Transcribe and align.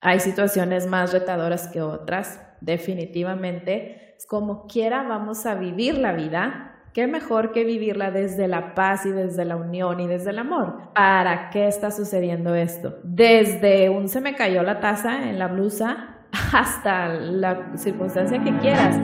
Hay 0.00 0.20
situaciones 0.20 0.86
más 0.86 1.12
retadoras 1.12 1.68
que 1.68 1.82
otras, 1.82 2.40
definitivamente. 2.60 4.14
Como 4.28 4.66
quiera 4.66 5.02
vamos 5.02 5.44
a 5.46 5.54
vivir 5.54 5.98
la 5.98 6.12
vida. 6.12 6.74
¿Qué 6.94 7.06
mejor 7.06 7.52
que 7.52 7.64
vivirla 7.64 8.10
desde 8.10 8.48
la 8.48 8.74
paz 8.74 9.06
y 9.06 9.10
desde 9.10 9.44
la 9.44 9.56
unión 9.56 10.00
y 10.00 10.06
desde 10.06 10.30
el 10.30 10.38
amor? 10.38 10.92
¿Para 10.94 11.50
qué 11.50 11.66
está 11.66 11.90
sucediendo 11.90 12.54
esto? 12.54 12.98
Desde 13.02 13.88
un 13.90 14.08
se 14.08 14.20
me 14.20 14.34
cayó 14.34 14.62
la 14.62 14.80
taza 14.80 15.28
en 15.28 15.38
la 15.38 15.48
blusa 15.48 16.16
hasta 16.52 17.08
la 17.08 17.76
circunstancia 17.76 18.42
que 18.42 18.56
quieras. 18.58 18.96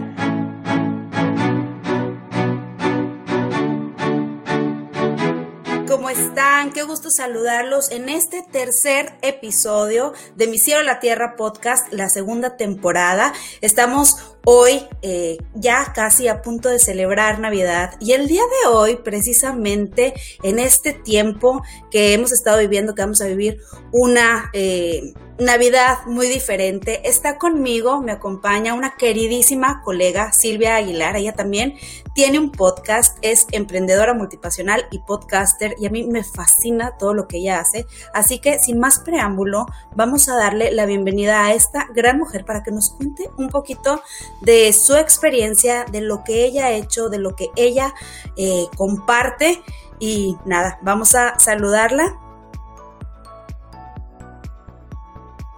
Están? 6.19 6.73
Qué 6.73 6.83
gusto 6.83 7.11
saludarlos 7.11 7.91
en 7.91 8.09
este 8.09 8.43
tercer 8.43 9.15
episodio 9.23 10.13
de 10.37 10.47
Mi 10.47 10.59
Cielo 10.59 10.83
la 10.83 11.01
Tierra 11.01 11.35
podcast, 11.37 11.93
la 11.93 12.09
segunda 12.09 12.57
temporada. 12.57 13.33
Estamos 13.61 14.34
hoy 14.45 14.83
eh, 15.03 15.39
ya 15.55 15.93
casi 15.95 16.29
a 16.29 16.43
punto 16.43 16.69
de 16.69 16.79
celebrar 16.79 17.41
Navidad 17.41 17.95
y 18.01 18.13
el 18.13 18.29
día 18.29 18.43
de 18.43 18.69
hoy, 18.69 18.97
precisamente 18.97 20.15
en 20.43 20.59
este 20.59 20.93
tiempo 20.93 21.63
que 21.91 22.13
hemos 22.13 22.33
estado 22.33 22.59
viviendo, 22.59 22.95
que 22.95 23.03
vamos 23.03 23.21
a 23.21 23.27
vivir 23.27 23.59
una 23.93 24.51
eh, 24.53 25.15
Navidad 25.39 26.07
muy 26.07 26.29
diferente, 26.29 27.09
está 27.09 27.39
conmigo, 27.39 28.01
me 28.01 28.13
acompaña 28.13 28.73
una 28.73 28.95
queridísima 28.97 29.83
colega, 29.83 30.31
Silvia 30.31 30.77
Aguilar, 30.77 31.17
ella 31.17 31.33
también 31.33 31.75
tiene 32.15 32.39
un 32.39 32.53
podcast, 32.53 33.19
es 33.21 33.47
emprendedora 33.51 34.15
multipasional 34.15 34.87
y 34.93 35.01
podcaster 35.01 35.75
y 35.81 35.87
a 35.87 35.91
mí 35.91 36.05
me 36.05 36.23
fascina 36.23 36.97
todo 36.99 37.15
lo 37.15 37.27
que 37.27 37.39
ella 37.39 37.59
hace, 37.59 37.85
así 38.13 38.39
que 38.39 38.61
sin 38.61 38.79
más 38.79 39.01
preámbulo, 39.01 39.67
vamos 39.97 40.29
a 40.29 40.37
darle 40.37 40.71
la 40.71 40.87
bienvenida 40.87 41.45
a 41.45 41.53
esta 41.53 41.89
gran 41.93 42.19
mujer 42.19 42.45
para 42.45 42.63
que 42.63 42.71
nos 42.71 42.91
cuente 42.91 43.29
un 43.37 43.49
poquito 43.49 44.03
de 44.45 44.73
su 44.73 44.97
experiencia, 44.97 45.85
de 45.85 46.01
lo 46.01 46.23
que 46.25 46.45
ella 46.45 46.67
ha 46.67 46.71
hecho, 46.73 47.09
de 47.09 47.19
lo 47.19 47.35
que 47.35 47.51
ella 47.57 47.95
eh, 48.37 48.67
comparte. 48.77 49.63
Y 49.99 50.37
nada, 50.45 50.79
vamos 50.83 51.15
a 51.15 51.39
saludarla. 51.39 52.19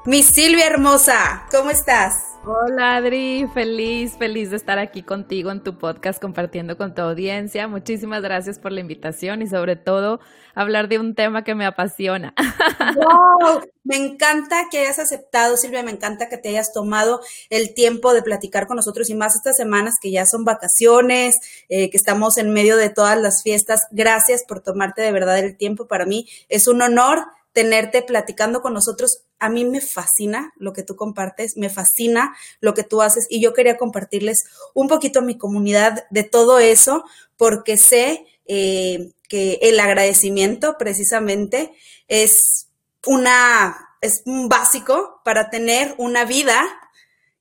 Mi 0.05 0.23
Silvia 0.23 0.67
hermosa, 0.67 1.47
¿cómo 1.51 1.71
estás? 1.71 2.36
Hola 2.49 2.95
Adri, 2.95 3.49
feliz, 3.55 4.17
feliz 4.17 4.51
de 4.51 4.57
estar 4.57 4.79
aquí 4.79 5.03
contigo 5.03 5.51
en 5.51 5.65
tu 5.65 5.79
podcast 5.79 6.23
compartiendo 6.23 6.77
con 6.77 6.95
tu 6.95 7.03
audiencia. 7.03 7.67
Muchísimas 7.67 8.23
gracias 8.23 8.61
por 8.61 8.71
la 8.71 8.79
invitación 8.79 9.43
y 9.43 9.49
sobre 9.49 9.75
todo 9.75 10.21
hablar 10.55 10.87
de 10.87 11.01
un 11.01 11.17
tema 11.17 11.43
que 11.43 11.57
me 11.57 11.67
apasiona. 11.67 12.35
Wow, 12.97 13.63
me 13.85 13.97
encanta 13.97 14.67
que 14.71 14.79
hayas 14.79 14.99
aceptado, 14.99 15.57
Silvia, 15.57 15.83
me 15.83 15.91
encanta 15.91 16.29
que 16.29 16.39
te 16.39 16.51
hayas 16.51 16.73
tomado 16.73 17.21
el 17.51 17.75
tiempo 17.75 18.15
de 18.15 18.23
platicar 18.23 18.67
con 18.67 18.77
nosotros 18.77 19.11
y 19.11 19.15
más 19.15 19.35
estas 19.35 19.57
semanas 19.57 19.97
que 20.01 20.11
ya 20.11 20.25
son 20.25 20.45
vacaciones, 20.45 21.37
eh, 21.69 21.91
que 21.91 21.97
estamos 21.97 22.39
en 22.39 22.53
medio 22.53 22.77
de 22.77 22.91
todas 22.91 23.21
las 23.21 23.43
fiestas. 23.43 23.87
Gracias 23.91 24.45
por 24.47 24.61
tomarte 24.61 25.03
de 25.03 25.13
verdad 25.13 25.39
el 25.39 25.57
tiempo. 25.57 25.89
Para 25.89 26.07
mí 26.07 26.29
es 26.49 26.69
un 26.69 26.81
honor 26.81 27.27
tenerte 27.57 28.03
platicando 28.03 28.61
con 28.61 28.75
nosotros. 28.75 29.23
A 29.39 29.49
mí 29.49 29.65
me 29.65 29.81
fascina 29.81 30.53
lo 30.59 30.75
que 30.75 30.83
tú 30.83 30.95
compartes, 30.95 31.57
me 31.57 31.71
fascina 31.71 32.37
lo 32.61 32.75
que 32.75 32.83
tú 32.83 33.01
haces 33.01 33.27
y 33.31 33.41
yo 33.41 33.55
quería 33.55 33.79
compartirles 33.79 34.45
un 34.75 34.89
poquito 34.89 35.21
a 35.21 35.23
mi 35.23 35.39
comunidad 35.39 36.05
de 36.11 36.23
todo 36.23 36.59
eso 36.59 37.07
porque 37.39 37.79
sé 37.79 38.27
eh, 38.45 39.11
que 39.31 39.59
el 39.63 39.81
agradecimiento 39.81 40.77
precisamente 40.77 41.73
es 42.09 42.69
una, 43.07 43.97
es 44.03 44.21
un 44.27 44.51
básico 44.51 45.23
para 45.25 45.49
tener 45.49 45.95
una 45.97 46.27
vida 46.27 46.63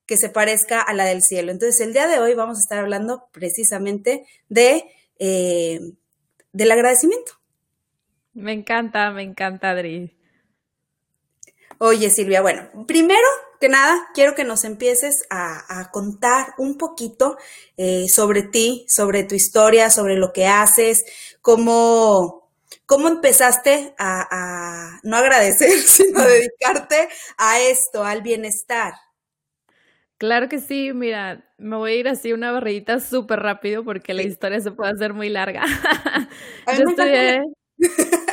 que 0.06 0.16
se 0.16 0.30
parezca 0.30 0.80
a 0.80 0.94
la 0.94 1.04
del 1.04 1.24
cielo. 1.24 1.52
Entonces, 1.52 1.86
el 1.86 1.92
día 1.92 2.08
de 2.08 2.20
hoy 2.20 2.36
vamos 2.36 2.58
a 2.58 2.62
estar 2.62 2.80
hablando 2.80 3.28
precisamente 3.34 4.26
de, 4.48 4.86
eh, 5.20 5.82
del 6.54 6.72
agradecimiento. 6.72 7.34
Me 8.36 8.52
encanta, 8.52 9.12
me 9.12 9.24
encanta, 9.24 9.72
Adri. 9.72 10.14
Oye, 11.78 12.10
Silvia, 12.10 12.42
bueno, 12.42 12.70
primero 12.86 13.28
que 13.62 13.70
nada, 13.70 14.10
quiero 14.14 14.36
que 14.36 14.44
nos 14.44 14.66
empieces 14.66 15.26
a, 15.30 15.90
contar 15.92 16.54
un 16.58 16.78
poquito 16.78 17.38
eh, 17.78 18.08
sobre 18.10 18.44
ti, 18.44 18.86
sobre 18.90 19.24
tu 19.24 19.36
historia, 19.36 19.90
sobre 19.90 20.18
lo 20.18 20.34
que 20.34 20.48
haces, 20.48 21.06
cómo, 21.42 22.52
cómo 22.86 23.08
empezaste 23.08 23.96
a, 23.98 24.28
a 24.30 25.00
no 25.04 25.16
agradecer, 25.16 25.72
sino 25.86 26.20
a 26.20 26.28
dedicarte 26.28 27.08
a 27.38 27.62
esto, 27.62 28.04
al 28.04 28.22
bienestar. 28.22 28.94
Claro 30.18 30.50
que 30.50 30.60
sí, 30.60 30.92
mira, 30.94 31.50
me 31.58 31.78
voy 31.78 31.92
a 31.92 31.96
ir 31.96 32.08
así 32.10 32.34
una 32.34 32.52
barrita 32.52 33.00
súper 33.00 33.40
rápido 33.40 33.84
porque 33.86 34.14
la 34.14 34.24
historia 34.24 34.60
se 34.60 34.72
puede 34.72 34.92
hacer 34.92 35.14
muy 35.14 35.30
larga. 35.30 35.64
Yo 36.78 36.84
estudié, 36.90 37.42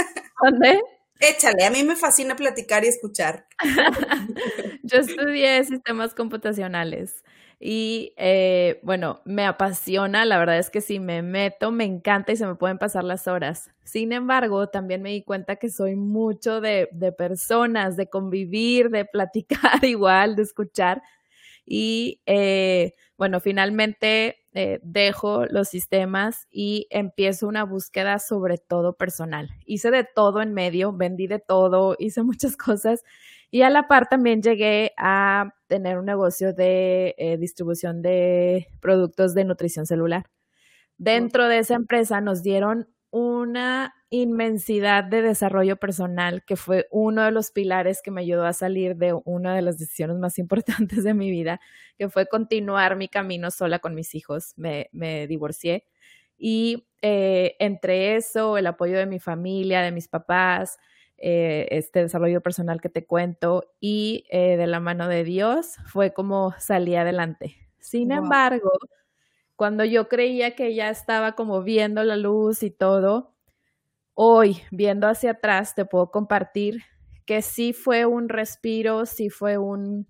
¿Dónde? 0.42 0.80
Échale, 1.20 1.64
a 1.64 1.70
mí 1.70 1.84
me 1.84 1.96
fascina 1.96 2.34
platicar 2.36 2.84
y 2.84 2.88
escuchar. 2.88 3.46
Yo 4.82 4.98
estudié 4.98 5.62
sistemas 5.64 6.14
computacionales 6.14 7.24
y 7.60 8.12
eh, 8.16 8.80
bueno, 8.82 9.20
me 9.24 9.46
apasiona, 9.46 10.24
la 10.24 10.38
verdad 10.38 10.58
es 10.58 10.68
que 10.70 10.80
si 10.80 10.98
me 10.98 11.22
meto, 11.22 11.70
me 11.70 11.84
encanta 11.84 12.32
y 12.32 12.36
se 12.36 12.46
me 12.46 12.56
pueden 12.56 12.78
pasar 12.78 13.04
las 13.04 13.28
horas. 13.28 13.70
Sin 13.84 14.12
embargo, 14.12 14.68
también 14.68 15.00
me 15.02 15.10
di 15.10 15.22
cuenta 15.22 15.56
que 15.56 15.70
soy 15.70 15.94
mucho 15.94 16.60
de, 16.60 16.88
de 16.92 17.12
personas, 17.12 17.96
de 17.96 18.08
convivir, 18.08 18.90
de 18.90 19.04
platicar 19.04 19.84
igual, 19.84 20.34
de 20.36 20.42
escuchar. 20.42 21.02
Y 21.74 22.20
eh, 22.26 22.92
bueno, 23.16 23.40
finalmente 23.40 24.44
eh, 24.52 24.78
dejo 24.82 25.46
los 25.46 25.68
sistemas 25.68 26.46
y 26.50 26.86
empiezo 26.90 27.48
una 27.48 27.64
búsqueda 27.64 28.18
sobre 28.18 28.58
todo 28.58 28.98
personal. 28.98 29.48
Hice 29.64 29.90
de 29.90 30.04
todo 30.04 30.42
en 30.42 30.52
medio, 30.52 30.92
vendí 30.92 31.28
de 31.28 31.38
todo, 31.38 31.96
hice 31.98 32.22
muchas 32.24 32.58
cosas 32.58 33.02
y 33.50 33.62
a 33.62 33.70
la 33.70 33.88
par 33.88 34.06
también 34.10 34.42
llegué 34.42 34.92
a 34.98 35.54
tener 35.66 35.96
un 35.96 36.04
negocio 36.04 36.52
de 36.52 37.14
eh, 37.16 37.38
distribución 37.38 38.02
de 38.02 38.68
productos 38.82 39.32
de 39.32 39.46
nutrición 39.46 39.86
celular. 39.86 40.26
Dentro 40.98 41.48
de 41.48 41.60
esa 41.60 41.74
empresa 41.74 42.20
nos 42.20 42.42
dieron 42.42 42.86
una 43.10 43.94
inmensidad 44.12 45.04
de 45.04 45.22
desarrollo 45.22 45.78
personal 45.78 46.44
que 46.44 46.56
fue 46.56 46.86
uno 46.90 47.22
de 47.24 47.30
los 47.30 47.50
pilares 47.50 48.02
que 48.02 48.10
me 48.10 48.20
ayudó 48.20 48.44
a 48.44 48.52
salir 48.52 48.94
de 48.96 49.18
una 49.24 49.56
de 49.56 49.62
las 49.62 49.78
decisiones 49.78 50.18
más 50.18 50.38
importantes 50.38 51.02
de 51.02 51.14
mi 51.14 51.30
vida, 51.30 51.60
que 51.96 52.08
fue 52.10 52.26
continuar 52.26 52.94
mi 52.96 53.08
camino 53.08 53.50
sola 53.50 53.78
con 53.78 53.94
mis 53.94 54.14
hijos. 54.14 54.52
Me, 54.56 54.90
divorcié 55.26 55.86
y 56.36 56.86
eh, 57.00 57.56
entre 57.58 58.16
eso, 58.16 58.58
el 58.58 58.66
apoyo 58.66 58.98
de 58.98 59.06
mi 59.06 59.18
familia, 59.18 59.80
de 59.80 59.92
mis 59.92 60.08
papás, 60.08 60.78
eh, 61.16 61.68
este 61.70 62.00
desarrollo 62.00 62.42
personal 62.42 62.80
que 62.80 62.90
te 62.90 63.06
cuento 63.06 63.72
y 63.80 64.26
eh, 64.30 64.56
de 64.58 64.66
la 64.66 64.80
mano 64.80 65.08
de 65.08 65.24
Dios, 65.24 65.76
fue 65.86 66.12
como 66.12 66.54
salí 66.58 66.96
adelante. 66.96 67.56
Sin 67.78 68.12
embargo, 68.12 68.72
cuando 69.56 69.84
yo 69.84 70.08
creía 70.08 70.54
que 70.54 70.74
ya 70.74 70.90
estaba 70.90 71.32
como 71.32 71.62
viendo 71.62 72.04
la 72.04 72.16
luz 72.16 72.62
y 72.62 72.70
todo, 72.70 73.31
hoy 74.14 74.62
viendo 74.70 75.08
hacia 75.08 75.32
atrás 75.32 75.74
te 75.74 75.84
puedo 75.84 76.10
compartir 76.10 76.82
que 77.26 77.42
sí 77.42 77.72
fue 77.72 78.06
un 78.06 78.28
respiro, 78.28 79.06
sí 79.06 79.30
fue 79.30 79.58
un 79.58 80.06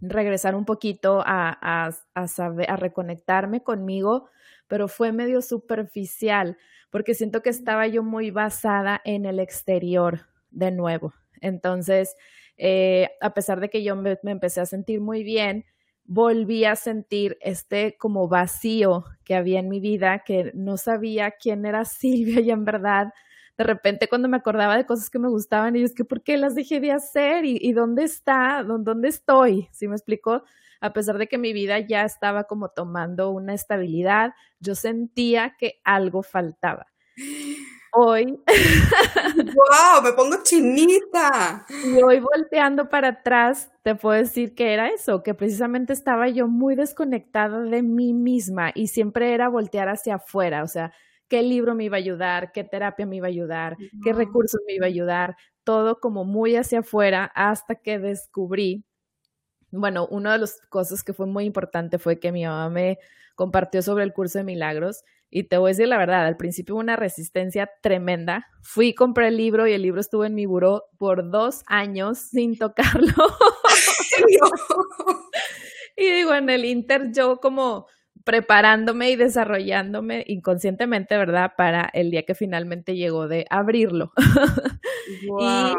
regresar 0.00 0.54
un 0.54 0.64
poquito 0.64 1.22
a, 1.24 1.90
a, 2.14 2.28
saber, 2.28 2.70
a 2.70 2.76
reconectarme 2.76 3.62
conmigo, 3.62 4.28
pero 4.66 4.88
fue 4.88 5.12
medio 5.12 5.42
superficial, 5.42 6.56
porque 6.90 7.14
siento 7.14 7.42
que 7.42 7.50
estaba 7.50 7.86
yo 7.86 8.02
muy 8.02 8.30
basada 8.30 9.00
en 9.04 9.26
el 9.26 9.40
exterior 9.40 10.26
de 10.50 10.70
nuevo. 10.70 11.12
Entonces, 11.40 12.14
eh, 12.56 13.10
a 13.20 13.34
pesar 13.34 13.60
de 13.60 13.68
que 13.68 13.82
yo 13.82 13.96
me 13.96 14.18
empecé 14.24 14.60
a 14.60 14.66
sentir 14.66 15.00
muy 15.00 15.22
bien, 15.22 15.64
volví 16.10 16.64
a 16.64 16.74
sentir 16.74 17.38
este 17.40 17.96
como 17.96 18.26
vacío 18.26 19.04
que 19.22 19.36
había 19.36 19.60
en 19.60 19.68
mi 19.68 19.78
vida, 19.78 20.24
que 20.26 20.50
no 20.54 20.76
sabía 20.76 21.30
quién 21.30 21.64
era 21.64 21.84
Silvia 21.84 22.40
y 22.40 22.50
en 22.50 22.64
verdad, 22.64 23.14
de 23.56 23.64
repente 23.64 24.08
cuando 24.08 24.28
me 24.28 24.36
acordaba 24.36 24.76
de 24.76 24.86
cosas 24.86 25.08
que 25.08 25.20
me 25.20 25.28
gustaban, 25.28 25.76
y 25.76 25.84
es 25.84 25.94
que, 25.94 26.04
¿por 26.04 26.22
qué 26.24 26.36
las 26.36 26.56
dejé 26.56 26.80
de 26.80 26.90
hacer? 26.90 27.44
¿Y, 27.44 27.72
dónde 27.72 28.02
está? 28.02 28.64
¿Dónde 28.64 29.08
estoy? 29.08 29.68
¿Sí 29.70 29.86
me 29.86 29.94
explico? 29.94 30.42
A 30.80 30.92
pesar 30.92 31.16
de 31.16 31.28
que 31.28 31.38
mi 31.38 31.52
vida 31.52 31.78
ya 31.78 32.02
estaba 32.02 32.44
como 32.44 32.70
tomando 32.70 33.30
una 33.30 33.54
estabilidad, 33.54 34.32
yo 34.58 34.74
sentía 34.74 35.54
que 35.58 35.80
algo 35.84 36.24
faltaba 36.24 36.88
hoy. 37.92 38.40
¡Wow! 39.36 40.02
Me 40.02 40.12
pongo 40.12 40.42
chinita. 40.42 41.64
Y 41.84 42.02
hoy 42.02 42.20
volteando 42.20 42.88
para 42.88 43.08
atrás, 43.08 43.70
te 43.82 43.94
puedo 43.94 44.16
decir 44.16 44.54
que 44.54 44.72
era 44.72 44.88
eso, 44.88 45.22
que 45.22 45.34
precisamente 45.34 45.92
estaba 45.92 46.28
yo 46.28 46.48
muy 46.48 46.74
desconectada 46.74 47.60
de 47.60 47.82
mí 47.82 48.12
misma 48.12 48.72
y 48.74 48.88
siempre 48.88 49.34
era 49.34 49.48
voltear 49.48 49.88
hacia 49.88 50.16
afuera, 50.16 50.62
o 50.62 50.68
sea, 50.68 50.92
qué 51.28 51.42
libro 51.42 51.74
me 51.74 51.84
iba 51.84 51.96
a 51.96 51.98
ayudar, 51.98 52.52
qué 52.52 52.64
terapia 52.64 53.06
me 53.06 53.16
iba 53.16 53.26
a 53.26 53.30
ayudar, 53.30 53.76
qué 54.02 54.12
recursos 54.12 54.60
me 54.66 54.74
iba 54.74 54.86
a 54.86 54.88
ayudar, 54.88 55.36
todo 55.64 56.00
como 56.00 56.24
muy 56.24 56.56
hacia 56.56 56.80
afuera 56.80 57.30
hasta 57.34 57.76
que 57.76 57.98
descubrí, 57.98 58.84
bueno, 59.70 60.06
una 60.08 60.32
de 60.32 60.38
las 60.40 60.60
cosas 60.68 61.04
que 61.04 61.12
fue 61.12 61.26
muy 61.26 61.44
importante 61.44 61.98
fue 61.98 62.18
que 62.18 62.32
mi 62.32 62.44
mamá 62.44 62.68
me 62.70 62.98
compartió 63.36 63.82
sobre 63.82 64.04
el 64.04 64.12
curso 64.12 64.38
de 64.38 64.44
milagros 64.44 65.04
y 65.30 65.44
te 65.44 65.58
voy 65.58 65.68
a 65.68 65.72
decir 65.72 65.88
la 65.88 65.98
verdad, 65.98 66.26
al 66.26 66.36
principio 66.36 66.74
hubo 66.74 66.80
una 66.80 66.96
resistencia 66.96 67.70
tremenda. 67.82 68.46
Fui, 68.62 68.94
compré 68.94 69.28
el 69.28 69.36
libro 69.36 69.66
y 69.66 69.72
el 69.72 69.82
libro 69.82 70.00
estuvo 70.00 70.24
en 70.24 70.34
mi 70.34 70.44
buró 70.44 70.84
por 70.98 71.30
dos 71.30 71.62
años 71.66 72.18
sin 72.18 72.58
tocarlo. 72.58 73.14
y 75.96 76.10
digo, 76.10 76.34
en 76.34 76.50
el 76.50 76.64
Inter 76.64 77.12
yo 77.12 77.38
como 77.38 77.86
preparándome 78.24 79.10
y 79.10 79.16
desarrollándome 79.16 80.24
inconscientemente, 80.26 81.16
¿verdad? 81.16 81.52
Para 81.56 81.88
el 81.92 82.10
día 82.10 82.24
que 82.24 82.34
finalmente 82.34 82.96
llegó 82.96 83.28
de 83.28 83.46
abrirlo. 83.50 84.12
Y 85.40 85.74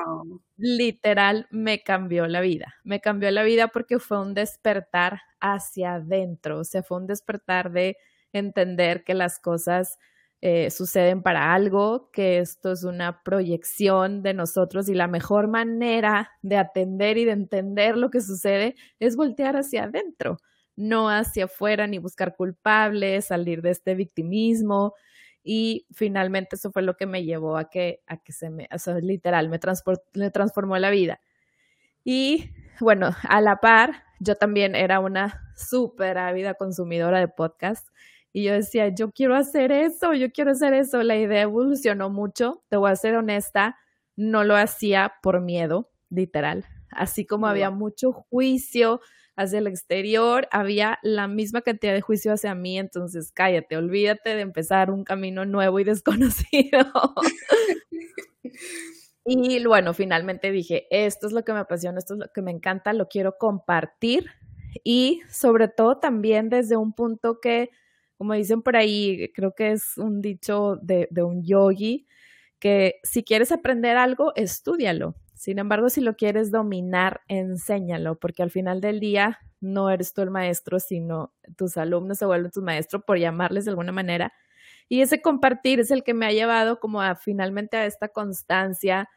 literal 0.57 1.47
me 1.51 1.83
cambió 1.83 2.27
la 2.27 2.41
vida. 2.41 2.75
Me 2.83 2.99
cambió 2.99 3.31
la 3.31 3.43
vida 3.43 3.69
porque 3.69 3.97
fue 3.97 4.19
un 4.19 4.33
despertar 4.33 5.21
hacia 5.39 5.93
adentro, 5.93 6.59
o 6.59 6.63
sea, 6.65 6.83
fue 6.83 6.97
un 6.97 7.07
despertar 7.07 7.71
de 7.71 7.95
entender 8.39 9.03
que 9.03 9.13
las 9.13 9.39
cosas 9.39 9.97
eh, 10.41 10.71
suceden 10.71 11.21
para 11.21 11.53
algo, 11.53 12.09
que 12.11 12.39
esto 12.39 12.71
es 12.71 12.83
una 12.83 13.23
proyección 13.23 14.23
de 14.23 14.33
nosotros 14.33 14.89
y 14.89 14.95
la 14.95 15.07
mejor 15.07 15.47
manera 15.47 16.31
de 16.41 16.57
atender 16.57 17.17
y 17.17 17.25
de 17.25 17.33
entender 17.33 17.97
lo 17.97 18.09
que 18.09 18.21
sucede 18.21 18.75
es 18.99 19.15
voltear 19.15 19.55
hacia 19.55 19.83
adentro 19.83 20.37
no 20.75 21.09
hacia 21.09 21.45
afuera 21.45 21.87
ni 21.87 21.99
buscar 21.99 22.35
culpables, 22.35 23.25
salir 23.25 23.61
de 23.61 23.71
este 23.71 23.95
victimismo. 23.95 24.93
Y 25.43 25.87
finalmente 25.91 26.55
eso 26.55 26.71
fue 26.71 26.81
lo 26.81 26.95
que 26.97 27.05
me 27.05 27.23
llevó 27.23 27.57
a 27.57 27.69
que, 27.69 28.01
a 28.07 28.17
que 28.17 28.31
se 28.31 28.49
me, 28.49 28.67
o 28.71 28.99
literal, 28.99 29.49
me, 29.49 29.59
me 30.13 30.31
transformó 30.31 30.77
la 30.77 30.89
vida. 30.89 31.19
Y 32.03 32.51
bueno, 32.79 33.11
a 33.27 33.41
la 33.41 33.57
par, 33.57 34.03
yo 34.19 34.35
también 34.35 34.75
era 34.75 34.99
una 34.99 35.41
súper 35.55 36.17
ávida 36.17 36.55
consumidora 36.55 37.19
de 37.19 37.27
podcast. 37.27 37.87
Y 38.33 38.43
yo 38.43 38.53
decía, 38.53 38.89
yo 38.89 39.11
quiero 39.11 39.35
hacer 39.35 39.71
eso, 39.71 40.13
yo 40.13 40.31
quiero 40.31 40.51
hacer 40.51 40.73
eso. 40.73 41.03
La 41.03 41.17
idea 41.17 41.41
evolucionó 41.41 42.09
mucho, 42.09 42.63
te 42.69 42.77
voy 42.77 42.91
a 42.91 42.95
ser 42.95 43.15
honesta, 43.15 43.77
no 44.15 44.43
lo 44.43 44.55
hacía 44.55 45.13
por 45.21 45.41
miedo, 45.41 45.91
literal. 46.09 46.65
Así 46.91 47.25
como 47.25 47.47
había 47.47 47.69
mucho 47.71 48.11
juicio, 48.11 49.01
hacia 49.35 49.59
el 49.59 49.67
exterior, 49.67 50.47
había 50.51 50.99
la 51.03 51.27
misma 51.27 51.61
cantidad 51.61 51.93
de 51.93 52.01
juicio 52.01 52.33
hacia 52.33 52.55
mí, 52.55 52.77
entonces 52.77 53.31
cállate, 53.31 53.77
olvídate 53.77 54.35
de 54.35 54.41
empezar 54.41 54.91
un 54.91 55.03
camino 55.03 55.45
nuevo 55.45 55.79
y 55.79 55.83
desconocido. 55.85 56.91
y 59.25 59.65
bueno, 59.65 59.93
finalmente 59.93 60.51
dije, 60.51 60.87
esto 60.89 61.27
es 61.27 61.33
lo 61.33 61.43
que 61.43 61.53
me 61.53 61.59
apasiona, 61.59 61.99
esto 61.99 62.15
es 62.15 62.19
lo 62.19 62.27
que 62.33 62.41
me 62.41 62.51
encanta, 62.51 62.93
lo 62.93 63.07
quiero 63.07 63.37
compartir 63.37 64.27
y 64.83 65.21
sobre 65.29 65.67
todo 65.67 65.97
también 65.97 66.49
desde 66.49 66.77
un 66.77 66.93
punto 66.93 67.39
que, 67.41 67.69
como 68.21 68.35
dicen 68.35 68.61
por 68.61 68.77
ahí, 68.77 69.31
creo 69.33 69.55
que 69.55 69.71
es 69.71 69.97
un 69.97 70.21
dicho 70.21 70.77
de, 70.83 71.07
de 71.09 71.23
un 71.23 71.43
yogi, 71.43 72.05
que 72.59 72.99
si 73.01 73.23
quieres 73.23 73.51
aprender 73.51 73.97
algo, 73.97 74.31
estudialo. 74.35 75.15
Sin 75.33 75.57
embargo, 75.57 75.89
si 75.89 76.01
lo 76.01 76.15
quieres 76.15 76.51
dominar, 76.51 77.21
enséñalo, 77.27 78.19
porque 78.19 78.43
al 78.43 78.51
final 78.51 78.79
del 78.79 78.99
día 78.99 79.39
no 79.59 79.89
eres 79.89 80.13
tú 80.13 80.21
el 80.21 80.29
maestro, 80.29 80.79
sino 80.79 81.33
tus 81.57 81.77
alumnos 81.77 82.19
se 82.19 82.27
vuelven 82.27 82.51
tus 82.51 82.61
maestros, 82.61 83.01
por 83.07 83.17
llamarles 83.17 83.65
de 83.65 83.71
alguna 83.71 83.91
manera. 83.91 84.31
Y 84.87 85.01
ese 85.01 85.19
compartir 85.19 85.79
es 85.79 85.89
el 85.89 86.03
que 86.03 86.13
me 86.13 86.27
ha 86.27 86.31
llevado 86.31 86.79
como 86.79 87.01
a 87.01 87.15
finalmente 87.15 87.75
a 87.75 87.87
esta 87.87 88.09
constancia, 88.09 89.09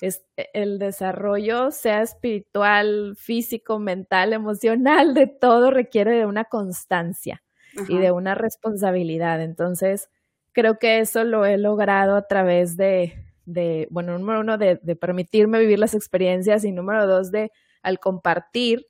e, 0.00 0.10
el 0.52 0.80
desarrollo, 0.80 1.70
sea 1.70 2.02
espiritual, 2.02 3.14
físico, 3.16 3.78
mental, 3.78 4.32
emocional, 4.32 5.14
de 5.14 5.28
todo 5.28 5.70
requiere 5.70 6.18
de 6.18 6.26
una 6.26 6.42
constancia 6.46 7.40
y 7.88 7.98
de 7.98 8.12
una 8.12 8.34
responsabilidad. 8.34 9.42
Entonces, 9.42 10.10
creo 10.52 10.78
que 10.78 11.00
eso 11.00 11.24
lo 11.24 11.46
he 11.46 11.58
logrado 11.58 12.16
a 12.16 12.26
través 12.26 12.76
de, 12.76 13.14
de, 13.46 13.88
bueno, 13.90 14.18
número 14.18 14.40
uno, 14.40 14.58
de, 14.58 14.78
de, 14.82 14.96
permitirme 14.96 15.58
vivir 15.58 15.78
las 15.78 15.94
experiencias 15.94 16.64
y 16.64 16.72
número 16.72 17.06
dos, 17.06 17.30
de 17.30 17.52
al 17.82 17.98
compartir, 17.98 18.86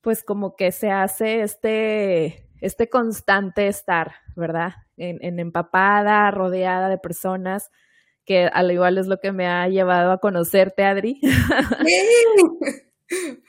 pues 0.00 0.24
como 0.24 0.56
que 0.56 0.72
se 0.72 0.90
hace 0.90 1.42
este, 1.42 2.48
este 2.60 2.88
constante 2.88 3.68
estar, 3.68 4.14
¿verdad? 4.36 4.74
En, 4.96 5.18
en 5.22 5.38
empapada, 5.38 6.30
rodeada 6.30 6.88
de 6.88 6.98
personas 6.98 7.70
que 8.24 8.46
al 8.46 8.70
igual 8.70 8.98
es 8.98 9.06
lo 9.06 9.18
que 9.18 9.32
me 9.32 9.46
ha 9.48 9.68
llevado 9.68 10.12
a 10.12 10.18
conocerte, 10.18 10.84
Adri. 10.84 11.20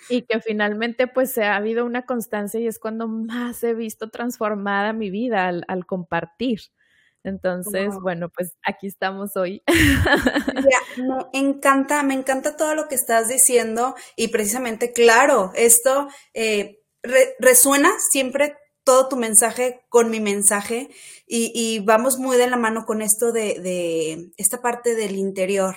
y 0.10 0.24
que 0.24 0.40
finalmente 0.40 1.08
pues 1.08 1.38
ha 1.38 1.56
habido 1.56 1.86
una 1.86 2.06
constancia 2.06 2.60
y 2.60 2.68
es 2.68 2.80
cuando 2.80 3.08
más 3.08 3.64
he 3.64 3.74
visto 3.74 4.10
transformada 4.10 4.94
mi 4.94 5.10
vida 5.10 5.48
al, 5.48 5.64
al 5.68 5.86
compartir. 5.86 6.60
Entonces, 7.24 7.94
bueno, 8.02 8.30
pues 8.30 8.56
aquí 8.64 8.88
estamos 8.88 9.38
hoy. 9.38 9.64
me 11.34 11.40
encanta, 11.40 12.04
me 12.04 12.14
encanta 12.14 12.58
todo 12.58 12.76
lo 12.76 12.88
que 12.88 12.96
estás 12.96 13.30
diciendo 13.30 13.96
y 14.18 14.28
precisamente, 14.28 14.92
claro, 14.92 15.52
esto 15.56 16.10
eh, 16.34 16.82
resuena 17.40 17.92
siempre 18.12 18.58
todo 18.84 19.08
tu 19.08 19.16
mensaje 19.16 19.86
con 19.88 20.10
mi 20.10 20.20
mensaje 20.20 20.90
y, 21.26 21.80
vamos 21.80 22.20
muy 22.20 22.38
de 22.38 22.48
la 22.48 22.58
mano 22.58 22.86
con 22.86 23.02
esto 23.02 23.32
de, 23.32 24.32
esta 24.38 24.62
parte 24.62 24.94
del 24.94 25.16
interior. 25.16 25.76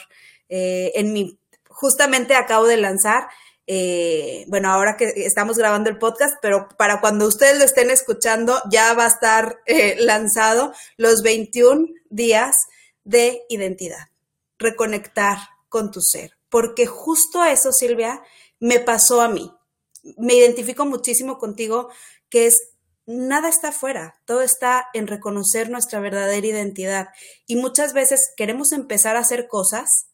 Eh, 0.49 0.93
en 0.97 1.13
mi, 1.13 1.39
justamente 1.69 2.35
acabo 2.35 2.67
de 2.67 2.77
lanzar 2.77 3.29
eh, 3.67 4.45
bueno, 4.47 4.71
ahora 4.71 4.97
que 4.97 5.13
estamos 5.17 5.59
grabando 5.59 5.91
el 5.91 5.99
podcast, 5.99 6.37
pero 6.41 6.69
para 6.77 7.01
cuando 7.01 7.27
ustedes 7.27 7.59
lo 7.59 7.65
estén 7.65 7.91
escuchando, 7.91 8.61
ya 8.71 8.95
va 8.95 9.05
a 9.05 9.09
estar 9.09 9.61
eh, 9.67 9.97
lanzado 9.99 10.73
los 10.97 11.23
21 11.23 11.89
días 12.09 12.57
de 13.03 13.43
identidad, 13.49 14.09
reconectar 14.59 15.39
con 15.69 15.91
tu 15.91 16.01
ser, 16.01 16.37
porque 16.49 16.87
justo 16.87 17.45
eso, 17.45 17.73
Silvia, 17.73 18.23
me 18.61 18.79
pasó 18.79 19.21
a 19.21 19.29
mí. 19.29 19.53
Me 20.17 20.35
identifico 20.35 20.85
muchísimo 20.85 21.39
contigo, 21.39 21.89
que 22.29 22.47
es 22.47 22.57
nada 23.07 23.49
está 23.49 23.69
afuera, 23.69 24.21
todo 24.25 24.43
está 24.43 24.87
en 24.95 25.07
reconocer 25.07 25.71
nuestra 25.71 25.99
verdadera 26.01 26.47
identidad. 26.47 27.09
Y 27.47 27.57
muchas 27.57 27.93
veces 27.93 28.33
queremos 28.37 28.73
empezar 28.73 29.17
a 29.17 29.21
hacer 29.21 29.49
cosas 29.49 30.07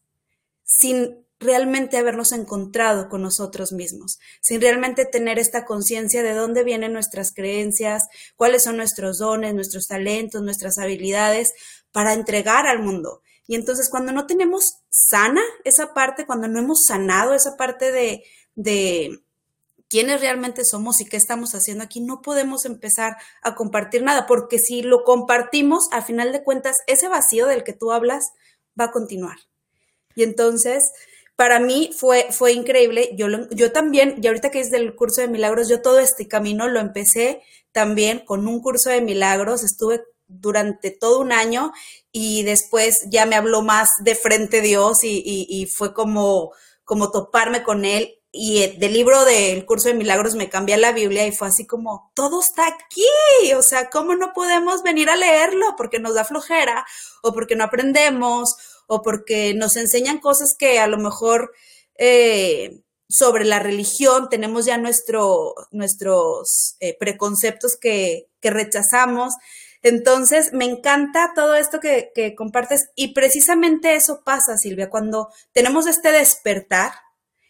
sin 0.65 1.27
realmente 1.43 1.97
habernos 1.97 2.33
encontrado 2.33 3.09
con 3.09 3.23
nosotros 3.23 3.73
mismos, 3.73 4.19
sin 4.41 4.61
realmente 4.61 5.05
tener 5.05 5.39
esta 5.39 5.65
conciencia 5.65 6.23
de 6.23 6.35
dónde 6.35 6.65
vienen 6.65 6.93
nuestras 6.93 7.33
creencias, 7.33 8.05
cuáles 8.37 8.65
son 8.65 8.77
nuestros 8.77 9.19
dones, 9.19 9.55
nuestros 9.55 9.87
talentos, 9.87 10.43
nuestras 10.43 10.79
habilidades 10.79 11.53
para 11.93 12.15
entregar 12.15 12.67
al 12.67 12.81
mundo. 12.81 13.23
Y 13.47 13.55
entonces 13.55 13.91
cuando 13.91 14.13
no 14.13 14.27
tenemos 14.27 14.79
sana 14.89 15.43
esa 15.65 15.95
parte, 15.95 16.27
cuando 16.27 16.49
no 16.49 16.59
hemos 16.59 16.85
sanado 16.87 17.35
esa 17.35 17.57
parte 17.57 17.93
de, 17.93 18.25
de 18.55 19.23
quiénes 19.89 20.23
realmente 20.23 20.65
somos 20.65 21.03
y 21.03 21.05
qué 21.05 21.19
estamos 21.19 21.55
haciendo 21.55 21.85
aquí, 21.85 22.01
no 22.01 22.23
podemos 22.23 22.65
empezar 22.65 23.17
a 23.43 23.55
compartir 23.55 24.03
nada, 24.03 24.27
porque 24.27 24.59
si 24.59 24.81
lo 24.81 25.05
compartimos, 25.05 25.89
a 25.93 26.01
final 26.01 26.33
de 26.33 26.43
cuentas, 26.43 26.79
ese 26.87 27.09
vacío 27.09 27.47
del 27.47 27.63
que 27.63 27.75
tú 27.75 27.93
hablas 27.93 28.33
va 28.81 28.87
a 28.87 28.91
continuar. 28.91 29.37
Y 30.15 30.23
entonces, 30.23 30.83
para 31.43 31.59
mí 31.59 31.91
fue, 31.93 32.29
fue 32.31 32.53
increíble. 32.53 33.11
Yo, 33.17 33.27
yo 33.51 33.73
también, 33.73 34.15
y 34.23 34.29
ahorita 34.29 34.53
que 34.53 34.61
es 34.61 34.71
del 34.71 34.95
curso 34.95 35.23
de 35.23 35.27
milagros, 35.27 35.69
yo 35.69 35.83
todo 35.83 35.99
este 35.99 36.29
camino 36.29 36.69
lo 36.69 36.79
empecé 36.79 37.43
también 37.73 38.21
con 38.25 38.47
un 38.47 38.61
curso 38.61 38.91
de 38.91 39.01
milagros. 39.01 39.65
Estuve 39.65 40.05
durante 40.29 40.93
todo 40.93 41.19
un 41.19 41.33
año 41.33 41.73
y 42.13 42.45
después 42.45 43.09
ya 43.11 43.27
me 43.27 43.35
habló 43.35 43.61
más 43.63 43.91
de 44.05 44.15
frente 44.15 44.61
Dios 44.61 44.99
y, 45.03 45.67
fue 45.67 45.93
como, 45.93 46.53
como 46.85 47.11
toparme 47.11 47.65
con 47.65 47.85
él. 47.85 48.21
Y 48.31 48.77
del 48.77 48.93
libro 48.93 49.25
del 49.25 49.67
curso 49.67 49.89
de 49.89 49.95
milagros 49.95 50.37
me 50.37 50.49
cambié 50.49 50.77
la 50.77 50.93
Biblia 50.93 51.27
y 51.27 51.33
fue 51.33 51.49
así 51.49 51.67
como, 51.67 52.13
todo 52.15 52.41
está 52.41 52.69
aquí. 52.69 53.53
O 53.55 53.65
sea, 53.65 53.91
¿cómo 53.91 54.15
no 54.15 54.33
podemos 54.33 54.85
venir 54.85 55.11
a 55.11 55.17
leerlo? 55.17 55.75
Porque 55.77 55.99
nos 55.99 56.15
da 56.15 56.25
flojera 56.25 56.87
o 57.21 57.33
porque 57.35 57.57
no 57.57 57.65
aprendemos 57.65 58.55
o 58.93 59.01
porque 59.01 59.55
nos 59.55 59.77
enseñan 59.77 60.19
cosas 60.19 60.55
que 60.59 60.79
a 60.79 60.87
lo 60.87 60.99
mejor 60.99 61.53
eh, 61.97 62.83
sobre 63.09 63.47
la 63.47 63.59
religión 63.59 64.29
tenemos 64.29 64.67
ya 64.67 64.77
nuestro, 64.77 65.55
nuestros 65.71 66.77
eh, 66.81 66.95
preconceptos 66.99 67.79
que, 67.81 68.29
rechazamos. 68.43 69.35
Entonces, 69.83 70.53
me 70.53 70.65
encanta 70.65 71.33
todo 71.35 71.55
esto 71.55 71.81
que, 71.81 72.11
que, 72.15 72.35
compartes 72.35 72.91
y 72.97 73.15
precisamente 73.15 73.95
eso 73.95 74.23
pasa, 74.25 74.59
Silvia, 74.59 74.91
cuando 74.91 75.29
tenemos 75.53 75.87
este 75.87 76.13
despertar, 76.13 76.93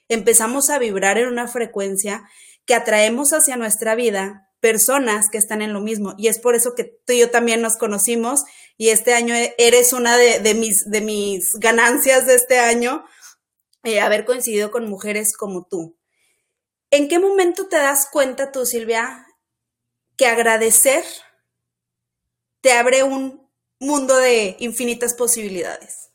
empezamos 0.09 0.71
a 0.71 0.79
vibrar 0.79 1.19
en 1.19 1.27
una 1.27 1.49
frecuencia 1.49 2.23
que 2.67 2.75
atraemos 2.75 3.33
hacia 3.33 3.57
nuestra 3.57 3.95
vida 3.97 4.51
personas 4.61 5.29
que 5.29 5.39
están 5.39 5.61
en 5.61 5.73
lo 5.73 5.81
mismo. 5.81 6.15
Y 6.19 6.29
es 6.29 6.39
por 6.39 6.55
eso 6.55 6.75
que 6.77 6.85
tú 6.85 7.15
y 7.15 7.19
yo 7.19 7.31
también 7.31 7.63
nos 7.63 7.77
conocimos 7.77 8.45
y 8.77 8.89
este 8.89 9.15
año 9.15 9.35
eres 9.59 9.93
una 9.93 10.17
de, 10.17 10.55
mis, 10.55 10.85
de 10.87 11.01
mis 11.01 11.53
ganancias 11.59 12.27
de 12.27 12.35
este 12.35 12.59
año, 12.59 13.05
eh, 13.85 14.01
haber 14.01 14.25
coincidido 14.25 14.71
con 14.71 14.89
mujeres 14.89 15.37
como 15.37 15.67
tú. 15.67 15.97
¿En 16.91 17.09
qué 17.09 17.19
momento 17.19 17.69
te 17.69 17.77
das 17.77 18.09
cuenta 18.11 18.53
tú, 18.53 18.67
Silvia, 18.67 19.27
que 20.17 20.27
agradecer 20.27 21.05
te 22.61 22.73
abre 22.73 23.03
un 23.03 23.49
mundo 23.81 24.17
de 24.17 24.57
infinitas 24.61 25.15
posibilidades? 25.15 26.11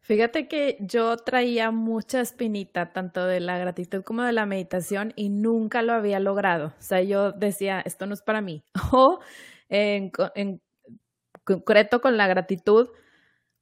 Fíjate 0.00 0.48
que 0.48 0.76
yo 0.80 1.16
traía 1.18 1.70
mucha 1.70 2.20
espinita, 2.20 2.92
tanto 2.92 3.26
de 3.26 3.38
la 3.38 3.58
gratitud 3.58 4.02
como 4.02 4.22
de 4.22 4.32
la 4.32 4.46
meditación, 4.46 5.12
y 5.14 5.28
nunca 5.28 5.82
lo 5.82 5.92
había 5.92 6.18
logrado. 6.18 6.74
O 6.78 6.82
sea, 6.82 7.00
yo 7.02 7.32
decía, 7.32 7.80
esto 7.80 8.06
no 8.06 8.14
es 8.14 8.22
para 8.22 8.40
mí. 8.40 8.64
O 8.92 9.20
en 9.68 10.10
concreto 11.44 12.00
con 12.00 12.16
la 12.16 12.26
gratitud, 12.26 12.88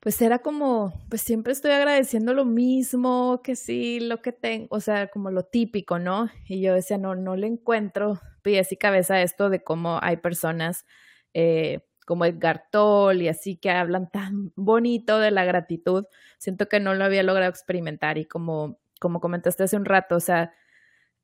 pues 0.00 0.23
era 0.23 0.38
como, 0.38 0.92
pues 1.11 1.23
siempre 1.23 1.52
estoy 1.52 1.73
agradeciendo 1.73 2.32
lo 2.32 2.44
mismo, 2.44 3.40
que 3.42 3.56
sí, 3.56 4.00
lo 4.00 4.23
que 4.23 4.32
tengo, 4.32 4.68
o 4.70 4.80
sea, 4.80 5.08
como 5.08 5.30
lo 5.30 5.44
típico, 5.44 5.99
¿no? 5.99 6.30
Y 6.47 6.61
yo 6.61 6.75
decía, 6.75 6.99
no, 6.99 7.14
no 7.16 7.37
le 7.37 7.49
encuentro 7.49 8.20
pies 8.42 8.70
y 8.73 8.76
cabeza 8.76 9.20
esto 9.23 9.50
de 9.50 9.62
cómo 9.64 9.99
hay 10.02 10.18
personas 10.18 10.87
eh, 11.35 11.80
como 12.06 12.25
Edgar 12.25 12.64
Toll 12.70 13.23
y 13.23 13.28
así 13.28 13.56
que 13.56 13.70
hablan 13.70 14.11
tan 14.11 14.52
bonito 14.56 15.18
de 15.18 15.30
la 15.30 15.44
gratitud. 15.44 16.06
Siento 16.38 16.68
que 16.68 16.80
no 16.80 16.94
lo 16.94 17.04
había 17.04 17.23
logrado 17.23 17.50
experimentar 17.50 18.18
y 18.18 18.25
como, 18.25 18.78
como 19.00 19.20
comentaste 19.20 19.64
hace 19.64 19.76
un 19.76 19.85
rato, 19.85 20.16
o 20.16 20.20
sea, 20.20 20.54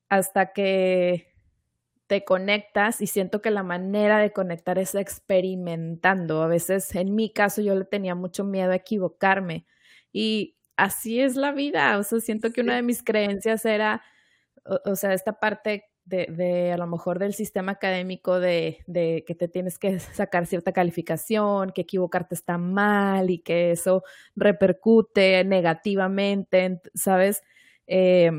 hasta 0.09 0.53
que 0.53 1.34
te 2.07 2.23
conectas 2.23 3.01
y 3.01 3.07
siento 3.07 3.41
que 3.41 3.51
la 3.51 3.63
manera 3.63 4.19
de 4.19 4.31
conectar 4.31 4.77
es 4.77 4.95
experimentando. 4.95 6.43
A 6.43 6.47
veces, 6.47 6.93
en 6.95 7.15
mi 7.15 7.31
caso, 7.31 7.61
yo 7.61 7.75
le 7.75 7.85
tenía 7.85 8.15
mucho 8.15 8.43
miedo 8.43 8.71
a 8.71 8.75
equivocarme 8.75 9.65
y 10.11 10.55
así 10.77 11.19
es 11.19 11.35
la 11.35 11.51
vida. 11.51 11.97
O 11.97 12.03
sea, 12.03 12.19
siento 12.19 12.51
que 12.51 12.61
una 12.61 12.75
de 12.75 12.83
mis 12.83 13.03
creencias 13.03 13.65
era, 13.65 14.03
o, 14.85 14.95
sea, 14.95 15.13
esta 15.13 15.39
parte 15.39 15.85
de, 16.05 16.27
de, 16.27 16.71
a 16.71 16.77
lo 16.77 16.87
mejor 16.87 17.17
del 17.17 17.33
sistema 17.33 17.73
académico 17.73 18.39
de, 18.39 18.79
de, 18.85 19.23
que 19.25 19.33
te 19.33 19.47
tienes 19.47 19.79
que 19.79 19.99
sacar 19.99 20.45
cierta 20.45 20.73
calificación, 20.73 21.71
que 21.71 21.81
equivocarte 21.81 22.35
está 22.35 22.57
mal 22.57 23.31
y 23.31 23.39
que 23.39 23.71
eso 23.71 24.03
repercute 24.35 25.43
negativamente, 25.43 26.81
¿sabes? 26.93 27.41
Eh, 27.87 28.31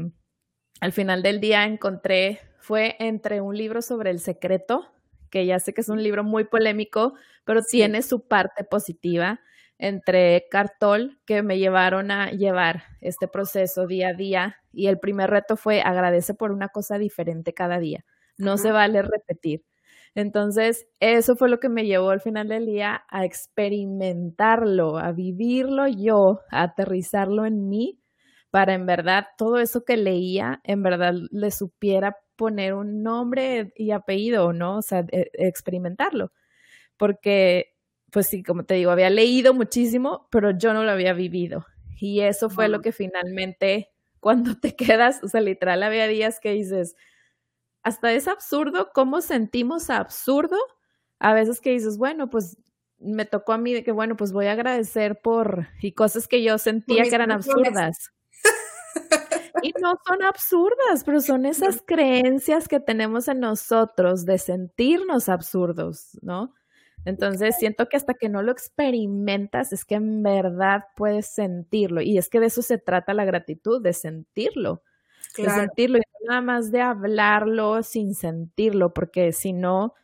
al 0.80 0.92
final 0.92 1.22
del 1.22 1.40
día 1.40 1.64
encontré 1.64 2.40
fue 2.66 2.96
entre 2.98 3.40
un 3.40 3.56
libro 3.56 3.80
sobre 3.80 4.10
el 4.10 4.18
secreto, 4.18 4.88
que 5.30 5.46
ya 5.46 5.60
sé 5.60 5.72
que 5.72 5.82
es 5.82 5.88
un 5.88 6.02
libro 6.02 6.24
muy 6.24 6.42
polémico, 6.42 7.14
pero 7.44 7.62
tiene 7.62 8.02
su 8.02 8.26
parte 8.26 8.64
positiva, 8.64 9.38
entre 9.78 10.46
Cartol, 10.50 11.20
que 11.26 11.44
me 11.44 11.58
llevaron 11.58 12.10
a 12.10 12.32
llevar 12.32 12.82
este 13.00 13.28
proceso 13.28 13.86
día 13.86 14.08
a 14.08 14.14
día, 14.14 14.56
y 14.72 14.88
el 14.88 14.98
primer 14.98 15.30
reto 15.30 15.56
fue 15.56 15.80
agradece 15.80 16.34
por 16.34 16.50
una 16.50 16.68
cosa 16.68 16.98
diferente 16.98 17.54
cada 17.54 17.78
día, 17.78 18.04
no 18.36 18.56
se 18.58 18.72
vale 18.72 19.00
repetir. 19.02 19.64
Entonces, 20.16 20.88
eso 20.98 21.36
fue 21.36 21.48
lo 21.48 21.60
que 21.60 21.68
me 21.68 21.86
llevó 21.86 22.10
al 22.10 22.20
final 22.20 22.48
del 22.48 22.66
día 22.66 23.04
a 23.08 23.24
experimentarlo, 23.24 24.98
a 24.98 25.12
vivirlo 25.12 25.86
yo, 25.86 26.40
a 26.50 26.62
aterrizarlo 26.64 27.46
en 27.46 27.68
mí, 27.68 28.00
para 28.50 28.74
en 28.74 28.86
verdad 28.86 29.26
todo 29.38 29.58
eso 29.60 29.84
que 29.84 29.96
leía, 29.96 30.60
en 30.64 30.82
verdad 30.82 31.14
le 31.30 31.52
supiera 31.52 32.16
poner 32.36 32.74
un 32.74 33.02
nombre 33.02 33.72
y 33.76 33.90
apellido, 33.90 34.52
¿no? 34.52 34.78
O 34.78 34.82
sea, 34.82 35.04
e, 35.10 35.30
experimentarlo. 35.34 36.32
Porque, 36.96 37.74
pues 38.10 38.26
sí, 38.28 38.42
como 38.42 38.64
te 38.64 38.74
digo, 38.74 38.90
había 38.90 39.10
leído 39.10 39.54
muchísimo, 39.54 40.28
pero 40.30 40.50
yo 40.52 40.72
no 40.74 40.84
lo 40.84 40.90
había 40.90 41.12
vivido. 41.12 41.66
Y 41.98 42.20
eso 42.20 42.50
fue 42.50 42.68
lo 42.68 42.80
que 42.82 42.92
finalmente, 42.92 43.90
cuando 44.20 44.58
te 44.58 44.76
quedas, 44.76 45.22
o 45.22 45.28
sea, 45.28 45.40
literal, 45.40 45.82
había 45.82 46.06
días 46.08 46.40
que 46.40 46.52
dices, 46.52 46.96
hasta 47.82 48.12
es 48.12 48.28
absurdo 48.28 48.90
cómo 48.92 49.20
sentimos 49.20 49.90
absurdo. 49.90 50.56
A 51.18 51.32
veces 51.34 51.60
que 51.60 51.70
dices, 51.70 51.98
bueno, 51.98 52.28
pues 52.28 52.58
me 52.98 53.24
tocó 53.24 53.52
a 53.52 53.58
mí 53.58 53.72
de 53.72 53.84
que, 53.84 53.92
bueno, 53.92 54.16
pues 54.16 54.32
voy 54.32 54.46
a 54.46 54.52
agradecer 54.52 55.20
por, 55.20 55.68
y 55.80 55.92
cosas 55.92 56.28
que 56.28 56.42
yo 56.42 56.58
sentía 56.58 57.04
que 57.04 57.14
eran 57.14 57.30
absurdas. 57.30 58.10
Y 59.62 59.72
no 59.80 59.98
son 60.06 60.22
absurdas, 60.22 61.04
pero 61.04 61.20
son 61.20 61.46
esas 61.46 61.82
creencias 61.86 62.68
que 62.68 62.80
tenemos 62.80 63.28
en 63.28 63.40
nosotros 63.40 64.24
de 64.24 64.38
sentirnos 64.38 65.28
absurdos, 65.28 66.18
¿no? 66.22 66.54
Entonces 67.04 67.56
siento 67.58 67.88
que 67.88 67.96
hasta 67.96 68.14
que 68.14 68.28
no 68.28 68.42
lo 68.42 68.50
experimentas 68.50 69.72
es 69.72 69.84
que 69.84 69.94
en 69.94 70.22
verdad 70.24 70.86
puedes 70.96 71.28
sentirlo. 71.28 72.00
Y 72.02 72.18
es 72.18 72.28
que 72.28 72.40
de 72.40 72.46
eso 72.46 72.62
se 72.62 72.78
trata 72.78 73.14
la 73.14 73.24
gratitud, 73.24 73.80
de 73.80 73.92
sentirlo. 73.92 74.82
De 75.36 75.48
sentirlo 75.48 75.98
y 75.98 76.02
nada 76.26 76.40
más 76.40 76.72
de 76.72 76.80
hablarlo 76.80 77.82
sin 77.82 78.14
sentirlo, 78.14 78.92
porque 78.92 79.32
si 79.32 79.52
no, 79.52 79.94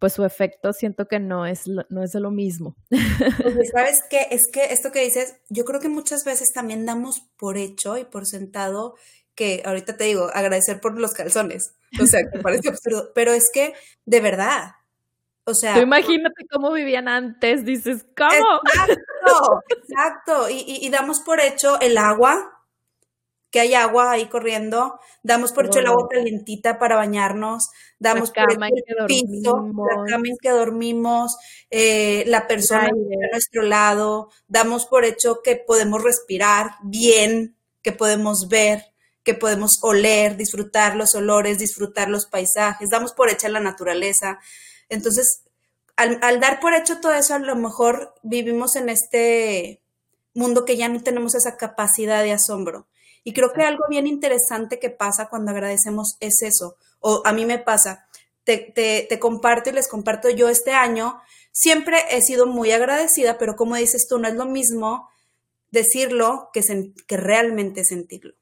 pues 0.00 0.14
su 0.14 0.24
efecto 0.24 0.72
siento 0.72 1.06
que 1.06 1.20
no 1.20 1.46
es, 1.46 1.68
no 1.68 2.02
es 2.02 2.14
lo 2.14 2.30
mismo. 2.30 2.74
Pues, 2.88 2.98
¿Sabes 3.72 4.00
qué? 4.08 4.28
Es 4.30 4.40
que 4.50 4.72
esto 4.72 4.90
que 4.90 5.04
dices, 5.04 5.36
yo 5.50 5.64
creo 5.66 5.78
que 5.78 5.90
muchas 5.90 6.24
veces 6.24 6.48
también 6.54 6.86
damos 6.86 7.20
por 7.36 7.58
hecho 7.58 7.98
y 7.98 8.04
por 8.04 8.26
sentado 8.26 8.96
que 9.34 9.62
ahorita 9.64 9.96
te 9.98 10.04
digo, 10.04 10.30
agradecer 10.32 10.80
por 10.80 10.98
los 10.98 11.12
calzones. 11.12 11.74
O 12.00 12.06
sea, 12.06 12.20
que 12.30 12.38
parece 12.40 12.70
absurdo, 12.70 13.10
pero 13.14 13.32
es 13.32 13.50
que 13.52 13.74
de 14.06 14.20
verdad, 14.20 14.72
o 15.44 15.54
sea. 15.54 15.74
Tú 15.74 15.80
imagínate 15.80 16.46
cómo 16.50 16.72
vivían 16.72 17.06
antes, 17.06 17.66
dices, 17.66 18.06
¿cómo? 18.16 18.60
Exacto, 18.64 19.62
exacto. 19.68 20.50
Y, 20.50 20.78
y, 20.84 20.88
damos 20.88 21.20
por 21.20 21.40
hecho 21.40 21.78
el 21.80 21.98
agua, 21.98 22.59
que 23.50 23.60
hay 23.60 23.74
agua 23.74 24.12
ahí 24.12 24.26
corriendo, 24.26 25.00
damos 25.22 25.52
por 25.52 25.66
hecho 25.66 25.80
el 25.80 25.86
agua 25.86 26.08
calientita 26.08 26.78
para 26.78 26.96
bañarnos, 26.96 27.70
damos 27.98 28.30
por 28.30 28.52
hecho 28.52 28.62
el 28.86 29.06
piso, 29.06 29.66
la 29.76 30.04
cama 30.06 30.28
en 30.28 30.36
que 30.40 30.50
dormimos, 30.50 31.36
eh, 31.70 32.24
la 32.26 32.46
persona 32.46 32.86
a 32.86 33.30
nuestro 33.32 33.62
lado, 33.62 34.30
damos 34.46 34.86
por 34.86 35.04
hecho 35.04 35.40
que 35.42 35.56
podemos 35.56 36.02
respirar 36.02 36.72
bien, 36.82 37.56
que 37.82 37.92
podemos 37.92 38.48
ver, 38.48 38.92
que 39.24 39.34
podemos 39.34 39.78
oler, 39.82 40.36
disfrutar 40.36 40.96
los 40.96 41.14
olores, 41.14 41.58
disfrutar 41.58 42.08
los 42.08 42.26
paisajes, 42.26 42.88
damos 42.90 43.12
por 43.12 43.30
hecha 43.30 43.48
la 43.48 43.60
naturaleza. 43.60 44.38
Entonces, 44.88 45.42
al, 45.96 46.18
al 46.22 46.40
dar 46.40 46.60
por 46.60 46.72
hecho 46.74 47.00
todo 47.00 47.12
eso, 47.14 47.34
a 47.34 47.38
lo 47.40 47.56
mejor 47.56 48.14
vivimos 48.22 48.76
en 48.76 48.88
este 48.88 49.82
mundo 50.34 50.64
que 50.64 50.76
ya 50.76 50.88
no 50.88 51.02
tenemos 51.02 51.34
esa 51.34 51.56
capacidad 51.56 52.22
de 52.22 52.32
asombro. 52.32 52.86
Y 53.22 53.32
creo 53.32 53.52
que 53.52 53.62
algo 53.62 53.84
bien 53.88 54.06
interesante 54.06 54.78
que 54.78 54.90
pasa 54.90 55.28
cuando 55.28 55.50
agradecemos 55.50 56.16
es 56.20 56.42
eso, 56.42 56.76
o 57.00 57.22
a 57.24 57.32
mí 57.32 57.44
me 57.44 57.58
pasa, 57.58 58.06
te, 58.44 58.72
te, 59.08 59.18
comparto 59.18 59.70
y 59.70 59.72
les 59.72 59.88
comparto 59.88 60.30
yo 60.30 60.48
este 60.48 60.72
año, 60.72 61.20
siempre 61.52 61.98
he 62.10 62.22
sido 62.22 62.46
muy 62.46 62.72
agradecida, 62.72 63.38
pero 63.38 63.56
como 63.56 63.76
dices 63.76 64.06
tú, 64.08 64.18
no 64.18 64.28
es 64.28 64.34
lo 64.34 64.46
mismo 64.46 65.08
decirlo 65.70 66.50
que, 66.52 66.62
que 67.06 67.16
realmente 67.16 67.84
sentirlo. 67.84 68.34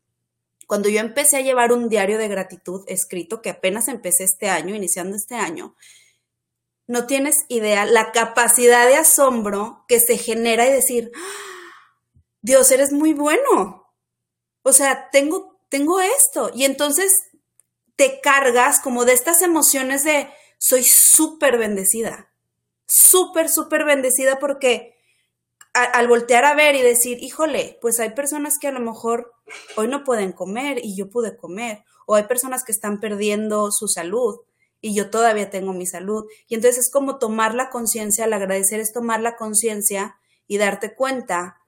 Cuando 0.67 0.89
yo 0.89 1.01
empecé 1.01 1.39
a 1.39 1.43
llevar 1.43 1.73
un 1.73 1.89
diario 1.89 2.19
de 2.19 2.29
gratitud 2.29 2.85
escrito, 2.87 3.43
que 3.43 3.51
apenas 3.51 3.89
empecé 3.89 4.25
este 4.25 4.49
año, 4.49 4.75
iniciando 4.75 5.17
este 5.17 5.35
año, 5.35 5.75
no 6.87 7.07
tienes 7.07 7.45
idea 7.49 7.85
la 7.85 8.13
capacidad 8.13 8.87
de 8.87 8.97
asombro 8.97 9.85
que 9.89 10.01
se 10.01 10.17
genera 10.17 10.67
y 10.67 10.73
decir, 10.73 11.11
¡Ah! 11.15 11.49
Dios, 12.41 12.71
eres 12.71 12.93
muy 12.93 13.13
bueno 13.13 13.88
o 14.69 14.73
sea, 14.73 15.09
tengo, 15.11 15.61
tengo 15.69 16.01
esto. 16.01 16.51
Y 16.55 16.65
entonces 16.65 17.25
te 17.97 18.21
cargas 18.21 18.81
como 18.81 19.05
de 19.05 19.13
estas 19.13 19.43
emociones 19.43 20.05
de 20.05 20.29
soy 20.59 20.85
súper 20.85 21.59
bendecida, 21.59 22.31
súper, 22.87 23.49
súper 23.49 23.85
bendecida 23.85 24.39
porque 24.39 24.95
al 25.73 26.09
voltear 26.09 26.45
a 26.45 26.55
ver 26.55 26.75
y 26.75 26.83
decir, 26.83 27.23
híjole, 27.23 27.79
pues 27.81 28.01
hay 28.01 28.11
personas 28.11 28.59
que 28.59 28.69
a 28.69 28.73
lo 28.73 28.81
mejor 28.81 29.33
hoy 29.77 29.89
no 29.89 30.05
pueden 30.05 30.33
comer 30.33 30.81
y 30.83 30.97
yo 30.97 31.09
pude 31.09 31.37
comer, 31.37 31.85
o 32.07 32.15
hay 32.15 32.25
personas 32.25 32.65
que 32.65 32.73
están 32.73 33.01
perdiendo 33.01 33.71
su 33.71 33.87
salud 33.87 34.37
y 34.81 34.95
yo 34.95 35.11
todavía 35.11 35.51
tengo 35.51 35.73
mi 35.73 35.87
salud. 35.87 36.25
Y 36.49 36.55
entonces 36.55 36.87
es 36.87 36.91
como 36.91 37.19
tomar 37.19 37.55
la 37.55 37.71
conciencia, 37.71 38.25
al 38.25 38.33
agradecer 38.33 38.81
es 38.81 38.93
tomar 38.93 39.21
la 39.21 39.37
conciencia 39.37 40.17
y 40.47 40.59
darte 40.59 40.95
cuenta 40.95 41.59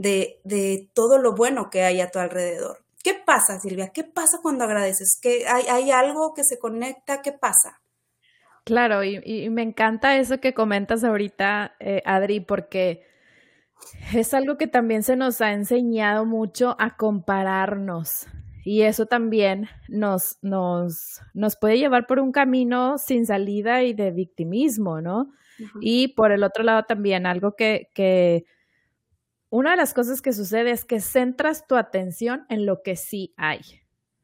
de, 0.00 0.90
todo 0.94 1.18
lo 1.18 1.34
bueno 1.34 1.70
que 1.70 1.82
hay 1.82 2.00
a 2.00 2.10
tu 2.10 2.18
alrededor. 2.18 2.84
¿Qué 3.02 3.14
pasa, 3.14 3.60
Silvia? 3.60 3.90
¿Qué 3.94 4.04
pasa 4.04 4.38
cuando 4.42 4.64
agradeces? 4.64 5.18
¿Que 5.20 5.46
hay, 5.46 5.64
hay 5.68 5.90
algo 5.90 6.34
que 6.34 6.44
se 6.44 6.58
conecta? 6.58 7.22
¿Qué 7.22 7.32
pasa? 7.32 7.80
Claro, 8.64 9.02
y, 9.02 9.48
me 9.50 9.62
encanta 9.62 10.18
eso 10.18 10.38
que 10.38 10.52
comentas 10.52 11.02
ahorita, 11.02 11.76
eh, 11.80 12.02
Adri, 12.04 12.40
porque 12.40 13.02
es 14.14 14.34
algo 14.34 14.58
que 14.58 14.66
también 14.66 15.02
se 15.02 15.16
nos 15.16 15.40
ha 15.40 15.52
enseñado 15.52 16.26
mucho 16.26 16.76
a 16.78 16.96
compararnos. 16.96 18.26
Y 18.62 18.82
eso 18.82 19.06
también 19.06 19.68
nos, 19.88 20.36
nos, 20.42 21.20
nos 21.32 21.56
puede 21.56 21.78
llevar 21.78 22.06
por 22.06 22.20
un 22.20 22.30
camino 22.30 22.98
sin 22.98 23.24
salida 23.24 23.82
y 23.82 23.94
de 23.94 24.10
victimismo, 24.10 25.00
¿no? 25.00 25.32
Y 25.80 26.08
por 26.08 26.32
el 26.32 26.42
otro 26.42 26.62
lado 26.62 26.84
también, 26.84 27.26
algo 27.26 27.54
que, 27.56 27.88
que, 27.94 28.44
una 29.50 29.72
de 29.72 29.76
las 29.76 29.92
cosas 29.94 30.22
que 30.22 30.32
sucede 30.32 30.70
es 30.70 30.84
que 30.84 31.00
centras 31.00 31.66
tu 31.66 31.76
atención 31.76 32.46
en 32.48 32.66
lo 32.66 32.82
que 32.82 32.96
sí 32.96 33.34
hay. 33.36 33.60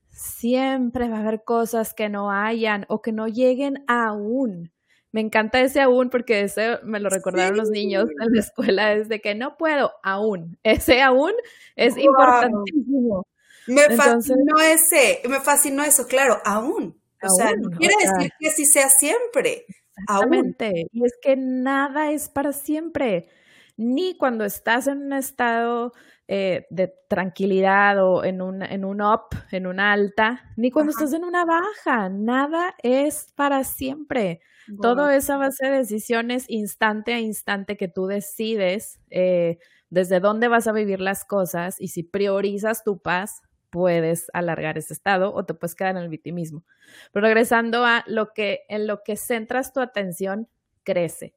Siempre 0.09 1.09
va 1.09 1.18
a 1.18 1.21
haber 1.21 1.45
cosas 1.45 1.92
que 1.92 2.09
no 2.09 2.30
hayan 2.30 2.87
o 2.88 3.02
que 3.02 3.12
no 3.12 3.26
lleguen 3.28 3.85
aún. 3.87 4.73
Me 5.12 5.21
encanta 5.21 5.61
ese 5.61 5.80
aún 5.80 6.11
porque 6.11 6.42
ese 6.42 6.78
me 6.85 7.00
lo 7.00 7.09
recordaron 7.09 7.56
los 7.56 7.71
niños 7.71 8.09
en 8.21 8.33
la 8.33 8.40
escuela, 8.40 8.95
desde 8.95 9.21
que 9.21 9.35
no 9.35 9.56
puedo 9.56 9.92
aún. 10.02 10.59
Ese 10.62 11.02
aún 11.02 11.33
es 11.75 11.97
importantísimo. 11.97 13.26
Me 13.66 13.97
fascinó 13.97 14.61
ese, 14.61 15.23
me 15.28 15.40
fascinó 15.40 15.83
eso, 15.85 16.06
claro, 16.06 16.40
aún. 16.45 17.00
O 17.23 17.28
sea, 17.30 17.52
no 17.56 17.71
quiere 17.71 17.95
decir 17.99 18.30
que 18.38 18.49
así 18.49 18.64
sea 18.64 18.88
siempre. 18.90 19.64
Exactamente. 19.97 20.87
Y 20.92 21.04
es 21.04 21.14
que 21.21 21.37
nada 21.37 22.12
es 22.12 22.28
para 22.28 22.52
siempre. 22.52 23.28
Ni 23.76 24.16
cuando 24.16 24.45
estás 24.45 24.87
en 24.87 25.02
un 25.02 25.12
estado 25.12 25.92
eh, 26.28 26.66
de 26.71 26.92
tranquilidad 27.09 28.02
o 28.02 28.25
en 28.25 28.42
un, 28.42 28.62
en 28.62 28.85
un 28.85 29.00
up, 29.02 29.28
en 29.52 29.66
una 29.66 29.92
alta, 29.92 30.52
ni 30.56 30.71
cuando 30.71 30.90
estás 30.90 31.12
en 31.12 31.25
una 31.25 31.45
baja. 31.45 32.09
Nada 32.09 32.75
es 32.83 33.33
para 33.37 33.64
siempre. 33.64 34.40
Todo 34.80 35.09
es 35.09 35.30
a 35.30 35.37
base 35.37 35.66
de 35.66 35.76
decisiones 35.78 36.47
instante 36.49 37.14
a 37.14 37.21
instante 37.21 37.76
que 37.76 37.87
tú 37.87 38.06
decides 38.06 38.99
eh, 39.11 39.59
desde 39.90 40.18
dónde 40.18 40.49
vas 40.49 40.66
a 40.66 40.73
vivir 40.73 41.00
las 41.00 41.25
cosas 41.25 41.80
y 41.80 41.88
si 41.88 42.02
priorizas 42.02 42.83
tu 42.83 42.99
paz, 42.99 43.42
puedes 43.71 44.28
alargar 44.33 44.78
ese 44.78 44.95
estado 44.95 45.33
o 45.35 45.45
te 45.45 45.54
puedes 45.54 45.75
quedar 45.75 45.97
en 45.97 46.02
el 46.02 46.09
victimismo. 46.09 46.64
Pero 47.12 47.26
regresando 47.26 47.85
a 47.85 48.04
lo 48.06 48.33
que 48.33 48.61
en 48.68 48.87
lo 48.87 49.02
que 49.04 49.16
centras 49.16 49.73
tu 49.73 49.80
atención, 49.80 50.49
crece. 50.83 51.35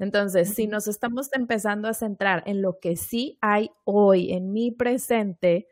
Entonces, 0.00 0.54
si 0.54 0.66
nos 0.66 0.88
estamos 0.88 1.28
empezando 1.32 1.88
a 1.88 1.94
centrar 1.94 2.42
en 2.46 2.62
lo 2.62 2.80
que 2.80 2.96
sí 2.96 3.38
hay 3.40 3.70
hoy, 3.84 4.32
en 4.32 4.52
mi 4.52 4.70
presente, 4.72 5.68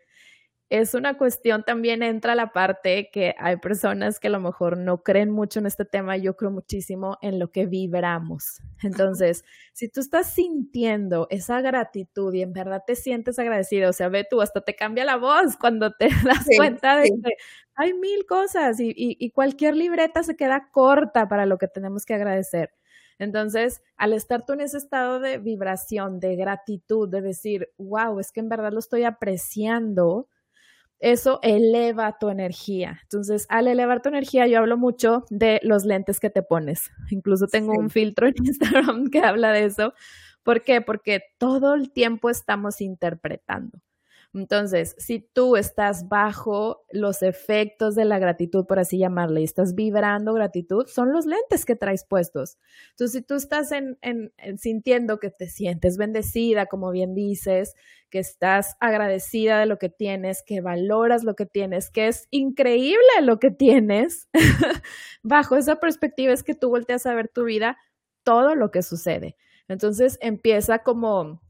es 0.70 0.92
una 0.92 1.16
cuestión 1.16 1.64
también 1.64 2.02
entra 2.02 2.34
la 2.34 2.52
parte 2.52 3.08
que 3.10 3.34
hay 3.38 3.56
personas 3.56 4.20
que 4.20 4.28
a 4.28 4.30
lo 4.30 4.40
mejor 4.40 4.76
no 4.76 5.02
creen 5.02 5.30
mucho 5.30 5.60
en 5.60 5.66
este 5.66 5.86
tema, 5.86 6.18
yo 6.18 6.36
creo 6.36 6.50
muchísimo 6.50 7.16
en 7.22 7.38
lo 7.38 7.50
que 7.50 7.64
vibramos. 7.66 8.60
Entonces, 8.82 9.44
si 9.72 9.88
tú 9.88 10.00
estás 10.00 10.34
sintiendo 10.34 11.26
esa 11.30 11.62
gratitud 11.62 12.34
y 12.34 12.42
en 12.42 12.52
verdad 12.52 12.82
te 12.86 12.96
sientes 12.96 13.38
agradecido, 13.38 13.90
o 13.90 13.92
sea, 13.94 14.10
ve 14.10 14.26
tú, 14.28 14.42
hasta 14.42 14.60
te 14.60 14.76
cambia 14.76 15.06
la 15.06 15.16
voz 15.16 15.56
cuando 15.58 15.92
te 15.94 16.08
das 16.24 16.46
cuenta 16.56 16.98
de 16.98 17.08
que 17.08 17.32
hay 17.76 17.94
mil 17.94 18.26
cosas 18.26 18.78
y, 18.80 18.92
y 18.94 19.30
cualquier 19.30 19.74
libreta 19.74 20.22
se 20.22 20.36
queda 20.36 20.68
corta 20.70 21.28
para 21.28 21.46
lo 21.46 21.56
que 21.56 21.68
tenemos 21.68 22.04
que 22.04 22.14
agradecer. 22.14 22.77
Entonces, 23.18 23.82
al 23.96 24.12
estar 24.12 24.46
tú 24.46 24.52
en 24.52 24.60
ese 24.60 24.78
estado 24.78 25.20
de 25.20 25.38
vibración, 25.38 26.20
de 26.20 26.36
gratitud, 26.36 27.08
de 27.08 27.20
decir, 27.20 27.68
wow, 27.76 28.18
es 28.20 28.32
que 28.32 28.40
en 28.40 28.48
verdad 28.48 28.72
lo 28.72 28.78
estoy 28.78 29.04
apreciando, 29.04 30.28
eso 31.00 31.38
eleva 31.42 32.18
tu 32.18 32.28
energía. 32.28 33.00
Entonces, 33.02 33.46
al 33.48 33.68
elevar 33.68 34.02
tu 34.02 34.08
energía, 34.08 34.46
yo 34.46 34.58
hablo 34.58 34.76
mucho 34.76 35.24
de 35.30 35.60
los 35.62 35.84
lentes 35.84 36.20
que 36.20 36.30
te 36.30 36.42
pones. 36.42 36.90
Incluso 37.10 37.46
tengo 37.46 37.72
un 37.72 37.90
filtro 37.90 38.26
en 38.26 38.34
Instagram 38.44 39.10
que 39.10 39.20
habla 39.20 39.52
de 39.52 39.64
eso. 39.64 39.94
¿Por 40.42 40.62
qué? 40.62 40.80
Porque 40.80 41.22
todo 41.38 41.74
el 41.74 41.92
tiempo 41.92 42.30
estamos 42.30 42.80
interpretando. 42.80 43.80
Entonces, 44.38 44.94
si 44.98 45.18
tú 45.18 45.56
estás 45.56 46.08
bajo 46.08 46.84
los 46.92 47.22
efectos 47.22 47.96
de 47.96 48.04
la 48.04 48.20
gratitud, 48.20 48.66
por 48.66 48.78
así 48.78 48.96
llamarle, 48.98 49.40
y 49.40 49.44
estás 49.44 49.74
vibrando 49.74 50.32
gratitud, 50.32 50.86
son 50.86 51.12
los 51.12 51.26
lentes 51.26 51.64
que 51.64 51.74
traes 51.74 52.04
puestos. 52.04 52.56
Entonces, 52.90 53.20
si 53.20 53.26
tú 53.26 53.34
estás 53.34 53.72
en, 53.72 53.98
sintiendo 54.58 55.18
que 55.18 55.30
te 55.30 55.48
sientes 55.48 55.96
bendecida, 55.96 56.66
como 56.66 56.92
bien 56.92 57.14
dices, 57.14 57.74
que 58.10 58.20
estás 58.20 58.76
agradecida 58.78 59.58
de 59.58 59.66
lo 59.66 59.78
que 59.78 59.88
tienes, 59.88 60.44
que 60.46 60.60
valoras 60.60 61.24
lo 61.24 61.34
que 61.34 61.46
tienes, 61.46 61.90
que 61.90 62.06
es 62.06 62.28
increíble 62.30 63.02
lo 63.22 63.40
que 63.40 63.50
tienes, 63.50 64.28
bajo 65.22 65.56
esa 65.56 65.76
perspectiva 65.76 66.32
es 66.32 66.44
que 66.44 66.54
tú 66.54 66.68
volteas 66.70 67.06
a 67.06 67.14
ver 67.14 67.28
tu 67.28 67.44
vida, 67.44 67.76
todo 68.22 68.54
lo 68.54 68.70
que 68.70 68.82
sucede. 68.82 69.36
Entonces 69.66 70.16
empieza 70.22 70.78
como 70.78 71.42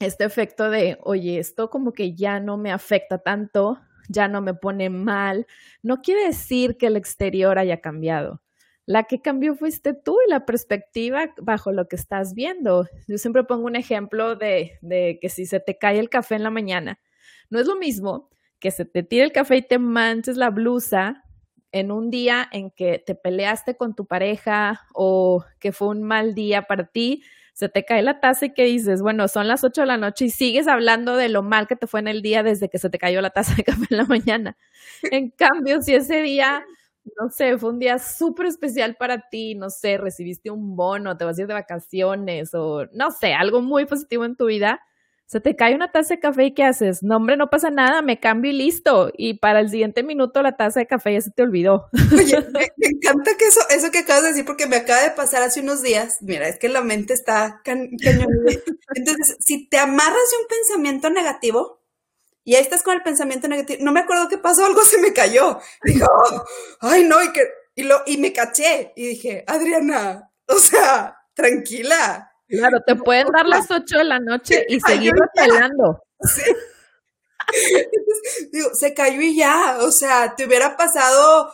este 0.00 0.24
efecto 0.24 0.70
de, 0.70 0.98
oye, 1.02 1.38
esto 1.38 1.70
como 1.70 1.92
que 1.92 2.14
ya 2.14 2.40
no 2.40 2.56
me 2.56 2.72
afecta 2.72 3.18
tanto, 3.18 3.80
ya 4.08 4.28
no 4.28 4.40
me 4.40 4.54
pone 4.54 4.90
mal, 4.90 5.46
no 5.82 6.02
quiere 6.02 6.26
decir 6.26 6.76
que 6.76 6.86
el 6.86 6.96
exterior 6.96 7.58
haya 7.58 7.80
cambiado. 7.80 8.42
La 8.86 9.04
que 9.04 9.22
cambió 9.22 9.54
fuiste 9.54 9.94
tú 9.94 10.18
y 10.26 10.30
la 10.30 10.44
perspectiva 10.44 11.32
bajo 11.40 11.72
lo 11.72 11.88
que 11.88 11.96
estás 11.96 12.34
viendo. 12.34 12.86
Yo 13.08 13.16
siempre 13.16 13.44
pongo 13.44 13.64
un 13.64 13.76
ejemplo 13.76 14.36
de, 14.36 14.78
que 15.20 15.28
si 15.30 15.46
se 15.46 15.58
te 15.58 15.78
cae 15.78 15.98
el 15.98 16.10
café 16.10 16.34
en 16.34 16.42
la 16.42 16.50
mañana, 16.50 17.00
no 17.48 17.60
es 17.60 17.66
lo 17.66 17.76
mismo 17.76 18.28
que 18.58 18.70
se 18.70 18.84
te 18.84 19.02
tire 19.02 19.24
el 19.24 19.32
café 19.32 19.56
y 19.56 19.62
te 19.62 19.78
manches 19.78 20.36
la 20.36 20.50
blusa 20.50 21.24
en 21.72 21.90
un 21.90 22.10
día 22.10 22.48
en 22.52 22.70
que 22.70 22.98
te 22.98 23.14
peleaste 23.14 23.76
con 23.76 23.94
tu 23.94 24.06
pareja 24.06 24.86
o 24.94 25.44
que 25.58 25.72
fue 25.72 25.88
un 25.88 26.02
mal 26.02 26.34
día 26.34 26.62
para 26.62 26.86
ti, 26.86 27.22
se 27.54 27.68
te 27.68 27.84
cae 27.84 28.02
la 28.02 28.20
taza 28.20 28.46
y 28.46 28.52
que 28.54 28.64
dices, 28.64 29.00
bueno, 29.00 29.28
son 29.28 29.48
las 29.48 29.64
8 29.64 29.82
de 29.82 29.86
la 29.86 29.96
noche 29.96 30.26
y 30.26 30.30
sigues 30.30 30.68
hablando 30.68 31.16
de 31.16 31.28
lo 31.30 31.42
mal 31.42 31.66
que 31.68 31.76
te 31.76 31.86
fue 31.86 32.00
en 32.00 32.08
el 32.08 32.20
día 32.22 32.42
desde 32.42 32.68
que 32.68 32.78
se 32.78 32.90
te 32.90 32.98
cayó 32.98 33.20
la 33.22 33.30
taza 33.30 33.54
de 33.54 33.64
café 33.64 33.86
en 33.90 33.96
la 33.96 34.04
mañana. 34.06 34.56
En 35.10 35.30
cambio, 35.30 35.80
si 35.82 35.94
ese 35.94 36.20
día, 36.22 36.64
no 37.20 37.30
sé, 37.30 37.56
fue 37.58 37.70
un 37.70 37.78
día 37.78 37.98
súper 38.00 38.46
especial 38.46 38.96
para 38.96 39.28
ti, 39.30 39.54
no 39.54 39.70
sé, 39.70 39.98
recibiste 39.98 40.50
un 40.50 40.76
bono, 40.76 41.16
te 41.16 41.24
vas 41.24 41.38
a 41.38 41.42
ir 41.42 41.46
de 41.48 41.54
vacaciones 41.54 42.54
o 42.54 42.86
no 42.92 43.10
sé, 43.12 43.34
algo 43.34 43.62
muy 43.62 43.86
positivo 43.86 44.24
en 44.24 44.36
tu 44.36 44.46
vida, 44.46 44.80
se 45.26 45.40
te 45.40 45.56
cae 45.56 45.74
una 45.74 45.90
taza 45.90 46.14
de 46.14 46.20
café 46.20 46.44
y 46.44 46.54
¿qué 46.54 46.64
haces? 46.64 47.02
No, 47.02 47.16
hombre, 47.16 47.36
no 47.36 47.48
pasa 47.48 47.70
nada, 47.70 48.02
me 48.02 48.20
cambio 48.20 48.52
y 48.52 48.54
listo. 48.54 49.10
Y 49.16 49.38
para 49.38 49.60
el 49.60 49.70
siguiente 49.70 50.02
minuto 50.02 50.42
la 50.42 50.56
taza 50.56 50.80
de 50.80 50.86
café 50.86 51.14
ya 51.14 51.20
se 51.22 51.30
te 51.30 51.42
olvidó. 51.42 51.88
Oye, 52.12 52.40
me, 52.52 52.70
encanta 52.88 53.36
que 53.38 53.46
eso, 53.46 53.60
eso 53.70 53.90
que 53.90 54.00
acabas 54.00 54.22
de 54.22 54.28
decir, 54.30 54.44
porque 54.44 54.66
me 54.66 54.76
acaba 54.76 55.02
de 55.02 55.10
pasar 55.10 55.42
hace 55.42 55.60
unos 55.60 55.82
días. 55.82 56.18
Mira, 56.20 56.46
es 56.48 56.58
que 56.58 56.68
la 56.68 56.82
mente 56.82 57.14
está 57.14 57.62
cañón. 57.64 57.88
Entonces, 58.94 59.36
si 59.40 59.66
te 59.68 59.78
amarras 59.78 60.12
de 60.12 60.42
un 60.42 60.46
pensamiento 60.48 61.10
negativo, 61.10 61.80
y 62.46 62.56
ahí 62.56 62.62
estás 62.62 62.82
con 62.82 62.94
el 62.94 63.02
pensamiento 63.02 63.48
negativo, 63.48 63.82
no 63.82 63.92
me 63.92 64.00
acuerdo 64.00 64.28
qué 64.28 64.36
pasó, 64.36 64.66
algo 64.66 64.82
se 64.82 65.00
me 65.00 65.14
cayó. 65.14 65.58
Dijo, 65.82 66.06
ay, 66.80 67.04
no, 67.04 67.22
y 67.22 67.32
que, 67.32 67.40
y 67.74 67.84
lo, 67.84 68.02
y 68.06 68.18
me 68.18 68.34
caché. 68.34 68.92
Y 68.94 69.06
dije, 69.06 69.44
Adriana, 69.46 70.30
o 70.46 70.58
sea, 70.58 71.16
tranquila 71.32 72.33
Claro, 72.48 72.78
te 72.86 72.96
pueden 72.96 73.28
dar 73.28 73.46
las 73.46 73.70
8 73.70 73.98
de 73.98 74.04
la 74.04 74.20
noche 74.20 74.64
y 74.68 74.80
seguir 74.80 75.12
pelando. 75.34 76.02
digo, 78.52 78.70
se 78.74 78.94
cayó 78.94 79.20
y 79.20 79.36
ya, 79.36 79.78
o 79.80 79.90
sea, 79.90 80.34
te 80.36 80.46
hubiera 80.46 80.76
pasado, 80.76 81.52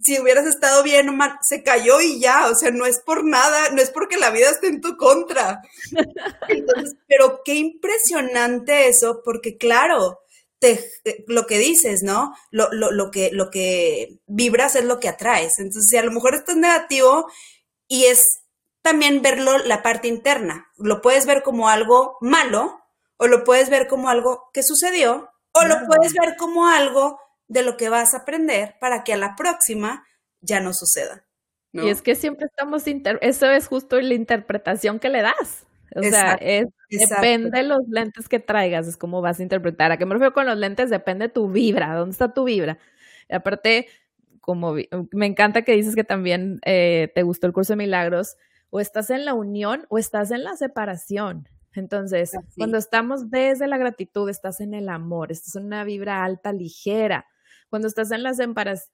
si 0.00 0.18
hubieras 0.20 0.46
estado 0.46 0.82
bien 0.82 1.16
mal, 1.16 1.38
se 1.42 1.62
cayó 1.62 2.00
y 2.00 2.20
ya, 2.20 2.48
o 2.48 2.54
sea, 2.54 2.70
no 2.70 2.86
es 2.86 3.00
por 3.00 3.24
nada, 3.24 3.70
no 3.70 3.80
es 3.80 3.90
porque 3.90 4.16
la 4.16 4.30
vida 4.30 4.50
esté 4.50 4.68
en 4.68 4.80
tu 4.80 4.96
contra. 4.96 5.62
pero 7.08 7.42
qué 7.44 7.54
impresionante 7.54 8.88
eso, 8.88 9.22
porque 9.24 9.56
claro, 9.56 10.20
te, 10.58 10.88
lo 11.26 11.46
que 11.46 11.58
dices, 11.58 12.02
¿no? 12.02 12.34
Lo, 12.50 12.72
lo, 12.72 12.92
lo, 12.92 13.10
que, 13.10 13.30
lo 13.32 13.50
que 13.50 14.18
vibras 14.26 14.76
es 14.76 14.84
lo 14.84 15.00
que 15.00 15.08
atraes. 15.08 15.58
Entonces, 15.58 15.88
si 15.88 15.96
a 15.96 16.04
lo 16.04 16.12
mejor 16.12 16.34
estás 16.34 16.56
negativo 16.56 17.26
y 17.88 18.04
es 18.04 18.41
también 18.82 19.22
verlo 19.22 19.58
la 19.58 19.82
parte 19.82 20.08
interna. 20.08 20.68
Lo 20.76 21.00
puedes 21.00 21.26
ver 21.26 21.42
como 21.42 21.68
algo 21.68 22.18
malo 22.20 22.80
o 23.16 23.26
lo 23.26 23.44
puedes 23.44 23.70
ver 23.70 23.86
como 23.86 24.08
algo 24.08 24.50
que 24.52 24.62
sucedió 24.62 25.30
o 25.52 25.64
lo 25.64 25.86
puedes 25.86 26.12
ver 26.14 26.36
como 26.36 26.66
algo 26.66 27.20
de 27.46 27.62
lo 27.62 27.76
que 27.76 27.88
vas 27.88 28.14
a 28.14 28.18
aprender 28.18 28.76
para 28.80 29.04
que 29.04 29.12
a 29.12 29.16
la 29.16 29.36
próxima 29.36 30.04
ya 30.40 30.60
no 30.60 30.72
suceda. 30.72 31.24
Y 31.72 31.88
es 31.88 32.02
que 32.02 32.14
siempre 32.14 32.46
estamos, 32.46 32.84
eso 33.20 33.50
es 33.50 33.66
justo 33.66 33.98
la 34.00 34.14
interpretación 34.14 34.98
que 34.98 35.08
le 35.08 35.22
das. 35.22 35.64
O 35.94 36.02
sea, 36.02 36.34
es, 36.34 36.66
depende 36.90 37.50
de 37.50 37.62
los 37.64 37.86
lentes 37.88 38.28
que 38.28 38.40
traigas, 38.40 38.86
es 38.86 38.96
como 38.96 39.20
vas 39.20 39.40
a 39.40 39.42
interpretar. 39.42 39.92
¿A 39.92 39.98
qué 39.98 40.06
me 40.06 40.14
refiero 40.14 40.32
con 40.32 40.46
los 40.46 40.56
lentes? 40.56 40.90
Depende 40.90 41.28
de 41.28 41.32
tu 41.32 41.50
vibra, 41.50 41.94
¿dónde 41.94 42.12
está 42.12 42.32
tu 42.32 42.44
vibra? 42.44 42.78
Y 43.28 43.34
aparte, 43.34 43.88
como 44.40 44.74
me 45.12 45.26
encanta 45.26 45.62
que 45.62 45.72
dices 45.72 45.94
que 45.94 46.04
también 46.04 46.60
eh, 46.64 47.10
te 47.14 47.22
gustó 47.22 47.46
el 47.46 47.52
curso 47.52 47.74
de 47.74 47.78
milagros, 47.78 48.36
o 48.72 48.80
estás 48.80 49.10
en 49.10 49.26
la 49.26 49.34
unión 49.34 49.84
o 49.90 49.98
estás 49.98 50.30
en 50.30 50.44
la 50.44 50.56
separación. 50.56 51.46
Entonces, 51.74 52.32
cuando 52.56 52.78
estamos 52.78 53.30
desde 53.30 53.66
la 53.66 53.76
gratitud, 53.76 54.30
estás 54.30 54.60
en 54.60 54.72
el 54.72 54.88
amor, 54.88 55.30
estás 55.30 55.56
en 55.56 55.66
una 55.66 55.84
vibra 55.84 56.24
alta, 56.24 56.52
ligera. 56.52 57.26
Cuando 57.68 57.86
estás 57.86 58.10
en 58.12 58.22
la, 58.22 58.32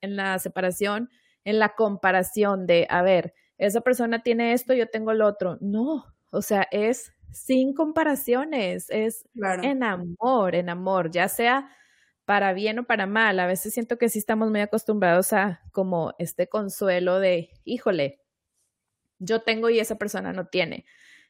en 0.00 0.16
la 0.16 0.38
separación, 0.40 1.10
en 1.44 1.60
la 1.60 1.76
comparación 1.76 2.66
de, 2.66 2.88
a 2.90 3.02
ver, 3.02 3.34
esa 3.56 3.80
persona 3.80 4.22
tiene 4.24 4.52
esto, 4.52 4.74
yo 4.74 4.88
tengo 4.88 5.12
el 5.12 5.22
otro. 5.22 5.58
No, 5.60 6.06
o 6.32 6.42
sea, 6.42 6.66
es 6.72 7.12
sin 7.30 7.72
comparaciones, 7.72 8.90
es 8.90 9.28
en 9.62 9.84
amor, 9.84 10.56
en 10.56 10.70
amor, 10.70 11.12
ya 11.12 11.28
sea 11.28 11.70
para 12.24 12.52
bien 12.52 12.80
o 12.80 12.84
para 12.84 13.06
mal. 13.06 13.38
A 13.38 13.46
veces 13.46 13.74
siento 13.74 13.96
que 13.96 14.08
sí 14.08 14.18
estamos 14.18 14.50
muy 14.50 14.60
acostumbrados 14.60 15.32
a 15.32 15.60
como 15.70 16.14
este 16.18 16.48
consuelo 16.48 17.20
de, 17.20 17.50
híjole, 17.64 18.24
yo 19.18 19.42
tengo 19.42 19.70
y 19.70 19.80
esa 19.80 19.96
persona 19.96 20.32
no 20.32 20.46
tiene. 20.46 20.84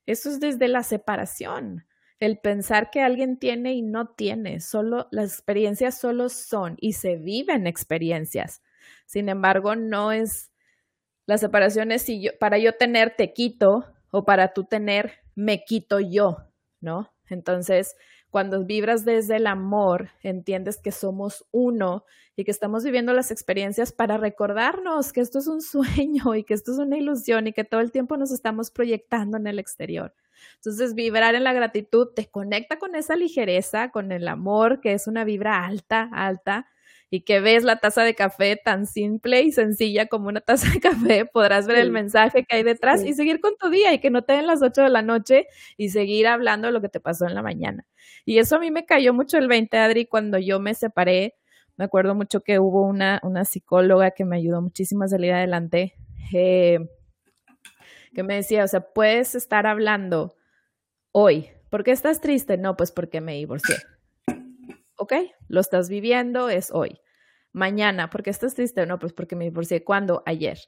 Eso 0.06 0.30
es 0.30 0.40
desde 0.40 0.68
la 0.68 0.82
separación, 0.82 1.86
el 2.20 2.38
pensar 2.38 2.90
que 2.90 3.00
alguien 3.00 3.38
tiene 3.38 3.74
y 3.74 3.82
no 3.82 4.08
tiene. 4.08 4.60
Solo 4.60 5.08
las 5.10 5.32
experiencias 5.34 5.98
solo 5.98 6.28
son 6.28 6.76
y 6.80 6.94
se 6.94 7.16
viven 7.16 7.66
experiencias. 7.66 8.62
Sin 9.06 9.28
embargo, 9.28 9.76
no 9.76 10.12
es 10.12 10.50
la 11.28 11.36
separación 11.36 11.92
es 11.92 12.00
si 12.02 12.22
yo, 12.22 12.30
para 12.40 12.56
yo 12.56 12.72
tener 12.72 13.14
te 13.14 13.34
quito 13.34 13.84
o 14.10 14.24
para 14.24 14.54
tú 14.54 14.64
tener 14.64 15.18
me 15.34 15.62
quito 15.62 16.00
yo, 16.00 16.38
¿no? 16.80 17.12
Entonces, 17.28 17.96
cuando 18.30 18.64
vibras 18.64 19.04
desde 19.04 19.36
el 19.36 19.46
amor, 19.46 20.10
entiendes 20.22 20.78
que 20.78 20.92
somos 20.92 21.46
uno 21.50 22.04
y 22.36 22.44
que 22.44 22.50
estamos 22.50 22.84
viviendo 22.84 23.12
las 23.12 23.30
experiencias 23.30 23.92
para 23.92 24.16
recordarnos 24.16 25.12
que 25.12 25.20
esto 25.20 25.38
es 25.38 25.46
un 25.46 25.62
sueño 25.62 26.34
y 26.34 26.44
que 26.44 26.54
esto 26.54 26.72
es 26.72 26.78
una 26.78 26.96
ilusión 26.96 27.46
y 27.46 27.52
que 27.52 27.64
todo 27.64 27.80
el 27.80 27.90
tiempo 27.90 28.16
nos 28.16 28.30
estamos 28.30 28.70
proyectando 28.70 29.36
en 29.36 29.46
el 29.46 29.58
exterior. 29.58 30.14
Entonces, 30.56 30.94
vibrar 30.94 31.34
en 31.34 31.44
la 31.44 31.52
gratitud 31.52 32.08
te 32.14 32.26
conecta 32.26 32.78
con 32.78 32.94
esa 32.94 33.16
ligereza, 33.16 33.90
con 33.90 34.12
el 34.12 34.28
amor, 34.28 34.80
que 34.80 34.92
es 34.92 35.06
una 35.06 35.24
vibra 35.24 35.64
alta, 35.64 36.08
alta, 36.12 36.68
y 37.10 37.22
que 37.22 37.40
ves 37.40 37.64
la 37.64 37.76
taza 37.76 38.02
de 38.02 38.14
café 38.14 38.56
tan 38.56 38.86
simple 38.86 39.42
y 39.42 39.52
sencilla 39.52 40.06
como 40.06 40.28
una 40.28 40.40
taza 40.40 40.70
de 40.70 40.80
café, 40.80 41.24
podrás 41.32 41.66
ver 41.66 41.78
el 41.78 41.90
mensaje 41.90 42.44
que 42.44 42.56
hay 42.56 42.62
detrás 42.62 43.02
y 43.02 43.14
seguir 43.14 43.40
con 43.40 43.56
tu 43.58 43.70
día 43.70 43.92
y 43.94 44.00
que 44.00 44.10
no 44.10 44.22
te 44.22 44.34
den 44.34 44.46
las 44.46 44.62
8 44.62 44.82
de 44.82 44.90
la 44.90 45.02
noche 45.02 45.46
y 45.76 45.88
seguir 45.90 46.26
hablando 46.26 46.68
de 46.68 46.72
lo 46.72 46.80
que 46.80 46.88
te 46.88 47.00
pasó 47.00 47.26
en 47.26 47.34
la 47.34 47.42
mañana. 47.42 47.86
Y 48.24 48.38
eso 48.38 48.56
a 48.56 48.58
mí 48.58 48.70
me 48.70 48.84
cayó 48.84 49.14
mucho 49.14 49.38
el 49.38 49.48
20, 49.48 49.76
Adri, 49.78 50.06
cuando 50.06 50.38
yo 50.38 50.60
me 50.60 50.74
separé. 50.74 51.34
Me 51.76 51.84
acuerdo 51.84 52.14
mucho 52.14 52.40
que 52.40 52.58
hubo 52.58 52.82
una, 52.82 53.20
una 53.22 53.44
psicóloga 53.44 54.10
que 54.10 54.24
me 54.24 54.36
ayudó 54.36 54.60
muchísimo 54.60 55.04
a 55.04 55.08
salir 55.08 55.32
adelante, 55.32 55.94
eh, 56.34 56.80
que 58.12 58.22
me 58.24 58.34
decía, 58.34 58.64
o 58.64 58.68
sea, 58.68 58.80
puedes 58.80 59.34
estar 59.34 59.66
hablando 59.66 60.34
hoy. 61.12 61.50
¿Por 61.70 61.84
qué 61.84 61.92
estás 61.92 62.20
triste? 62.20 62.58
No, 62.58 62.76
pues 62.76 62.90
porque 62.90 63.20
me 63.20 63.34
divorcié. 63.34 63.76
¿Ok? 64.98 65.14
Lo 65.48 65.60
estás 65.60 65.88
viviendo, 65.88 66.48
es 66.48 66.70
hoy. 66.72 67.00
Mañana, 67.52 68.10
¿por 68.10 68.22
qué 68.22 68.30
estás 68.30 68.54
triste? 68.54 68.84
No, 68.86 68.98
pues 68.98 69.12
porque 69.12 69.34
me 69.34 69.44
divorcié. 69.44 69.82
¿Cuándo? 69.82 70.22
Ayer. 70.26 70.58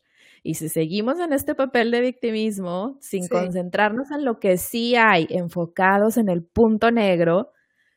Y 0.42 0.54
si 0.54 0.68
seguimos 0.68 1.20
en 1.20 1.32
este 1.32 1.54
papel 1.54 1.90
de 1.90 2.00
victimismo, 2.00 2.96
sin 3.00 3.28
concentrarnos 3.28 4.10
en 4.10 4.24
lo 4.24 4.40
que 4.40 4.56
sí 4.56 4.96
hay, 4.96 5.26
enfocados 5.30 6.16
en 6.16 6.28
el 6.28 6.42
punto 6.42 6.90
negro, 6.90 7.52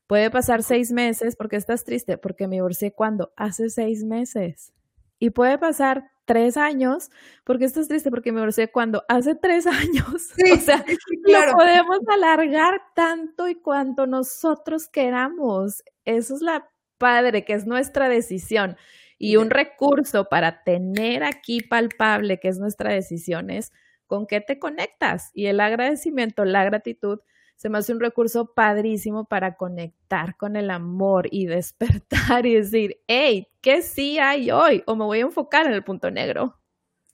puede 0.07 0.29
pasar 0.29 0.63
seis 0.63 0.91
meses 0.91 1.35
porque 1.37 1.55
estás 1.55 1.85
triste, 1.85 2.17
porque 2.17 2.47
me 2.47 2.57
divorcié 2.57 2.93
cuando 2.93 3.31
hace 3.37 3.69
seis 3.69 4.03
meses. 4.03 4.73
Y 5.19 5.29
puede 5.29 5.57
pasar 5.57 6.11
tres 6.25 6.57
años 6.57 7.09
porque 7.43 7.65
estás 7.65 7.87
triste, 7.87 8.09
porque 8.09 8.31
me 8.31 8.39
divorcié 8.39 8.71
cuando 8.71 9.03
hace 9.07 9.35
tres 9.35 9.67
años. 9.67 10.31
o 10.51 10.57
sea, 10.57 10.85
lo 11.25 11.53
podemos 11.53 11.99
alargar 12.07 12.81
tanto 12.95 13.47
y 13.47 13.55
cuanto 13.55 14.07
nosotros 14.07 14.87
queramos. 14.87 15.83
Eso 16.05 16.35
es 16.35 16.41
la 16.41 16.69
padre, 16.97 17.45
que 17.45 17.53
es 17.53 17.65
nuestra 17.65 18.09
decisión. 18.09 18.77
Y 19.17 19.37
un 19.37 19.49
recurso 19.49 20.25
para 20.29 20.63
tener 20.63 21.23
aquí 21.23 21.61
palpable 21.61 22.39
que 22.39 22.49
es 22.49 22.59
nuestra 22.59 22.91
decisión 22.93 23.49
es 23.49 23.71
con 24.05 24.27
qué 24.27 24.41
te 24.41 24.59
conectas. 24.59 25.29
Y 25.33 25.47
el 25.47 25.59
agradecimiento, 25.59 26.45
la 26.45 26.65
gratitud, 26.65 27.19
se 27.55 27.69
me 27.69 27.77
hace 27.77 27.93
un 27.93 27.99
recurso 27.99 28.53
padrísimo 28.53 29.25
para 29.25 29.55
conectar 29.55 30.35
con 30.37 30.55
el 30.55 30.69
amor 30.69 31.27
y 31.31 31.45
despertar 31.47 32.45
y 32.45 32.55
decir, 32.55 33.01
hey, 33.07 33.47
¿qué 33.61 33.81
sí 33.81 34.19
hay 34.19 34.51
hoy? 34.51 34.83
O 34.85 34.95
me 34.95 35.05
voy 35.05 35.19
a 35.19 35.23
enfocar 35.23 35.65
en 35.65 35.73
el 35.73 35.83
punto 35.83 36.11
negro. 36.11 36.59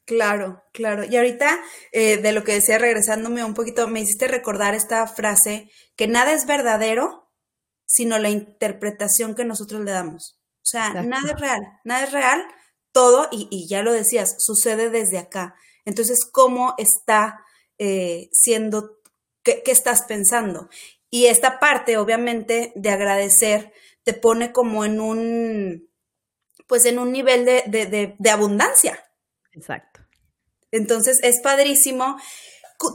Claro, 0.06 0.64
claro. 0.74 1.04
Y 1.06 1.16
ahorita, 1.18 1.60
eh, 1.92 2.18
de 2.18 2.32
lo 2.32 2.44
que 2.44 2.54
decía, 2.54 2.80
regresándome 2.80 3.44
un 3.44 3.54
poquito, 3.54 3.88
me 3.88 4.02
hiciste 4.02 4.28
recordar 4.28 4.74
esta 4.74 5.06
frase, 5.06 5.70
que 5.96 6.08
nada 6.08 6.34
es 6.34 6.48
verdadero 6.48 7.30
sino 7.90 8.20
la 8.20 8.30
interpretación 8.30 9.34
que 9.34 9.46
nosotros 9.46 9.82
le 9.82 9.92
damos. 9.92 10.40
O 10.58 10.66
sea, 10.70 10.94
nada 11.02 11.32
es 11.32 11.40
real, 11.40 11.62
nada 11.84 12.04
es 12.04 12.12
real, 12.12 12.44
todo, 12.92 13.28
y, 13.32 13.68
ya 13.68 13.82
lo 13.82 13.92
decías, 13.92 14.36
sucede 14.38 14.92
desde 14.92 15.18
acá. 15.18 15.56
Entonces, 15.86 16.20
¿cómo 16.32 16.76
está 16.78 17.44
eh, 17.80 18.30
siendo, 18.32 18.99
qué, 19.64 19.72
estás 19.72 20.04
pensando? 20.04 20.70
Y 21.10 21.26
esta 21.26 21.60
parte, 21.60 21.98
obviamente, 21.98 22.72
de 22.76 22.90
agradecer, 22.90 23.74
te 24.04 24.14
pone 24.14 24.52
como 24.52 24.86
en 24.86 25.00
un, 25.00 25.90
pues 26.68 26.86
en 26.86 27.00
un 27.00 27.12
nivel 27.12 27.46
de, 27.46 27.64
de, 27.68 28.16
de 28.18 28.30
abundancia. 28.30 29.04
Exacto. 29.54 30.02
Entonces, 30.72 31.20
es 31.24 31.42
padrísimo. 31.42 32.18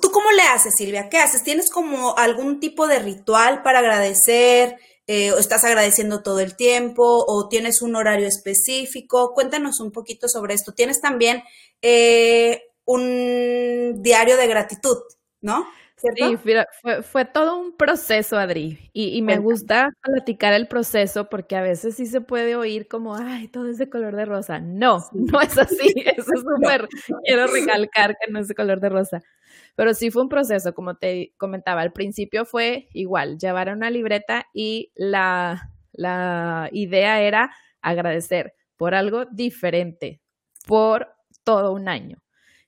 ¿Tú 0.01 0.11
cómo 0.11 0.31
le 0.33 0.43
haces, 0.43 0.75
Silvia? 0.77 1.09
¿Qué 1.11 1.19
haces? 1.19 1.43
¿Tienes 1.43 1.71
como 1.71 2.17
algún 2.17 2.59
tipo 2.59 2.87
de 2.87 3.01
ritual 3.01 3.63
para 3.63 3.81
agradecer? 3.81 4.79
Eh, 5.07 5.33
¿O 5.33 5.39
estás 5.39 5.65
agradeciendo 5.65 6.23
todo 6.23 6.41
el 6.41 6.57
tiempo? 6.57 7.25
¿O 7.29 7.49
tienes 7.49 7.83
un 7.83 7.95
horario 7.95 8.27
específico? 8.27 9.35
Cuéntanos 9.35 9.81
un 9.81 9.93
poquito 9.93 10.29
sobre 10.29 10.55
esto. 10.55 10.73
Tienes 10.73 11.03
también 11.03 11.43
eh, 11.83 12.63
un 12.87 14.03
diario 14.03 14.39
de 14.39 14.47
gratitud, 14.47 14.97
¿no? 15.43 15.67
Sí, 16.15 16.37
fue, 16.37 17.03
fue, 17.03 17.25
todo 17.25 17.59
un 17.59 17.77
proceso, 17.77 18.37
Adri, 18.37 18.91
y, 18.93 19.17
y 19.17 19.23
me 19.23 19.39
gusta 19.39 19.91
platicar 20.03 20.53
el 20.53 20.69
proceso 20.69 21.29
porque 21.29 21.57
a 21.57 21.63
veces 21.63 21.97
sí 21.97 22.07
se 22.07 22.21
puede 22.21 22.57
oír 22.57 22.89
como, 22.89 23.15
ay, 23.17 23.49
todo 23.49 23.69
es 23.69 23.79
de 23.79 23.89
color 23.89 24.15
de 24.17 24.25
rosa. 24.25 24.61
No, 24.61 24.99
no 25.13 25.41
es 25.41 25.57
así, 25.59 25.93
eso 26.17 26.31
es 26.35 26.41
súper, 26.41 26.89
quiero 27.25 27.47
recalcar 27.53 28.17
que 28.21 28.31
no 28.31 28.41
es 28.41 28.49
de 28.49 28.55
color 28.55 28.81
de 28.81 28.89
rosa. 28.89 29.23
Pero 29.77 29.95
sí 29.95 30.11
fue 30.11 30.23
un 30.23 30.29
proceso, 30.29 30.75
como 30.75 30.97
te 30.97 31.33
comentaba, 31.37 31.81
al 31.81 31.93
principio 31.93 32.45
fue 32.45 32.89
igual, 32.93 33.39
llevar 33.39 33.71
una 33.71 33.91
libreta 33.91 34.47
y 34.53 34.93
la, 34.95 35.71
la 35.93 36.69
idea 36.73 37.23
era 37.23 37.51
agradecer 37.81 38.55
por 38.77 38.95
algo 38.95 39.25
diferente, 39.27 40.21
por 40.67 41.09
todo 41.45 41.73
un 41.73 41.89
año. 41.89 42.19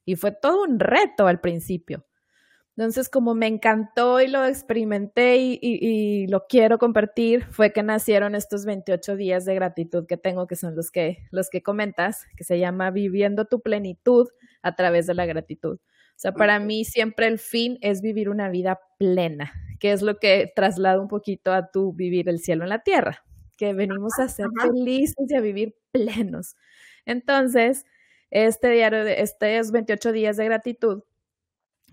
Y 0.05 0.16
fue 0.16 0.33
todo 0.33 0.62
un 0.62 0.79
reto 0.79 1.27
al 1.27 1.40
principio 1.40 2.07
entonces, 2.77 3.09
como 3.09 3.35
me 3.35 3.47
encantó 3.47 4.21
y 4.21 4.29
lo 4.29 4.45
experimenté 4.45 5.39
y, 5.39 6.27
lo 6.27 6.47
quiero 6.47 6.77
compartir, 6.77 7.47
fue 7.47 7.73
que 7.73 7.83
nacieron 7.83 8.35
estos 8.35 8.67
28 8.67 9.17
días 9.17 9.47
de 9.47 9.55
gratitud 9.55 10.07
que 10.07 10.19
tengo, 10.19 10.47
que 10.47 10.57
son 10.57 10.77
los 10.77 10.91
que, 10.91 11.27
los 11.31 11.49
que 11.49 11.62
comentas, 11.62 12.27
que 12.37 12.45
se 12.45 12.59
llama 12.59 12.91
Viviendo 12.91 13.47
tu 13.47 13.62
plenitud 13.62 14.29
a 14.61 14.75
través 14.75 15.07
de 15.07 15.15
la 15.15 15.25
gratitud. 15.25 15.79
O 15.79 16.19
sea, 16.19 16.33
para 16.33 16.61
mí 16.61 16.85
siempre 16.85 17.29
el 17.29 17.39
fin 17.39 17.79
es 17.81 18.03
vivir 18.03 18.29
una 18.29 18.51
vida 18.51 18.79
plena, 18.99 19.55
que 19.81 19.93
es 19.93 20.03
lo 20.03 20.19
que 20.19 20.53
traslado 20.55 21.01
un 21.01 21.09
poquito 21.09 21.55
a 21.55 21.71
tu 21.71 21.95
vivir 21.95 22.29
el 22.29 22.41
cielo 22.41 22.65
en 22.65 22.69
la 22.69 22.83
tierra, 22.83 23.25
que 23.57 23.73
venimos 23.73 24.19
a 24.19 24.29
ser 24.29 24.49
felices 24.61 25.27
y 25.31 25.35
a 25.35 25.41
vivir 25.41 25.77
plenos. 25.93 26.57
Entonces, 27.07 27.87
este 28.31 28.69
diario 28.71 29.03
de 29.03 29.23
estos 29.23 29.73
28 29.73 30.12
días 30.12 30.37
de 30.37 30.45
gratitud 30.45 31.05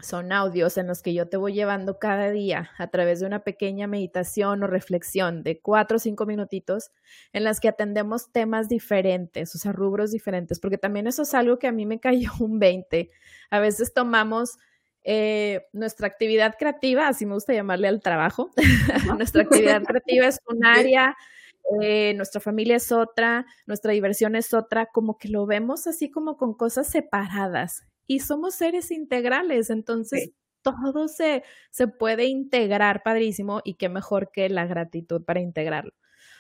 son 0.02 0.32
audios 0.32 0.78
en 0.78 0.88
los 0.88 1.02
que 1.02 1.14
yo 1.14 1.30
te 1.30 1.38
voy 1.38 1.54
llevando 1.54 2.00
cada 2.00 2.32
día 2.32 2.72
a 2.78 2.88
través 2.88 3.20
de 3.20 3.28
una 3.28 3.44
pequeña 3.44 3.88
meditación 3.88 4.64
o 4.64 4.68
reflexión 4.68 5.44
de 5.44 5.60
cuatro 5.60 5.98
o 5.98 6.00
cinco 6.00 6.26
minutitos 6.26 6.92
en 7.32 7.44
las 7.44 7.60
que 7.60 7.70
atendemos 7.70 8.32
temas 8.32 8.68
diferentes, 8.70 9.56
o 9.56 9.58
sea, 9.58 9.72
rubros 9.72 10.12
diferentes, 10.12 10.60
porque 10.60 10.78
también 10.78 11.08
eso 11.08 11.22
es 11.22 11.34
algo 11.34 11.60
que 11.60 11.68
a 11.68 11.72
mí 11.72 11.86
me 11.86 12.00
cayó 12.02 12.32
un 12.40 12.60
20. 12.60 13.12
A 13.50 13.60
veces 13.60 13.94
tomamos 13.94 14.58
eh, 15.04 15.68
nuestra 15.74 16.08
actividad 16.08 16.56
creativa, 16.58 17.08
así 17.08 17.26
me 17.26 17.34
gusta 17.34 17.54
llamarle 17.54 17.88
al 17.88 18.02
trabajo, 18.02 18.52
nuestra 19.18 19.44
actividad 19.44 19.84
creativa 19.88 20.28
es 20.28 20.40
un 20.48 20.66
área, 20.66 21.16
eh, 21.82 22.14
nuestra 22.16 22.42
familia 22.42 22.78
es 22.78 22.92
otra, 22.92 23.46
nuestra 23.68 23.92
diversión 23.92 24.36
es 24.36 24.54
otra, 24.54 24.88
como 24.88 25.18
que 25.18 25.30
lo 25.30 25.46
vemos 25.46 25.88
así 25.88 26.10
como 26.10 26.36
con 26.36 26.56
cosas 26.56 26.88
separadas 26.88 27.86
y 28.08 28.20
somos 28.20 28.56
seres 28.56 28.92
integrales, 28.92 29.70
entonces 29.70 30.32
todo 30.62 31.08
se, 31.08 31.44
se 31.72 31.88
puede 31.88 32.26
integrar 32.26 33.04
padrísimo 33.04 33.62
y 33.64 33.76
qué 33.76 33.90
mejor 33.90 34.32
que 34.32 34.50
la 34.50 34.66
gratitud 34.66 35.24
para 35.24 35.42
integrarlo. 35.42 35.94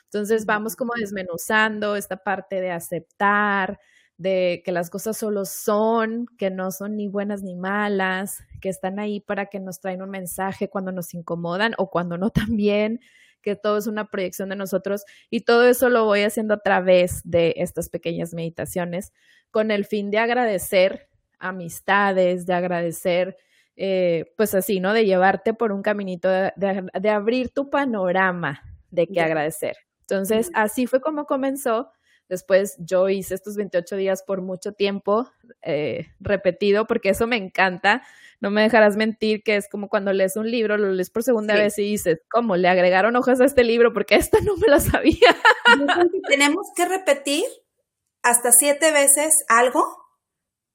Entonces 0.05 0.45
vamos 0.45 0.75
como 0.75 0.93
desmenuzando 0.95 1.95
esta 1.95 2.17
parte 2.17 2.61
de 2.61 2.71
aceptar, 2.71 3.79
de 4.17 4.61
que 4.63 4.71
las 4.71 4.89
cosas 4.89 5.17
solo 5.17 5.43
son, 5.45 6.27
que 6.37 6.51
no 6.51 6.71
son 6.71 6.95
ni 6.97 7.07
buenas 7.07 7.41
ni 7.41 7.55
malas, 7.55 8.43
que 8.61 8.69
están 8.69 8.99
ahí 8.99 9.19
para 9.19 9.47
que 9.47 9.59
nos 9.59 9.79
traen 9.79 10.01
un 10.01 10.11
mensaje 10.11 10.69
cuando 10.69 10.91
nos 10.91 11.13
incomodan 11.13 11.73
o 11.77 11.89
cuando 11.89 12.17
no 12.17 12.29
también, 12.29 12.99
que 13.41 13.55
todo 13.55 13.77
es 13.77 13.87
una 13.87 14.05
proyección 14.09 14.49
de 14.49 14.55
nosotros. 14.55 15.03
Y 15.29 15.41
todo 15.41 15.67
eso 15.67 15.89
lo 15.89 16.05
voy 16.05 16.21
haciendo 16.21 16.53
a 16.53 16.61
través 16.61 17.21
de 17.25 17.55
estas 17.57 17.89
pequeñas 17.89 18.33
meditaciones 18.33 19.11
con 19.51 19.71
el 19.71 19.83
fin 19.83 20.11
de 20.11 20.19
agradecer 20.19 21.09
amistades, 21.43 22.45
de 22.45 22.53
agradecer, 22.53 23.37
eh, 23.75 24.33
pues 24.37 24.55
así, 24.55 24.79
¿no? 24.79 24.93
De 24.93 25.05
llevarte 25.05 25.53
por 25.53 25.71
un 25.71 25.81
caminito, 25.81 26.29
de, 26.29 27.09
abrir 27.09 27.49
tu 27.49 27.69
panorama 27.69 28.61
de 28.89 29.07
qué 29.07 29.21
agradecer. 29.21 29.77
Entonces, 30.01 30.49
así 30.53 30.87
fue 30.87 31.01
como 31.01 31.25
comenzó. 31.25 31.91
Después 32.29 32.75
yo 32.79 33.09
hice 33.09 33.35
estos 33.35 33.55
28 33.57 33.95
días 33.95 34.23
por 34.23 34.41
mucho 34.41 34.71
tiempo 34.71 35.29
eh, 35.61 36.07
repetido 36.19 36.87
porque 36.87 37.09
eso 37.09 37.27
me 37.27 37.35
encanta. 37.35 38.03
No 38.39 38.49
me 38.49 38.61
dejarás 38.61 38.95
mentir 38.95 39.43
que 39.43 39.55
es 39.55 39.67
como 39.69 39.89
cuando 39.89 40.13
lees 40.13 40.35
un 40.35 40.49
libro, 40.49 40.77
lo 40.77 40.91
lees 40.91 41.09
por 41.09 41.23
segunda 41.23 41.55
vez 41.55 41.77
y 41.79 41.83
dices, 41.83 42.21
¿cómo? 42.29 42.55
Le 42.55 42.69
agregaron 42.69 43.15
hojas 43.15 43.41
a 43.41 43.45
este 43.45 43.63
libro 43.63 43.93
porque 43.93 44.15
esta 44.15 44.39
no 44.41 44.55
me 44.57 44.67
la 44.67 44.79
sabía. 44.79 45.35
Tenemos 46.27 46.67
que 46.75 46.85
repetir 46.85 47.43
hasta 48.21 48.51
siete 48.51 48.91
veces 48.91 49.45
algo 49.47 50.02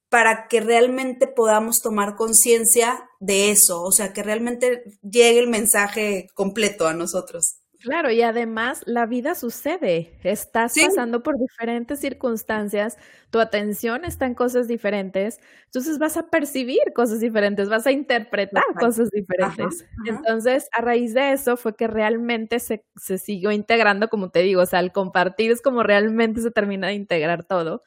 para 0.09 0.49
que 0.49 0.61
realmente 0.61 1.27
podamos 1.27 1.81
tomar 1.83 2.17
conciencia 2.17 3.09
de 3.21 3.51
eso, 3.51 3.83
o 3.83 3.93
sea, 3.93 4.13
que 4.13 4.23
realmente 4.23 4.85
llegue 5.03 5.39
el 5.39 5.49
mensaje 5.49 6.29
completo 6.35 6.87
a 6.87 6.95
nosotros. 6.95 7.59
Claro, 7.81 8.11
y 8.11 8.23
además 8.23 8.83
la 8.87 9.07
vida 9.07 9.37
sucede, 9.37 10.19
estás 10.25 10.75
pasando 10.75 11.23
por 11.23 11.39
diferentes 11.39 12.01
circunstancias, 12.01 12.99
tu 13.31 13.39
atención 13.39 14.05
está 14.05 14.27
en 14.27 14.35
cosas 14.35 14.67
diferentes, 14.67 15.39
entonces 15.67 16.01
vas 16.01 16.17
a 16.17 16.29
percibir 16.29 16.81
cosas 16.93 17.21
diferentes, 17.21 17.69
vas 17.69 17.87
a 17.87 17.93
interpretar 17.93 18.65
cosas 18.81 19.11
diferentes. 19.11 19.87
Entonces, 20.07 20.69
a 20.73 20.81
raíz 20.81 21.15
de 21.15 21.31
eso 21.33 21.57
fue 21.57 21.77
que 21.77 21.87
realmente 21.87 22.59
se, 22.59 22.85
se 22.97 23.17
siguió 23.17 23.53
integrando, 23.53 24.09
como 24.09 24.31
te 24.31 24.41
digo, 24.41 24.63
o 24.63 24.67
sea, 24.67 24.81
al 24.81 24.91
compartir 24.91 25.53
es 25.53 25.63
como 25.63 25.85
realmente 25.85 26.41
se 26.41 26.51
termina 26.51 26.89
de 26.89 26.95
integrar 26.95 27.45
todo. 27.45 27.85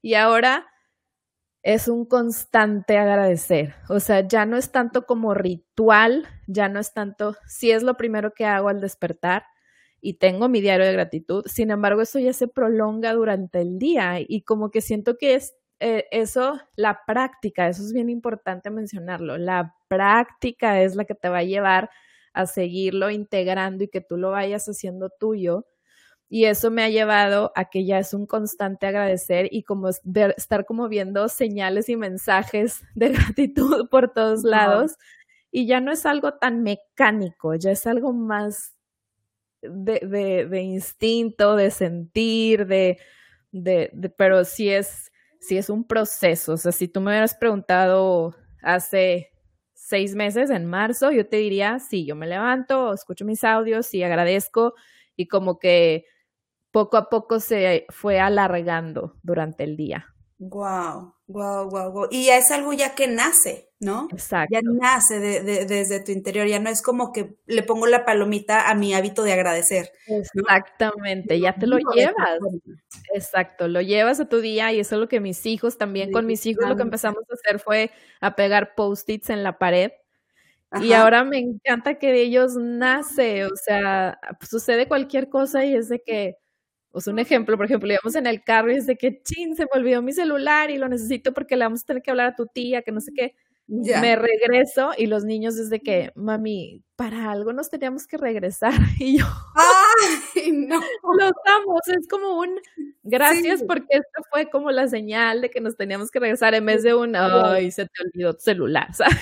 Y 0.00 0.14
ahora 0.14 0.66
es 1.64 1.88
un 1.88 2.04
constante 2.04 2.98
agradecer. 2.98 3.74
O 3.88 3.98
sea, 3.98 4.20
ya 4.20 4.44
no 4.46 4.58
es 4.58 4.70
tanto 4.70 5.06
como 5.06 5.32
ritual, 5.32 6.28
ya 6.46 6.68
no 6.68 6.78
es 6.78 6.92
tanto, 6.92 7.36
si 7.48 7.70
es 7.70 7.82
lo 7.82 7.96
primero 7.96 8.34
que 8.34 8.44
hago 8.44 8.68
al 8.68 8.82
despertar 8.82 9.44
y 10.00 10.18
tengo 10.18 10.48
mi 10.50 10.60
diario 10.60 10.86
de 10.86 10.92
gratitud, 10.92 11.44
sin 11.46 11.70
embargo, 11.70 12.02
eso 12.02 12.18
ya 12.18 12.34
se 12.34 12.48
prolonga 12.48 13.14
durante 13.14 13.62
el 13.62 13.78
día 13.78 14.16
y 14.20 14.42
como 14.42 14.70
que 14.70 14.82
siento 14.82 15.16
que 15.16 15.34
es 15.34 15.54
eh, 15.80 16.04
eso, 16.12 16.60
la 16.76 17.00
práctica, 17.06 17.66
eso 17.68 17.82
es 17.82 17.94
bien 17.94 18.10
importante 18.10 18.70
mencionarlo, 18.70 19.38
la 19.38 19.74
práctica 19.88 20.82
es 20.82 20.96
la 20.96 21.06
que 21.06 21.14
te 21.14 21.30
va 21.30 21.38
a 21.38 21.44
llevar 21.44 21.90
a 22.34 22.46
seguirlo 22.46 23.10
integrando 23.10 23.84
y 23.84 23.88
que 23.88 24.02
tú 24.02 24.18
lo 24.18 24.32
vayas 24.32 24.66
haciendo 24.68 25.08
tuyo 25.08 25.66
y 26.34 26.46
eso 26.46 26.72
me 26.72 26.82
ha 26.82 26.88
llevado 26.88 27.52
a 27.54 27.66
que 27.66 27.84
ya 27.84 28.00
es 28.00 28.12
un 28.12 28.26
constante 28.26 28.88
agradecer 28.88 29.46
y 29.52 29.62
como 29.62 29.90
estar 30.36 30.66
como 30.66 30.88
viendo 30.88 31.28
señales 31.28 31.88
y 31.88 31.94
mensajes 31.94 32.82
de 32.96 33.10
gratitud 33.10 33.88
por 33.88 34.12
todos 34.12 34.42
lados. 34.42 34.96
Y 35.52 35.68
ya 35.68 35.78
no 35.78 35.92
es 35.92 36.04
algo 36.06 36.34
tan 36.34 36.64
mecánico, 36.64 37.54
ya 37.54 37.70
es 37.70 37.86
algo 37.86 38.12
más 38.12 38.74
de, 39.62 40.00
de, 40.00 40.46
de 40.46 40.62
instinto, 40.62 41.54
de 41.54 41.70
sentir, 41.70 42.66
de, 42.66 42.98
de, 43.52 43.92
pero 44.18 44.44
sí 44.44 44.70
es, 44.70 45.12
sí 45.38 45.56
es 45.56 45.70
un 45.70 45.86
proceso. 45.86 46.54
O 46.54 46.56
sea, 46.56 46.72
si 46.72 46.88
tú 46.88 47.00
me 47.00 47.12
hubieras 47.12 47.36
preguntado 47.36 48.34
hace 48.60 49.30
seis 49.72 50.16
meses, 50.16 50.50
en 50.50 50.66
marzo, 50.66 51.12
yo 51.12 51.28
te 51.28 51.36
diría, 51.36 51.78
sí, 51.78 52.04
yo 52.04 52.16
me 52.16 52.26
levanto, 52.26 52.92
escucho 52.92 53.24
mis 53.24 53.44
audios 53.44 53.94
y 53.94 54.02
agradezco 54.02 54.74
y 55.14 55.28
como 55.28 55.60
que 55.60 56.06
poco 56.74 56.96
a 56.96 57.08
poco 57.08 57.38
se 57.38 57.86
fue 57.88 58.18
alargando 58.18 59.14
durante 59.22 59.62
el 59.62 59.76
día. 59.76 60.12
Wow, 60.38 61.14
wow, 61.28 61.70
wow, 61.70 61.92
wow. 61.92 62.08
Y 62.10 62.26
ya 62.26 62.36
es 62.36 62.50
algo 62.50 62.72
ya 62.72 62.96
que 62.96 63.06
nace, 63.06 63.70
¿no? 63.78 64.08
Exacto. 64.10 64.52
Ya 64.52 64.60
nace 64.60 65.20
desde 65.20 66.00
tu 66.02 66.10
interior, 66.10 66.48
ya 66.48 66.58
no 66.58 66.68
es 66.68 66.82
como 66.82 67.12
que 67.12 67.36
le 67.46 67.62
pongo 67.62 67.86
la 67.86 68.04
palomita 68.04 68.68
a 68.68 68.74
mi 68.74 68.92
hábito 68.92 69.22
de 69.22 69.34
agradecer. 69.34 69.92
Exactamente, 70.08 71.38
ya 71.38 71.54
te 71.54 71.68
lo 71.68 71.78
llevas. 71.94 72.40
Exacto, 73.14 73.68
lo 73.68 73.80
llevas 73.80 74.18
a 74.18 74.28
tu 74.28 74.40
día 74.40 74.72
y 74.72 74.80
eso 74.80 74.96
es 74.96 75.00
lo 75.00 75.08
que 75.08 75.20
mis 75.20 75.46
hijos 75.46 75.78
también, 75.78 76.10
con 76.10 76.26
mis 76.26 76.44
hijos 76.44 76.68
lo 76.68 76.74
que 76.74 76.82
empezamos 76.82 77.22
a 77.30 77.34
hacer 77.34 77.60
fue 77.60 77.92
a 78.20 78.34
pegar 78.34 78.74
post-its 78.74 79.30
en 79.30 79.44
la 79.44 79.58
pared. 79.58 79.92
Y 80.82 80.92
ahora 80.92 81.22
me 81.22 81.38
encanta 81.38 82.00
que 82.00 82.10
de 82.10 82.22
ellos 82.22 82.56
nace, 82.56 83.44
o 83.44 83.54
sea, 83.54 84.18
sucede 84.40 84.88
cualquier 84.88 85.28
cosa 85.28 85.64
y 85.64 85.76
es 85.76 85.88
de 85.88 86.02
que, 86.02 86.36
o 86.94 87.00
sea, 87.00 87.12
un 87.12 87.18
ejemplo, 87.18 87.56
por 87.56 87.66
ejemplo, 87.66 87.92
íbamos 87.92 88.14
en 88.14 88.26
el 88.26 88.44
carro 88.44 88.70
y 88.70 88.76
es 88.76 88.86
de 88.86 88.96
que, 88.96 89.20
chin, 89.22 89.56
se 89.56 89.64
me 89.64 89.80
olvidó 89.80 90.00
mi 90.00 90.12
celular 90.12 90.70
y 90.70 90.78
lo 90.78 90.88
necesito 90.88 91.34
porque 91.34 91.56
le 91.56 91.64
vamos 91.64 91.82
a 91.82 91.86
tener 91.86 92.02
que 92.02 92.10
hablar 92.12 92.28
a 92.28 92.36
tu 92.36 92.46
tía, 92.46 92.82
que 92.82 92.92
no 92.92 93.00
sé 93.00 93.12
qué. 93.12 93.34
Me 93.66 94.14
regreso 94.14 94.90
y 94.96 95.06
los 95.06 95.24
niños 95.24 95.56
desde 95.56 95.80
que, 95.80 96.12
mami, 96.14 96.82
para 96.96 97.32
algo 97.32 97.52
nos 97.52 97.70
teníamos 97.70 98.06
que 98.06 98.16
regresar. 98.16 98.72
Y 99.00 99.18
yo, 99.18 99.24
¡ay, 100.36 100.52
no! 100.52 100.80
Los 101.18 101.32
amo, 101.46 101.78
es 101.86 102.06
como 102.08 102.38
un 102.38 102.60
gracias 103.02 103.64
porque 103.66 103.86
esto 103.90 104.22
fue 104.30 104.48
como 104.50 104.70
la 104.70 104.86
señal 104.86 105.40
de 105.40 105.50
que 105.50 105.60
nos 105.60 105.76
teníamos 105.76 106.10
que 106.10 106.20
regresar 106.20 106.54
en 106.54 106.66
vez 106.66 106.82
de 106.82 106.94
un, 106.94 107.16
ay, 107.16 107.70
se 107.70 107.86
te 107.86 108.02
olvidó 108.04 108.34
tu 108.34 108.40
celular, 108.40 108.88
¿sabes? 108.94 109.16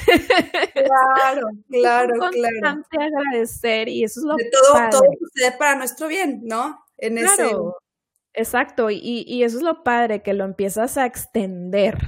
Claro, 0.75 1.47
claro, 1.71 2.15
es 2.15 2.31
claro. 2.31 2.83
agradecer 2.91 3.89
y 3.89 4.05
eso 4.05 4.21
es 4.21 4.27
lo 4.27 4.37
de 4.37 4.51
todo, 4.51 4.91
todo 4.91 5.03
sucede 5.21 5.57
para 5.57 5.77
nuestro 5.77 6.09
bien, 6.09 6.41
¿no? 6.45 6.85
Claro, 7.09 7.77
exacto, 8.33 8.91
y, 8.91 9.25
y, 9.27 9.43
eso 9.43 9.59
es 9.59 9.63
lo 9.63 9.83
padre, 9.83 10.23
que 10.23 10.35
lo 10.35 10.45
empiezas 10.45 10.97
a 10.97 11.07
extender, 11.07 11.99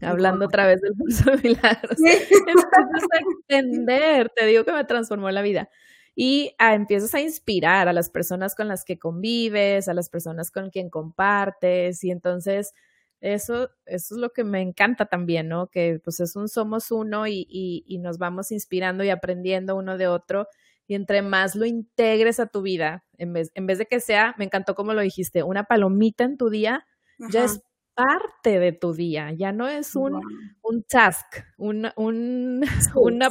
hablando 0.00 0.46
otra 0.46 0.66
vez 0.66 0.80
del 0.80 0.92
curso 0.96 1.30
de 1.30 1.38
milagros, 1.38 1.96
empiezas 1.98 3.04
a 3.12 3.18
extender, 3.18 4.30
te 4.34 4.46
digo 4.46 4.64
que 4.64 4.72
me 4.72 4.84
transformó 4.84 5.30
la 5.30 5.42
vida, 5.42 5.68
y 6.14 6.54
empiezas 6.58 7.14
a 7.14 7.20
inspirar 7.20 7.88
a 7.88 7.92
las 7.92 8.10
personas 8.10 8.54
con 8.54 8.68
las 8.68 8.84
que 8.84 8.98
convives, 8.98 9.88
a 9.88 9.94
las 9.94 10.10
personas 10.10 10.50
con 10.50 10.70
quien 10.70 10.90
compartes, 10.90 12.04
y 12.04 12.10
entonces 12.10 12.74
eso, 13.22 13.70
eso 13.86 14.14
es 14.14 14.20
lo 14.20 14.30
que 14.30 14.44
me 14.44 14.60
encanta 14.60 15.06
también, 15.06 15.48
¿no? 15.48 15.68
Que 15.68 16.00
pues 16.02 16.18
es 16.20 16.34
un 16.34 16.48
somos 16.48 16.90
uno 16.90 17.26
y, 17.28 17.46
y, 17.48 17.84
y 17.86 17.98
nos 17.98 18.18
vamos 18.18 18.50
inspirando 18.50 19.04
y 19.04 19.10
aprendiendo 19.10 19.76
uno 19.76 19.96
de 19.96 20.08
otro 20.08 20.48
y 20.86 20.94
entre 20.94 21.22
más 21.22 21.54
lo 21.54 21.64
integres 21.64 22.40
a 22.40 22.46
tu 22.46 22.62
vida, 22.62 23.04
en 23.18 23.32
vez, 23.32 23.50
en 23.54 23.66
vez 23.66 23.78
de 23.78 23.86
que 23.86 24.00
sea, 24.00 24.34
me 24.38 24.44
encantó 24.44 24.74
como 24.74 24.92
lo 24.94 25.00
dijiste, 25.00 25.42
una 25.42 25.64
palomita 25.64 26.24
en 26.24 26.36
tu 26.36 26.50
día, 26.50 26.86
ya 27.30 27.44
es 27.44 27.60
parte 27.94 28.58
de 28.58 28.72
tu 28.72 28.92
día, 28.92 29.32
ya 29.32 29.52
no 29.52 29.68
es 29.68 29.94
un, 29.94 30.20
un 30.62 30.82
task, 30.84 31.26
un, 31.56 31.88
un, 31.96 32.62
una, 32.96 33.30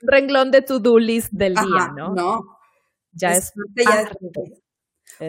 renglón 0.00 0.50
de 0.50 0.62
to-do 0.62 0.98
list 0.98 1.32
del 1.32 1.54
día, 1.54 1.92
¿no? 1.96 2.14
No. 2.14 2.58
Ya 3.12 3.32
es, 3.32 3.52
parte. 3.84 4.16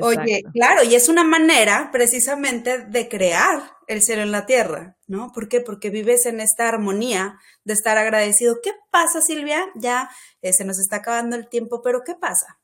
Oye, 0.01 0.43
claro, 0.53 0.83
y 0.83 0.95
es 0.95 1.09
una 1.09 1.23
manera 1.23 1.89
precisamente 1.91 2.85
de 2.85 3.09
crear 3.09 3.71
el 3.87 4.03
cielo 4.03 4.21
en 4.21 4.31
la 4.31 4.45
tierra, 4.45 4.97
¿no? 5.07 5.31
¿Por 5.33 5.49
qué? 5.49 5.61
Porque 5.61 5.89
vives 5.89 6.27
en 6.27 6.39
esta 6.39 6.67
armonía 6.67 7.39
de 7.63 7.73
estar 7.73 7.97
agradecido. 7.97 8.59
¿Qué 8.61 8.71
pasa, 8.91 9.19
Silvia? 9.21 9.65
Ya 9.75 10.09
eh, 10.41 10.53
se 10.53 10.63
nos 10.63 10.79
está 10.79 10.97
acabando 10.97 11.35
el 11.35 11.49
tiempo, 11.49 11.81
pero 11.81 12.03
¿qué 12.03 12.13
pasa? 12.13 12.59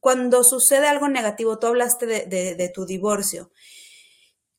Cuando 0.00 0.42
sucede 0.42 0.88
algo 0.88 1.08
negativo, 1.08 1.58
tú 1.58 1.68
hablaste 1.68 2.06
de, 2.06 2.72
tu 2.74 2.86
divorcio. 2.86 3.50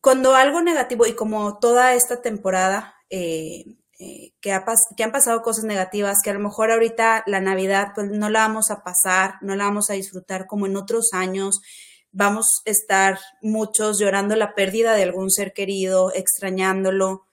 Cuando 0.01 0.35
algo 0.35 0.61
negativo, 0.61 1.05
y 1.05 1.13
como 1.13 1.59
toda 1.59 1.93
esta 1.93 2.21
temporada, 2.21 2.95
eh, 3.09 3.65
eh, 4.01 4.31
que, 4.39 4.53
han 4.53 5.11
pasado 5.11 5.41
cosas 5.41 5.65
negativas, 5.65 6.21
que 6.23 6.29
a 6.29 6.33
lo 6.33 6.39
mejor 6.39 6.71
ahorita 6.71 7.21
la 7.27 7.41
Navidad 7.41 7.89
pues 7.93 8.09
no 8.09 8.29
la 8.29 8.47
vamos 8.47 8.71
a 8.71 8.81
pasar, 8.81 9.35
no 9.41 9.57
la 9.57 9.65
vamos 9.65 9.89
a 9.89 9.93
disfrutar 9.93 10.47
como 10.47 10.67
en 10.67 10.77
otros 10.77 11.09
años, 11.11 11.59
vamos 12.09 12.61
a 12.65 12.69
estar 12.69 13.19
muchos 13.41 13.99
llorando 13.99 14.37
la 14.37 14.55
pérdida 14.55 14.93
de 14.93 15.03
algún 15.03 15.29
ser 15.29 15.51
querido, 15.51 16.13
extrañándolo. 16.13 17.25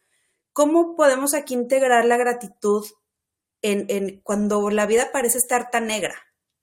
¿Cómo 0.52 0.96
podemos 0.96 1.34
aquí 1.34 1.54
integrar 1.54 2.04
la 2.04 2.16
gratitud 2.16 2.84
en, 3.62 3.86
en 3.88 4.20
cuando 4.22 4.68
la 4.70 4.86
vida 4.86 5.12
parece 5.12 5.38
estar 5.38 5.70
tan 5.70 5.86
negra? 5.86 6.16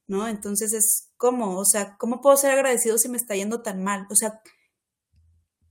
¿No? 0.05 0.27
Entonces 0.27 0.73
es 0.73 1.13
como, 1.15 1.57
o 1.57 1.63
sea, 1.63 1.95
¿cómo 1.97 2.19
puedo 2.19 2.35
ser 2.35 2.51
agradecido 2.51 2.97
si 2.97 3.07
me 3.07 3.15
está 3.15 3.35
yendo 3.35 3.61
tan 3.61 3.81
mal? 3.81 4.05
O 4.09 4.15
sea, 4.15 4.41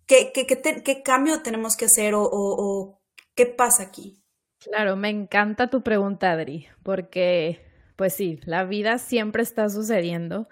¿qué, 0.07 0.33
qué, 0.33 0.47
qué, 0.47 1.03
cambio 1.03 1.43
tenemos 1.43 1.77
que 1.77 1.85
hacer 1.85 2.15
o 2.15 2.99
qué 3.35 3.45
pasa 3.45 3.83
aquí? 3.83 4.22
Claro, 4.65 4.97
me 4.97 5.09
encanta 5.09 5.69
tu 5.71 5.83
pregunta, 5.83 6.33
Adri, 6.33 6.67
porque, 6.85 7.61
pues 7.97 8.15
sí, 8.15 8.39
la 8.45 8.65
vida 8.65 8.99
siempre 8.99 9.43
está 9.43 9.69
sucediendo. 9.69 10.49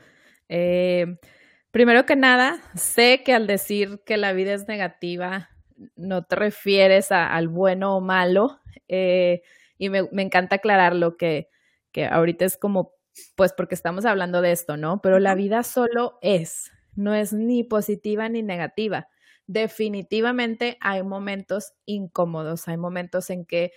Eh, 0.49 1.17
Primero 1.73 2.07
que 2.07 2.17
nada, 2.19 2.61
sé 2.77 3.23
que 3.25 3.35
al 3.35 3.49
decir 3.49 4.03
que 4.07 4.19
la 4.19 4.35
vida 4.35 4.55
es 4.55 4.69
negativa, 4.69 5.51
no 5.97 6.25
te 6.25 6.37
refieres 6.37 7.13
a, 7.13 7.35
al 7.35 7.49
bueno 7.49 7.97
o 7.97 8.03
malo, 8.03 8.61
eh, 8.89 9.43
y 9.79 9.89
me, 9.91 10.05
me, 10.13 10.23
encanta 10.23 10.57
aclararlo 10.57 11.17
que, 11.17 11.49
que 11.93 12.07
ahorita 12.07 12.45
es 12.45 12.59
como, 12.59 12.95
pues 13.37 13.55
porque 13.55 13.75
estamos 13.75 14.05
hablando 14.05 14.43
de 14.43 14.53
esto, 14.53 14.77
¿no? 14.77 15.01
Pero 15.03 15.21
la 15.21 15.35
vida 15.37 15.65
solo 15.65 16.19
es, 16.23 16.73
no 16.97 17.15
es 17.15 17.33
ni 17.33 17.65
positiva 17.65 18.29
ni 18.29 18.43
negativa. 18.43 19.09
Definitivamente 19.49 20.79
hay 20.83 21.03
momentos 21.05 21.73
incómodos, 21.87 22.69
hay 22.69 22.77
momentos 22.79 23.31
en 23.31 23.47
que 23.47 23.73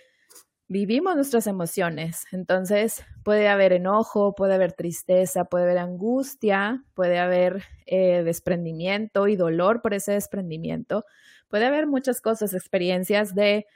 vivimos 0.68 1.14
nuestras 1.14 1.46
emociones. 1.46 2.24
Entonces 2.32 3.04
puede 3.22 3.48
haber 3.48 3.72
enojo, 3.72 4.34
puede 4.34 4.54
haber 4.54 4.72
tristeza, 4.72 5.44
puede 5.44 5.64
haber 5.64 5.78
angustia, 5.78 6.84
puede 6.94 7.18
haber 7.18 7.64
eh, 7.86 8.22
desprendimiento 8.24 9.28
y 9.28 9.36
dolor 9.36 9.82
por 9.82 9.94
ese 9.94 10.12
desprendimiento. 10.12 11.04
Puede 11.48 11.66
haber 11.66 11.86
muchas 11.86 12.20
cosas, 12.20 12.54
experiencias 12.54 13.34
de, 13.34 13.66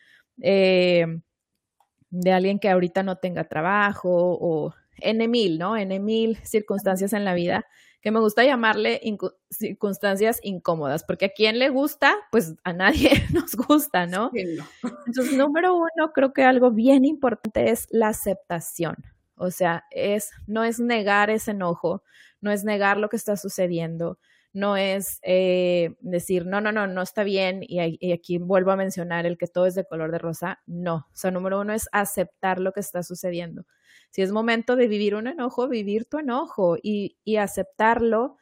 eh, 0.43 1.07
de 2.11 2.33
alguien 2.33 2.59
que 2.59 2.71
ahorita 2.71 3.03
no 3.03 3.17
tenga 3.17 3.45
trabajo 3.45 4.11
o 4.11 4.75
en 5.01 5.31
mil, 5.31 5.59
¿no? 5.59 5.77
En 5.77 6.05
mil 6.05 6.37
circunstancias 6.39 7.13
en 7.13 7.25
la 7.25 7.35
vida 7.35 7.67
que 8.01 8.11
me 8.11 8.21
gusta 8.21 8.45
llamarle 8.45 9.01
circunstancias 9.51 10.41
incómodas, 10.43 11.05
porque 11.05 11.27
a 11.27 11.33
quien 11.33 11.59
le 11.59 11.69
gusta, 11.69 12.15
pues 12.31 12.55
a 12.65 12.73
nadie 12.73 13.11
nos 13.35 13.55
gusta, 13.57 14.07
¿no? 14.07 14.31
Entonces, 15.07 15.37
número 15.37 15.75
uno, 15.75 16.13
creo 16.15 16.33
que 16.33 16.45
algo 16.45 16.71
bien 16.71 17.05
importante 17.05 17.71
es 17.71 17.87
la 17.91 18.09
aceptación. 18.09 18.97
O 19.37 19.51
sea, 19.51 19.85
es, 19.91 20.31
no 20.47 20.65
es 20.65 20.81
negar 20.81 21.31
ese 21.31 21.53
enojo, 21.53 22.03
no 22.41 22.51
es 22.51 22.65
negar 22.65 22.99
lo 22.99 23.09
que 23.09 23.17
está 23.17 23.37
sucediendo, 23.37 24.19
no 24.53 24.77
es 24.77 25.21
eh, 25.23 25.97
decir, 26.01 26.47
no, 26.47 26.61
no, 26.61 26.73
no, 26.73 26.87
no 26.87 27.03
está 27.03 27.23
bien, 27.23 27.63
y, 27.63 27.79
y, 28.01 28.13
aquí 28.13 28.39
vuelvo 28.39 28.73
a 28.73 28.77
mencionar 28.77 29.27
el 29.27 29.39
que 29.39 29.47
todo 29.47 29.67
es 29.67 29.75
de 29.75 29.85
color 29.85 30.11
de 30.11 30.19
rosa. 30.19 30.61
No, 30.67 31.07
o 31.13 31.17
sea, 31.17 31.31
número 31.31 31.61
uno 31.61 31.73
es 31.73 31.89
aceptar 31.93 32.59
lo 32.59 32.73
que 32.73 32.81
está 32.81 33.03
sucediendo. 33.03 33.65
Si 34.11 34.23
es 34.23 34.33
momento 34.33 34.77
de 34.77 34.89
vivir 34.89 35.15
un 35.15 35.27
enojo, 35.27 35.69
vivir 35.69 36.07
tu 36.07 36.19
enojo 36.19 36.77
y, 36.83 37.17
aceptarlo 37.37 38.37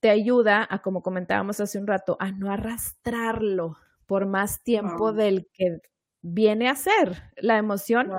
te 0.00 0.10
ayuda 0.10 0.66
a, 0.68 0.82
como 0.82 1.02
comentábamos 1.02 1.60
hace 1.60 1.78
un 1.78 1.86
rato, 1.86 2.16
a 2.20 2.30
no 2.30 2.52
arrastrarlo 2.52 3.78
por 4.06 4.26
más 4.26 4.62
tiempo 4.62 5.12
del 5.12 5.48
que 5.52 5.78
viene 6.20 6.68
a 6.68 6.74
ser. 6.74 7.22
La 7.36 7.56
emoción 7.58 8.10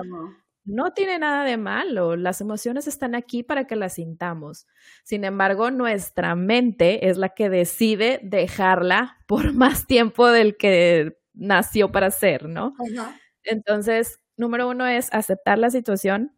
no 0.64 0.92
tiene 0.92 1.18
nada 1.20 1.44
de 1.44 1.56
malo, 1.56 2.16
las 2.16 2.40
emociones 2.40 2.88
están 2.88 3.14
aquí 3.14 3.44
para 3.44 3.66
que 3.68 3.76
las 3.76 3.94
sintamos. 3.94 4.66
Sin 5.04 5.24
embargo, 5.24 5.70
nuestra 5.70 6.34
mente 6.34 7.08
es 7.08 7.18
la 7.18 7.30
que 7.30 7.48
decide 7.48 8.18
dejarla 8.24 9.18
por 9.28 9.52
más 9.54 9.86
tiempo 9.86 10.26
del 10.28 10.56
que 10.56 11.18
nació 11.34 11.92
para 11.92 12.10
ser, 12.10 12.48
¿no? 12.48 12.74
Entonces, 13.44 14.20
número 14.36 14.68
uno 14.68 14.86
es 14.86 15.12
aceptar 15.12 15.58
la 15.58 15.70
situación, 15.70 16.35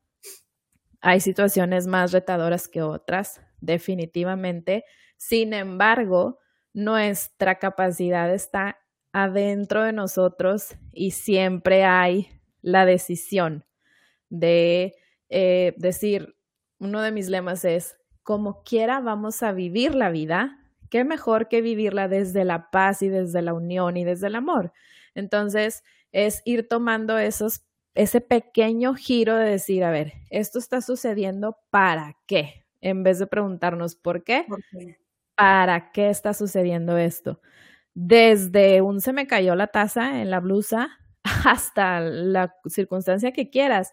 hay 1.01 1.21
situaciones 1.21 1.87
más 1.87 2.13
retadoras 2.13 2.69
que 2.69 2.83
otras, 2.83 3.41
definitivamente. 3.61 4.85
Sin 5.17 5.53
embargo, 5.53 6.39
nuestra 6.73 7.59
capacidad 7.59 8.33
está 8.33 8.79
adentro 9.13 9.83
de 9.85 9.93
nosotros 9.93 10.77
y 10.93 11.13
siempre 11.13 11.85
hay 11.85 12.29
la 12.61 12.85
decisión 12.85 13.65
de 14.29 14.95
eh, 15.29 15.75
decir, 15.77 16.37
uno 16.79 17.01
de 17.03 17.13
mis 17.13 17.29
lemas 17.29 17.65
es, 17.65 17.97
como 18.23 18.63
quiera 18.63 19.01
vamos 19.01 19.43
a 19.43 19.53
vivir 19.53 19.95
la 19.95 20.11
vida, 20.11 20.59
qué 20.91 21.05
mejor 21.05 21.49
que 21.49 21.63
vivirla 21.63 22.09
desde 22.09 22.45
la 22.45 22.71
paz 22.71 23.03
y 23.03 23.09
desde 23.09 23.43
la 23.43 23.55
unión 23.55 23.97
y 23.97 24.05
desde 24.05 24.27
el 24.27 24.35
amor. 24.35 24.73
Entonces, 25.15 25.83
es 26.13 26.43
ir 26.45 26.69
tomando 26.69 27.19
esos 27.19 27.65
ese 27.99 28.21
pequeño 28.21 28.95
giro 28.95 29.37
de 29.37 29.51
decir, 29.51 29.83
a 29.83 29.91
ver, 29.91 30.13
esto 30.31 30.61
está 30.61 30.81
sucediendo 30.81 31.59
para 31.69 32.17
qué, 32.27 32.65
en 32.81 33.03
vez 33.03 33.19
de 33.19 33.27
preguntarnos 33.27 33.97
por 33.97 34.23
qué, 34.23 34.47
para 35.35 35.91
qué 35.91 36.09
está 36.09 36.33
sucediendo 36.33 36.97
esto. 36.97 37.41
Desde 37.95 38.83
un 38.83 39.01
se 39.01 39.13
me 39.13 39.27
cayó 39.27 39.57
la 39.57 39.67
taza 39.67 40.23
en 40.23 40.31
la 40.31 40.39
blusa 40.39 40.91
hasta 41.45 41.99
la 41.99 42.55
circunstancia 42.67 43.33
que 43.33 43.51
quieras. 43.51 43.91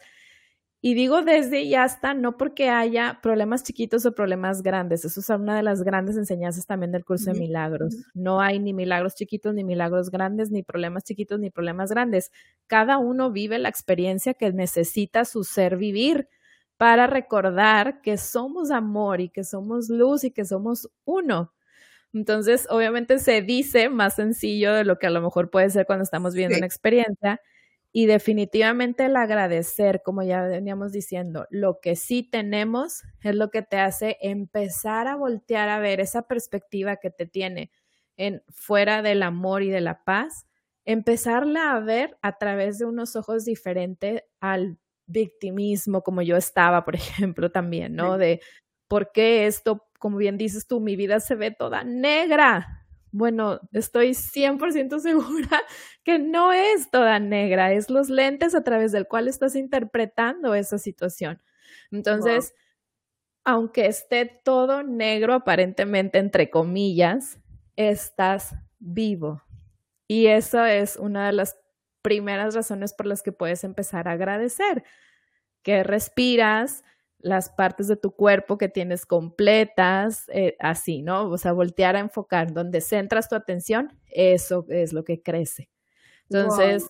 Y 0.88 0.94
digo 0.94 1.24
desde 1.24 1.64
y 1.64 1.74
hasta, 1.74 2.14
no 2.14 2.38
porque 2.38 2.70
haya 2.70 3.18
problemas 3.24 3.64
chiquitos 3.64 4.06
o 4.06 4.14
problemas 4.14 4.62
grandes. 4.62 5.04
Eso 5.04 5.20
es 5.20 5.30
una 5.32 5.56
de 5.56 5.64
las 5.64 5.82
grandes 5.82 6.16
enseñanzas 6.16 6.68
también 6.68 6.92
del 6.92 7.04
curso 7.04 7.34
de 7.34 7.40
milagros. 7.40 7.96
No 8.14 8.40
hay 8.40 8.60
ni 8.60 8.72
milagros 8.72 9.16
chiquitos, 9.16 9.56
ni 9.56 9.64
milagros 9.64 10.12
grandes, 10.12 10.52
ni 10.52 10.62
problemas 10.62 11.04
chiquitos, 11.04 11.40
ni 11.40 11.50
problemas 11.50 11.90
grandes. 11.90 12.32
Cada 12.68 13.00
uno 13.00 13.32
vive 13.32 13.58
la 13.58 13.68
experiencia 13.68 14.36
que 14.36 14.54
necesita 14.54 15.26
su 15.26 15.44
ser 15.44 15.76
vivir 15.76 16.30
para 16.78 17.08
recordar 17.08 18.02
que 18.02 18.20
somos 18.20 18.70
amor 18.70 19.22
y 19.22 19.30
que 19.30 19.44
somos 19.44 19.90
luz 19.90 20.24
y 20.24 20.30
que 20.30 20.46
somos 20.46 20.92
uno. 21.04 21.52
Entonces, 22.14 22.68
obviamente 22.70 23.18
se 23.18 23.42
dice 23.42 23.90
más 23.90 24.14
sencillo 24.18 24.72
de 24.76 24.84
lo 24.84 25.00
que 25.00 25.08
a 25.08 25.10
lo 25.10 25.24
mejor 25.24 25.50
puede 25.50 25.68
ser 25.72 25.88
cuando 25.88 26.04
estamos 26.04 26.36
viendo 26.36 26.58
una 26.58 26.68
experiencia 26.68 27.42
y 27.98 28.08
definitivamente 28.08 29.06
el 29.06 29.16
agradecer, 29.16 30.02
como 30.04 30.22
ya 30.22 30.42
veníamos 30.42 30.92
diciendo, 30.92 31.48
lo 31.50 31.80
que 31.80 31.96
sí 31.96 32.24
tenemos 32.24 33.04
es 33.24 33.34
lo 33.36 33.52
que 33.52 33.62
te 33.62 33.78
hace 33.78 34.18
empezar 34.20 35.08
a 35.08 35.16
voltear 35.16 35.70
a 35.70 35.80
ver 35.80 36.02
esa 36.02 36.24
perspectiva 36.24 36.98
que 36.98 37.10
te 37.10 37.26
tiene 37.26 37.72
en 38.18 38.44
fuera 38.50 39.02
del 39.02 39.24
amor 39.24 39.64
y 39.64 39.70
de 39.70 39.80
la 39.80 40.04
paz, 40.04 40.46
empezarla 40.84 41.72
a 41.72 41.80
ver 41.80 42.18
a 42.22 42.38
través 42.38 42.80
de 42.80 42.86
unos 42.86 43.16
ojos 43.16 43.46
diferentes 43.46 44.24
al 44.42 44.78
victimismo, 45.06 46.04
como 46.04 46.22
yo 46.22 46.36
estaba, 46.36 46.84
por 46.84 46.96
ejemplo, 46.98 47.50
también, 47.50 47.96
¿no? 47.96 48.18
De 48.18 48.42
por 48.90 49.14
qué 49.14 49.48
esto, 49.48 49.88
como 50.00 50.18
bien 50.18 50.38
dices 50.38 50.68
tú, 50.68 50.82
mi 50.82 50.98
vida 50.98 51.22
se 51.22 51.36
ve 51.36 51.52
toda 51.52 51.86
negra, 51.86 52.85
bueno, 53.16 53.62
estoy 53.72 54.10
100% 54.10 55.00
segura 55.00 55.64
que 56.04 56.20
no 56.20 56.52
es 56.52 56.92
toda 56.92 57.18
negra, 57.20 57.72
es 57.72 57.90
los 57.90 58.10
lentes 58.10 58.54
a 58.54 58.64
través 58.66 58.92
del 58.92 59.08
cual 59.08 59.30
estás 59.30 59.56
interpretando 59.56 60.54
esa 60.54 60.78
situación. 60.78 61.42
Entonces, 61.92 62.54
aunque 63.46 63.86
esté 63.86 64.26
todo 64.26 64.84
negro 64.84 65.34
aparentemente, 65.34 66.18
entre 66.18 66.50
comillas, 66.50 67.40
estás 67.78 68.54
vivo. 68.80 69.42
Y 70.10 70.28
eso 70.28 70.66
es 70.66 70.98
una 70.98 71.28
de 71.28 71.34
las 71.34 71.58
primeras 72.02 72.54
razones 72.54 72.94
por 72.94 73.06
las 73.06 73.24
que 73.24 73.32
puedes 73.32 73.64
empezar 73.64 74.10
a 74.10 74.12
agradecer, 74.12 74.84
que 75.64 75.84
respiras, 75.84 76.84
las 77.26 77.50
partes 77.50 77.88
de 77.88 77.96
tu 77.96 78.12
cuerpo 78.12 78.60
que 78.60 78.70
tienes 78.70 79.08
completas, 79.08 80.30
eh, 80.32 80.56
así, 80.60 81.02
¿no? 81.02 81.28
O 81.28 81.40
sea, 81.40 81.54
voltear 81.54 81.96
a 81.96 82.00
enfocar, 82.00 82.54
donde 82.54 82.82
centras 82.82 83.28
tu 83.28 83.36
atención, 83.36 84.00
eso 84.12 84.68
es 84.70 84.94
lo 84.94 85.04
que 85.04 85.24
crece. 85.24 85.68
Entonces, 86.30 86.88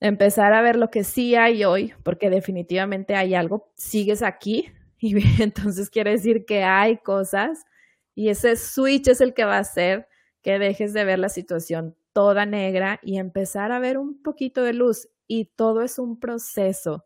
empezar 0.00 0.54
a 0.54 0.62
ver 0.62 0.74
lo 0.74 0.90
que 0.90 1.04
sí 1.04 1.36
hay 1.36 1.64
hoy, 1.64 1.94
porque 2.02 2.30
definitivamente 2.30 3.14
hay 3.14 3.36
algo, 3.36 3.70
sigues 3.76 4.24
aquí 4.24 4.72
y 4.98 5.14
entonces 5.40 5.88
quiere 5.88 6.10
decir 6.10 6.44
que 6.46 6.64
hay 6.64 6.96
cosas 6.98 7.64
y 8.16 8.30
ese 8.30 8.56
switch 8.56 9.06
es 9.06 9.20
el 9.20 9.34
que 9.34 9.44
va 9.44 9.58
a 9.58 9.60
hacer 9.60 10.08
que 10.42 10.58
dejes 10.58 10.92
de 10.92 11.04
ver 11.04 11.20
la 11.20 11.28
situación 11.28 11.96
toda 12.12 12.44
negra 12.44 12.98
y 13.04 13.18
empezar 13.18 13.70
a 13.70 13.78
ver 13.78 13.98
un 13.98 14.20
poquito 14.20 14.64
de 14.64 14.72
luz 14.72 15.08
y 15.28 15.44
todo 15.44 15.82
es 15.82 16.00
un 16.00 16.18
proceso 16.18 17.04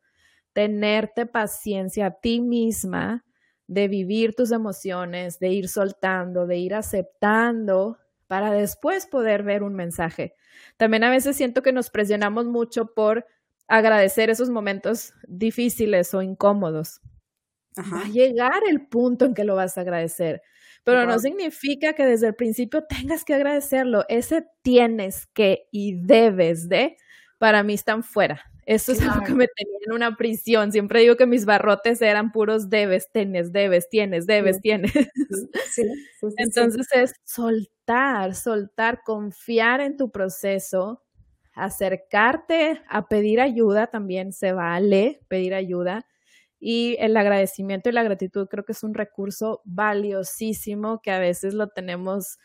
tenerte 0.54 1.26
paciencia 1.26 2.06
a 2.06 2.10
ti 2.12 2.40
misma 2.40 3.24
de 3.66 3.88
vivir 3.88 4.34
tus 4.34 4.52
emociones, 4.52 5.38
de 5.38 5.48
ir 5.48 5.68
soltando, 5.68 6.46
de 6.46 6.56
ir 6.56 6.74
aceptando 6.74 7.98
para 8.26 8.52
después 8.52 9.06
poder 9.06 9.42
ver 9.42 9.62
un 9.62 9.74
mensaje. 9.74 10.34
También 10.76 11.04
a 11.04 11.10
veces 11.10 11.36
siento 11.36 11.62
que 11.62 11.72
nos 11.72 11.90
presionamos 11.90 12.46
mucho 12.46 12.94
por 12.94 13.26
agradecer 13.66 14.30
esos 14.30 14.50
momentos 14.50 15.12
difíciles 15.26 16.14
o 16.14 16.22
incómodos. 16.22 17.00
Va 17.76 18.02
a 18.02 18.08
llegar 18.08 18.62
el 18.68 18.86
punto 18.86 19.24
en 19.24 19.34
que 19.34 19.44
lo 19.44 19.56
vas 19.56 19.76
a 19.76 19.80
agradecer, 19.80 20.42
pero 20.84 21.06
no 21.06 21.18
significa 21.18 21.94
que 21.94 22.06
desde 22.06 22.28
el 22.28 22.34
principio 22.34 22.84
tengas 22.84 23.24
que 23.24 23.34
agradecerlo. 23.34 24.04
Ese 24.08 24.46
tienes 24.62 25.26
que 25.26 25.66
y 25.72 26.00
debes 26.00 26.68
de, 26.68 26.96
para 27.38 27.64
mí 27.64 27.74
están 27.74 28.04
fuera. 28.04 28.42
Eso 28.66 28.92
es 28.92 29.02
algo 29.02 29.24
que 29.24 29.34
me 29.34 29.46
tenía 29.48 29.78
en 29.86 29.92
una 29.92 30.16
prisión. 30.16 30.72
Siempre 30.72 31.00
digo 31.00 31.16
que 31.16 31.26
mis 31.26 31.44
barrotes 31.44 32.00
eran 32.00 32.32
puros 32.32 32.70
debes, 32.70 33.10
tienes, 33.12 33.52
debes, 33.52 33.88
tienes, 33.88 34.26
debes, 34.26 34.60
tienes. 34.60 34.92
Entonces 36.38 36.86
es 36.92 37.12
soltar, 37.24 38.34
soltar, 38.34 39.02
confiar 39.04 39.80
en 39.80 39.96
tu 39.96 40.10
proceso, 40.10 41.02
acercarte 41.54 42.80
a 42.88 43.06
pedir 43.08 43.40
ayuda 43.40 43.88
también 43.88 44.32
se 44.32 44.52
vale, 44.52 45.20
pedir 45.28 45.54
ayuda. 45.54 46.06
Y 46.58 46.96
el 47.00 47.16
agradecimiento 47.16 47.90
y 47.90 47.92
la 47.92 48.02
gratitud 48.02 48.48
creo 48.48 48.64
que 48.64 48.72
es 48.72 48.82
un 48.82 48.94
recurso 48.94 49.60
valiosísimo 49.64 51.00
que 51.02 51.10
a 51.10 51.18
veces 51.18 51.52
lo 51.52 51.68
tenemos 51.68 52.38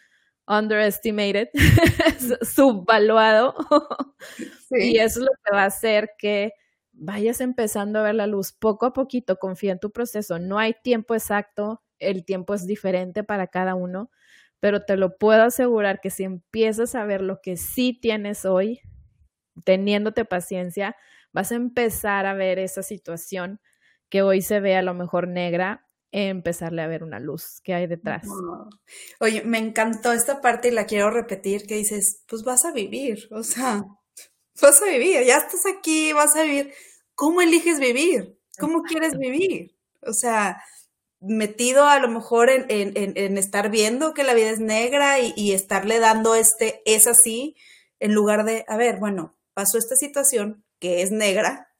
underestimated, 0.50 1.50
subvaluado. 2.42 3.56
Y 4.72 5.00
eso 5.00 5.22
es 5.22 5.26
lo 5.26 5.32
que 5.44 5.52
va 5.52 5.64
a 5.64 5.66
hacer 5.66 6.12
que 6.18 6.54
vayas 6.92 7.42
empezando 7.42 8.00
a 8.00 8.04
ver 8.04 8.16
la 8.16 8.28
luz 8.28 8.52
poco 8.52 8.86
a 8.86 8.94
poquito, 8.94 9.38
confía 9.38 9.72
en 9.72 9.80
tu 9.80 9.92
proceso. 9.92 10.38
No 10.38 10.60
hay 10.60 10.76
tiempo 10.84 11.16
exacto, 11.16 11.82
el 11.98 12.24
tiempo 12.24 12.54
es 12.54 12.68
diferente 12.68 13.24
para 13.24 13.48
cada 13.48 13.74
uno, 13.74 14.12
pero 14.60 14.86
te 14.86 14.96
lo 14.96 15.18
puedo 15.18 15.44
asegurar 15.44 16.02
que 16.02 16.12
si 16.12 16.24
empiezas 16.24 16.94
a 16.94 17.06
ver 17.06 17.22
lo 17.22 17.42
que 17.42 17.58
sí 17.58 17.98
tienes 18.00 18.46
hoy, 18.46 18.82
teniéndote 19.64 20.26
paciencia, 20.26 20.96
vas 21.32 21.52
a 21.52 21.56
empezar 21.56 22.28
a 22.28 22.34
ver 22.34 22.60
esa 22.60 22.84
situación 22.84 23.60
que 24.10 24.22
hoy 24.22 24.42
se 24.42 24.60
ve 24.60 24.76
a 24.76 24.82
lo 24.84 24.94
mejor 24.94 25.28
negra, 25.28 25.89
empezarle 26.12 26.82
a 26.82 26.88
ver 26.88 27.04
una 27.04 27.20
luz 27.20 27.62
que 27.64 27.74
hay 27.74 27.88
detrás. 27.88 28.28
Oye, 29.20 29.44
me 29.44 29.58
encantó 29.58 30.12
esta 30.12 30.42
parte 30.42 30.70
y 30.70 30.72
la 30.72 30.86
quiero 30.86 31.12
repetir, 31.12 31.66
que 31.68 31.76
dices, 31.76 32.24
pues 32.28 32.44
vas 32.44 32.66
a 32.66 32.72
vivir, 32.72 33.28
o 33.32 33.44
sea, 33.44 33.84
vas 34.62 34.82
a 34.82 34.86
vivir, 34.86 35.24
ya 35.26 35.38
estás 35.38 35.66
aquí, 35.66 36.14
vas 36.14 36.36
a 36.36 36.44
vivir. 36.44 36.74
¿Cómo 37.16 37.42
eliges 37.42 37.80
vivir? 37.80 38.38
¿Cómo 38.58 38.82
quieres 38.84 39.18
vivir? 39.18 39.76
O 40.02 40.14
sea, 40.14 40.62
metido 41.20 41.86
a 41.86 42.00
lo 42.00 42.08
mejor 42.08 42.50
en, 42.50 42.66
en, 42.70 43.38
estar 43.38 43.70
viendo 43.70 44.14
que 44.14 44.24
la 44.24 44.34
vida 44.34 44.50
es 44.50 44.60
negra 44.60 45.20
y, 45.20 45.34
y, 45.36 45.54
estarle 45.54 46.00
dando 46.00 46.36
este 46.36 46.82
es 46.86 47.08
así, 47.08 47.56
en 48.00 48.14
lugar 48.14 48.46
de, 48.46 48.64
a 48.68 48.78
ver, 48.78 49.00
bueno, 49.00 49.38
pasó 49.54 49.78
esta 49.78 49.96
situación 49.96 50.64
que 50.80 51.02
es 51.02 51.12
negra, 51.12 51.74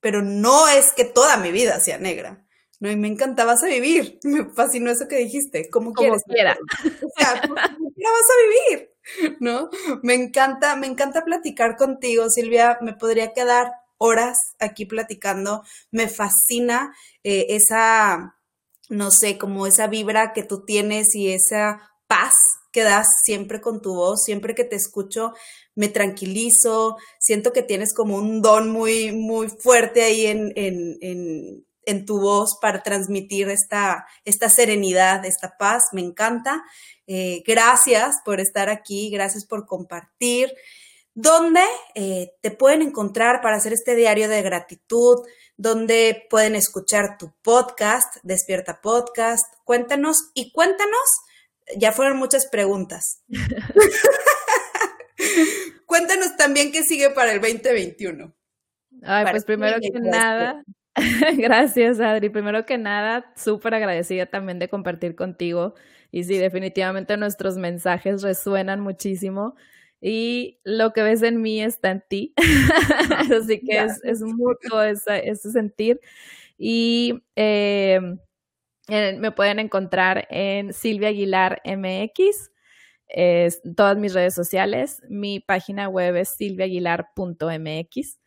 pero 0.00 0.22
no 0.22 0.68
es 0.68 0.92
que 0.92 1.04
toda 1.04 1.38
mi 1.38 1.50
vida 1.52 1.80
sea 1.80 1.98
negra. 1.98 2.46
No, 2.82 2.90
y 2.90 2.96
me 2.96 3.06
encantaba 3.06 3.52
a 3.52 3.66
vivir. 3.66 4.18
Me 4.24 4.44
fascinó 4.46 4.90
eso 4.90 5.06
que 5.06 5.14
dijiste. 5.18 5.70
¿Cómo 5.70 5.92
Como 5.92 5.94
quieres? 5.94 6.24
quiera. 6.24 6.58
O 7.04 7.08
sea, 7.16 7.40
como 7.42 7.54
quiera 7.54 8.10
vas 8.10 8.28
a 8.28 8.74
vivir, 8.74 9.36
¿no? 9.38 9.70
Me 10.02 10.14
encanta, 10.14 10.74
me 10.74 10.88
encanta 10.88 11.24
platicar 11.24 11.76
contigo, 11.76 12.28
Silvia. 12.28 12.78
Me 12.80 12.94
podría 12.94 13.32
quedar 13.34 13.70
horas 13.98 14.36
aquí 14.58 14.84
platicando. 14.84 15.62
Me 15.92 16.08
fascina 16.08 16.92
eh, 17.22 17.46
esa, 17.50 18.36
no 18.88 19.12
sé, 19.12 19.38
como 19.38 19.68
esa 19.68 19.86
vibra 19.86 20.32
que 20.32 20.42
tú 20.42 20.64
tienes 20.64 21.14
y 21.14 21.32
esa 21.32 21.88
paz 22.08 22.34
que 22.72 22.82
das 22.82 23.06
siempre 23.22 23.60
con 23.60 23.80
tu 23.80 23.94
voz, 23.94 24.24
siempre 24.24 24.56
que 24.56 24.64
te 24.64 24.74
escucho, 24.74 25.34
me 25.76 25.86
tranquilizo, 25.86 26.96
siento 27.20 27.52
que 27.52 27.62
tienes 27.62 27.94
como 27.94 28.16
un 28.16 28.42
don 28.42 28.70
muy, 28.70 29.12
muy 29.12 29.48
fuerte 29.48 30.02
ahí 30.02 30.26
en, 30.26 30.52
en, 30.56 30.96
en, 31.00 31.66
en 31.84 32.06
tu 32.06 32.20
voz 32.20 32.58
para 32.60 32.82
transmitir 32.82 33.48
esta, 33.48 34.06
esta 34.24 34.48
serenidad, 34.48 35.24
esta 35.24 35.56
paz, 35.58 35.88
me 35.92 36.00
encanta. 36.00 36.62
Eh, 37.06 37.42
gracias 37.46 38.16
por 38.24 38.40
estar 38.40 38.68
aquí, 38.68 39.10
gracias 39.10 39.44
por 39.44 39.66
compartir. 39.66 40.52
¿Dónde 41.14 41.60
eh, 41.94 42.32
te 42.40 42.50
pueden 42.50 42.80
encontrar 42.80 43.42
para 43.42 43.56
hacer 43.56 43.72
este 43.72 43.94
diario 43.94 44.28
de 44.28 44.42
gratitud? 44.42 45.18
¿Dónde 45.56 46.26
pueden 46.30 46.56
escuchar 46.56 47.18
tu 47.18 47.34
podcast, 47.42 48.16
Despierta 48.22 48.80
Podcast? 48.80 49.44
Cuéntanos 49.64 50.30
y 50.34 50.52
cuéntanos, 50.52 51.20
ya 51.76 51.92
fueron 51.92 52.16
muchas 52.16 52.46
preguntas. 52.46 53.22
cuéntanos 55.86 56.36
también 56.38 56.72
qué 56.72 56.82
sigue 56.82 57.10
para 57.10 57.32
el 57.32 57.40
2021. 57.40 58.34
Ay, 59.02 59.26
pues 59.30 59.44
primero 59.44 59.78
que 59.80 59.90
nada, 60.00 60.62
Gracias, 61.38 62.00
Adri. 62.00 62.28
Primero 62.28 62.66
que 62.66 62.78
nada, 62.78 63.32
súper 63.36 63.74
agradecida 63.74 64.26
también 64.26 64.58
de 64.58 64.68
compartir 64.68 65.14
contigo. 65.14 65.74
Y 66.10 66.24
sí, 66.24 66.36
definitivamente 66.36 67.16
nuestros 67.16 67.56
mensajes 67.56 68.22
resuenan 68.22 68.80
muchísimo. 68.80 69.54
Y 70.00 70.58
lo 70.64 70.92
que 70.92 71.02
ves 71.02 71.22
en 71.22 71.40
mí 71.40 71.62
está 71.62 71.90
en 71.90 72.02
ti. 72.06 72.34
Así 73.34 73.60
que 73.60 73.78
es, 73.78 74.02
es, 74.04 74.20
mutuo 74.20 74.82
ese, 74.82 75.34
sentir. 75.36 76.00
Y 76.58 77.22
eh, 77.36 78.00
me 78.88 79.32
pueden 79.32 79.58
encontrar 79.58 80.26
en 80.28 80.72
Silvia 80.72 81.08
Aguilar 81.08 81.62
MX. 81.64 82.50
Es, 83.08 83.62
todas 83.76 83.96
mis 83.96 84.12
redes 84.12 84.34
sociales. 84.34 85.02
Mi 85.08 85.40
página 85.40 85.88
web 85.88 86.16
es 86.16 86.30
silviaaguilar.mx. 86.30 88.18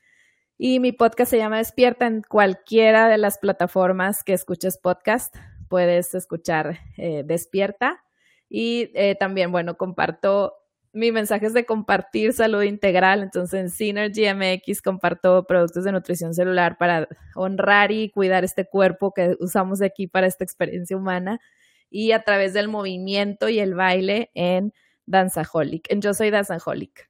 Y 0.57 0.79
mi 0.79 0.93
podcast 0.93 1.31
se 1.31 1.37
llama 1.37 1.57
Despierta 1.57 2.07
en 2.07 2.21
cualquiera 2.21 3.09
de 3.09 3.17
las 3.17 3.37
plataformas 3.37 4.23
que 4.23 4.31
escuches 4.31 4.77
podcast. 4.77 5.35
Puedes 5.67 6.15
escuchar 6.15 6.79
eh, 6.95 7.23
Despierta. 7.25 8.03
Y 8.47 8.89
eh, 8.95 9.15
también, 9.19 9.51
bueno, 9.51 9.75
comparto 9.75 10.53
mi 10.93 11.11
mensaje 11.11 11.47
es 11.47 11.53
de 11.53 11.65
compartir 11.65 12.31
salud 12.31 12.63
integral. 12.63 13.21
Entonces, 13.21 13.59
en 13.59 13.69
Synergy 13.69 14.33
MX 14.33 14.81
comparto 14.81 15.45
productos 15.45 15.83
de 15.83 15.91
nutrición 15.91 16.33
celular 16.33 16.77
para 16.77 17.09
honrar 17.35 17.91
y 17.91 18.09
cuidar 18.09 18.45
este 18.45 18.65
cuerpo 18.65 19.13
que 19.13 19.35
usamos 19.41 19.81
aquí 19.81 20.07
para 20.07 20.25
esta 20.25 20.45
experiencia 20.45 20.95
humana. 20.95 21.41
Y 21.89 22.13
a 22.13 22.23
través 22.23 22.53
del 22.53 22.69
movimiento 22.69 23.49
y 23.49 23.59
el 23.59 23.73
baile 23.75 24.31
en 24.35 24.73
Danzaholic. 25.05 25.91
En 25.91 26.01
Yo 26.01 26.13
Soy 26.13 26.29
Danzaholic 26.29 27.09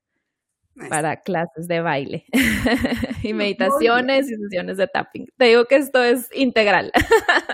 para 0.90 1.22
clases 1.22 1.68
de 1.68 1.80
baile 1.80 2.26
y 3.24 3.34
meditaciones 3.34 4.30
y 4.30 4.36
sesiones 4.36 4.78
de 4.78 4.88
tapping. 4.88 5.28
Te 5.38 5.46
digo 5.46 5.66
que 5.66 5.78
esto 5.78 6.04
es 6.04 6.28
integral. 6.34 6.92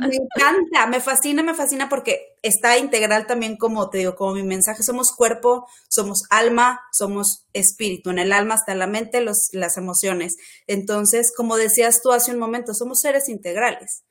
Me 0.02 0.16
encanta, 0.16 0.88
me 0.88 1.00
fascina, 1.00 1.44
me 1.44 1.54
fascina 1.54 1.88
porque 1.88 2.36
está 2.42 2.78
integral 2.78 3.28
también 3.28 3.58
como 3.58 3.90
te 3.90 4.00
digo, 4.00 4.16
como 4.16 4.34
mi 4.34 4.44
mensaje, 4.44 4.82
somos 4.82 5.16
cuerpo, 5.16 5.68
somos 5.88 6.24
alma, 6.32 6.82
somos 6.92 7.46
espíritu. 7.54 8.10
En 8.10 8.20
el 8.20 8.34
alma 8.34 8.56
está 8.56 8.74
la 8.74 8.88
mente, 8.88 9.22
los, 9.22 9.50
las 9.54 9.78
emociones. 9.78 10.38
Entonces, 10.66 11.32
como 11.36 11.58
decías 11.58 12.02
tú 12.02 12.12
hace 12.12 12.32
un 12.32 12.40
momento, 12.40 12.74
somos 12.74 13.02
seres 13.02 13.30
integrales. 13.30 14.04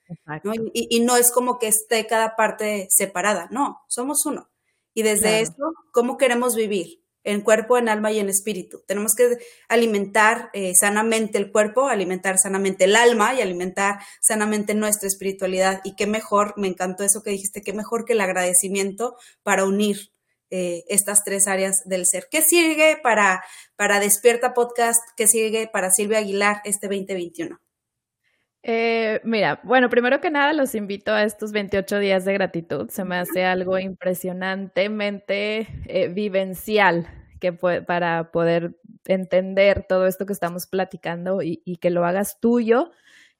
Y, 0.73 0.97
y, 0.97 1.01
no 1.01 1.17
es 1.17 1.31
como 1.31 1.59
que 1.59 1.69
esté 1.69 2.07
cada 2.07 2.35
parte 2.35 2.89
separada, 2.91 3.49
no, 3.51 3.81
somos 3.89 4.27
uno. 4.27 4.51
Y 4.93 5.03
desde 5.03 5.41
esto, 5.41 5.73
¿cómo 5.93 6.17
queremos 6.17 6.57
vivir? 6.57 7.01
En 7.25 7.43
cuerpo, 7.43 7.79
en 7.79 7.89
alma 7.89 8.13
y 8.13 8.19
en 8.19 8.29
espíritu. 8.29 8.83
Tenemos 8.87 9.15
que 9.15 9.39
alimentar 9.69 10.51
eh, 10.53 10.73
sanamente 10.75 11.39
el 11.39 11.53
cuerpo, 11.53 11.89
alimentar 11.89 12.39
sanamente 12.39 12.85
el 12.85 12.97
alma 12.97 13.35
y 13.35 13.41
alimentar 13.41 14.01
sanamente 14.21 14.75
nuestra 14.75 15.09
espiritualidad. 15.09 15.81
Y 15.85 15.97
qué 15.97 16.07
mejor, 16.07 16.55
me 16.57 16.69
encantó 16.69 17.05
eso 17.05 17.23
que 17.23 17.31
dijiste, 17.31 17.63
qué 17.63 17.73
mejor 17.73 18.05
que 18.05 18.15
el 18.15 18.21
agradecimiento 18.21 19.17
para 19.43 19.65
unir 19.65 20.13
eh, 20.51 20.85
estas 20.89 21.23
tres 21.23 21.47
áreas 21.47 21.83
del 21.85 22.07
ser. 22.07 22.27
¿Qué 22.31 22.43
sigue 22.43 22.99
para, 23.03 23.45
para 23.77 24.01
Despierta 24.01 24.53
Podcast? 24.55 25.01
¿Qué 25.17 25.29
sigue 25.29 25.69
para 25.73 25.91
Silvia 25.91 26.19
Aguilar 26.19 26.61
este 26.65 26.89
2021? 26.89 27.61
Eh, 28.63 29.21
mira, 29.25 29.61
bueno, 29.65 29.89
primero 29.89 30.21
que 30.21 30.31
nada 30.31 30.53
los 30.53 30.75
invito 30.75 31.13
a 31.13 31.25
estos 31.25 31.53
28 31.53 31.99
días 31.99 32.25
de 32.25 32.35
gratitud. 32.35 32.91
Se 32.91 33.05
me 33.05 33.17
hace 33.17 33.45
algo 33.45 33.79
impresionantemente 33.79 35.67
eh, 35.87 36.09
vivencial 36.09 37.09
que 37.41 37.53
para 37.55 38.31
poder 38.33 38.77
entender 39.07 39.87
todo 39.89 40.07
esto 40.07 40.27
que 40.27 40.35
estamos 40.35 40.67
platicando 40.67 41.41
y, 41.43 41.63
y, 41.65 41.77
que 41.77 41.89
lo 41.89 42.05
hagas 42.05 42.39
tuyo. 42.39 42.91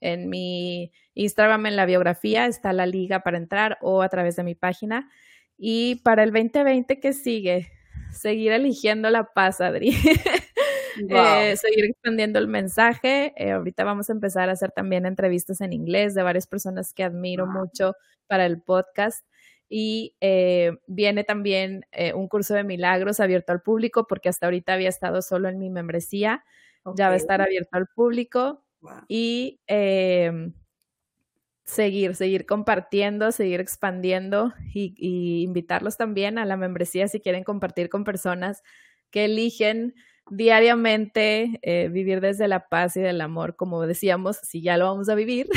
En 0.01 0.31
mi 0.31 0.93
Instagram, 1.13 1.67
en 1.67 1.77
la 1.77 1.85
biografía, 1.85 2.47
está 2.47 2.73
la 2.73 2.87
liga 2.87 3.21
para 3.21 3.37
entrar 3.37 3.77
o 3.83 4.01
a 4.01 4.09
través 4.09 4.37
de 4.37 4.45
mi 4.45 4.55
página. 4.55 5.11
Y 5.59 5.97
para 5.97 6.23
el 6.23 6.33
2020 6.33 6.99
que 7.01 7.13
sigue, 7.13 7.71
seguir 8.11 8.53
eligiendo 8.53 9.11
la 9.11 9.25
paz, 9.25 9.61
Adri. 9.61 9.95
Eh, 11.09 11.57
seguir 11.57 11.87
expandiendo 11.87 12.39
el 12.39 12.49
mensaje. 12.49 13.33
Eh, 13.37 13.53
ahorita 13.53 13.85
vamos 13.85 14.11
a 14.11 14.13
empezar 14.13 14.49
a 14.49 14.53
hacer 14.53 14.73
también 14.73 15.07
entrevistas 15.07 15.61
en 15.61 15.73
inglés 15.73 16.15
de 16.15 16.23
varias 16.23 16.47
personas 16.47 16.93
que 16.93 17.05
admiro 17.05 17.47
mucho 17.47 17.95
para 18.27 18.47
el 18.47 18.61
podcast. 18.61 19.25
Y 19.69 20.17
eh, 20.21 20.73
viene 20.87 21.23
también 21.23 21.87
un 22.15 22.27
curso 22.29 22.55
de 22.55 22.65
milagros 22.65 23.21
abierto 23.21 23.53
al 23.53 23.63
público, 23.63 24.07
porque 24.09 24.29
hasta 24.29 24.47
ahorita 24.47 24.75
había 24.75 24.89
estado 24.89 25.23
solo 25.23 25.49
en 25.49 25.59
mi 25.59 25.71
membresía. 25.71 26.45
Ya 26.97 27.09
va 27.09 27.15
a 27.15 27.19
estar 27.19 27.41
abierto 27.41 27.77
al 27.77 27.87
público. 27.87 28.65
Y 29.09 29.61
em, 29.67 30.55
seguir, 31.65 32.17
seguir 32.17 32.47
compartiendo, 32.47 33.31
seguir 33.31 33.61
expandiendo 33.61 34.55
y, 34.75 34.95
y, 34.97 35.43
invitarlos 35.43 35.97
también 35.97 36.39
a 36.39 36.47
la 36.47 36.57
membresía 36.57 37.07
si 37.07 37.21
quieren 37.21 37.45
compartir 37.45 37.91
con 37.91 38.05
personas 38.05 38.63
que 39.11 39.27
eligen 39.27 39.95
diariamente 40.31 41.59
eh, 41.63 41.89
vivir 41.89 42.21
desde 42.21 42.49
la 42.49 42.69
paz 42.69 42.97
y 42.97 43.01
del 43.01 43.21
amor, 43.21 43.57
como 43.57 43.87
decíamos, 43.87 44.39
si 44.43 44.63
ya 44.63 44.77
lo 44.77 44.87
vamos 44.87 45.09
a 45.09 45.15
vivir. 45.15 45.49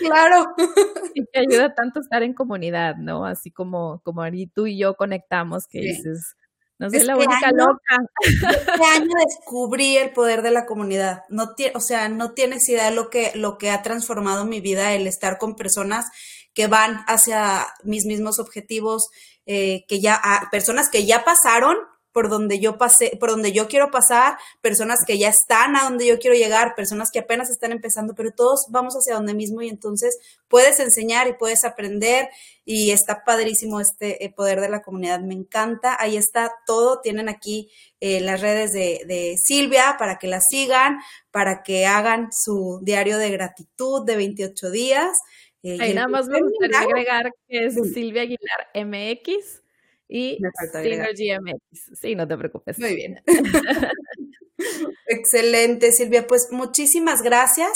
claro. 0.00 0.46
y 1.14 1.24
que 1.26 1.40
ayuda 1.40 1.74
tanto 1.74 2.00
estar 2.00 2.22
en 2.22 2.34
comunidad, 2.34 2.96
¿no? 2.96 3.26
Así 3.26 3.50
como, 3.50 4.00
como 4.02 4.22
tú 4.54 4.66
y 4.66 4.78
yo 4.78 4.94
conectamos, 4.94 5.66
que 5.66 5.80
dices, 5.80 6.36
no 6.78 6.90
soy 6.90 7.04
la 7.04 7.16
única 7.16 7.50
loca. 7.52 7.96
Este 8.20 8.84
año 8.94 9.10
descubrí 9.26 9.96
el 9.96 10.10
poder 10.10 10.42
de 10.42 10.50
la 10.50 10.66
comunidad. 10.66 11.22
No 11.30 11.54
o 11.74 11.80
sea, 11.80 12.08
no 12.08 12.32
tienes 12.32 12.68
idea 12.68 12.90
de 12.90 12.96
lo 12.96 13.08
que, 13.08 13.32
lo 13.34 13.56
que 13.56 13.70
ha 13.70 13.82
transformado 13.82 14.44
mi 14.44 14.60
vida 14.60 14.92
el 14.92 15.06
estar 15.06 15.38
con 15.38 15.56
personas 15.56 16.10
que 16.52 16.66
van 16.66 17.04
hacia 17.06 17.66
mis 17.82 18.04
mismos 18.04 18.38
objetivos, 18.38 19.08
eh, 19.46 19.84
que 19.88 20.00
ya, 20.00 20.20
personas 20.50 20.88
que 20.90 21.06
ya 21.06 21.24
pasaron 21.24 21.76
por 22.16 22.30
donde 22.30 22.60
yo 22.60 22.78
pasé, 22.78 23.14
por 23.20 23.28
donde 23.28 23.52
yo 23.52 23.68
quiero 23.68 23.90
pasar, 23.90 24.38
personas 24.62 25.00
que 25.06 25.18
ya 25.18 25.28
están 25.28 25.76
a 25.76 25.84
donde 25.84 26.06
yo 26.06 26.18
quiero 26.18 26.34
llegar, 26.34 26.74
personas 26.74 27.10
que 27.10 27.18
apenas 27.18 27.50
están 27.50 27.72
empezando, 27.72 28.14
pero 28.14 28.30
todos 28.30 28.68
vamos 28.70 28.94
hacia 28.94 29.16
donde 29.16 29.34
mismo 29.34 29.60
y 29.60 29.68
entonces 29.68 30.16
puedes 30.48 30.80
enseñar 30.80 31.28
y 31.28 31.34
puedes 31.34 31.62
aprender 31.62 32.30
y 32.64 32.90
está 32.90 33.22
padrísimo 33.22 33.82
este 33.82 34.24
eh, 34.24 34.32
poder 34.32 34.62
de 34.62 34.70
la 34.70 34.80
comunidad, 34.80 35.20
me 35.20 35.34
encanta. 35.34 35.94
Ahí 36.00 36.16
está 36.16 36.50
todo, 36.66 37.02
tienen 37.02 37.28
aquí 37.28 37.70
eh, 38.00 38.22
las 38.22 38.40
redes 38.40 38.72
de, 38.72 39.02
de, 39.06 39.34
Silvia 39.36 39.96
para 39.98 40.18
que 40.18 40.26
la 40.26 40.40
sigan, 40.40 40.96
para 41.30 41.62
que 41.62 41.84
hagan 41.84 42.30
su 42.32 42.80
diario 42.80 43.18
de 43.18 43.28
gratitud 43.28 44.06
de 44.06 44.16
28 44.16 44.70
días. 44.70 45.18
Eh, 45.62 45.76
Ahí 45.82 45.92
nada 45.92 46.08
más 46.08 46.28
me 46.28 46.40
gustaría 46.40 46.80
agregar 46.80 47.30
que 47.46 47.66
es 47.66 47.74
Silvia 47.92 48.22
Aguilar 48.22 48.68
MX 48.74 49.65
y 50.08 50.38
GMX. 50.40 51.98
Sí, 52.00 52.14
no 52.14 52.26
te 52.26 52.36
preocupes. 52.36 52.78
Muy 52.78 52.94
bien. 52.94 53.22
Excelente, 55.06 55.92
Silvia. 55.92 56.26
Pues 56.26 56.48
muchísimas 56.50 57.22
gracias. 57.22 57.70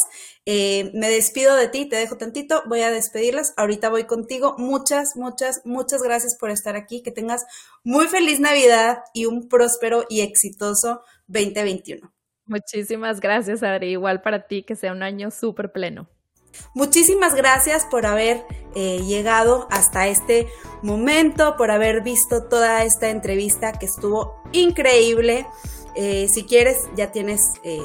Eh, 0.46 0.90
me 0.94 1.10
despido 1.10 1.54
de 1.56 1.68
ti, 1.68 1.88
te 1.88 1.96
dejo 1.96 2.16
tantito, 2.16 2.62
voy 2.66 2.80
a 2.80 2.90
despedirlas. 2.90 3.52
Ahorita 3.56 3.88
voy 3.88 4.04
contigo. 4.04 4.54
Muchas, 4.58 5.16
muchas, 5.16 5.62
muchas 5.64 6.02
gracias 6.02 6.36
por 6.38 6.50
estar 6.50 6.76
aquí. 6.76 7.02
Que 7.02 7.10
tengas 7.10 7.44
muy 7.84 8.06
feliz 8.08 8.40
Navidad 8.40 8.98
y 9.14 9.26
un 9.26 9.48
próspero 9.48 10.04
y 10.08 10.22
exitoso 10.22 11.02
2021. 11.26 12.12
Muchísimas 12.46 13.20
gracias, 13.20 13.62
Adri. 13.62 13.90
Igual 13.92 14.22
para 14.22 14.46
ti, 14.46 14.62
que 14.62 14.74
sea 14.74 14.92
un 14.92 15.02
año 15.02 15.30
súper 15.30 15.70
pleno. 15.72 16.08
Muchísimas 16.74 17.34
gracias 17.34 17.84
por 17.84 18.06
haber 18.06 18.44
eh, 18.74 19.00
llegado 19.04 19.66
hasta 19.70 20.08
este 20.08 20.48
momento, 20.82 21.56
por 21.56 21.70
haber 21.70 22.02
visto 22.02 22.44
toda 22.44 22.84
esta 22.84 23.10
entrevista 23.10 23.72
que 23.72 23.86
estuvo 23.86 24.42
increíble. 24.52 25.46
Eh, 25.96 26.28
si 26.32 26.44
quieres, 26.44 26.88
ya 26.96 27.10
tienes 27.10 27.42
eh, 27.64 27.80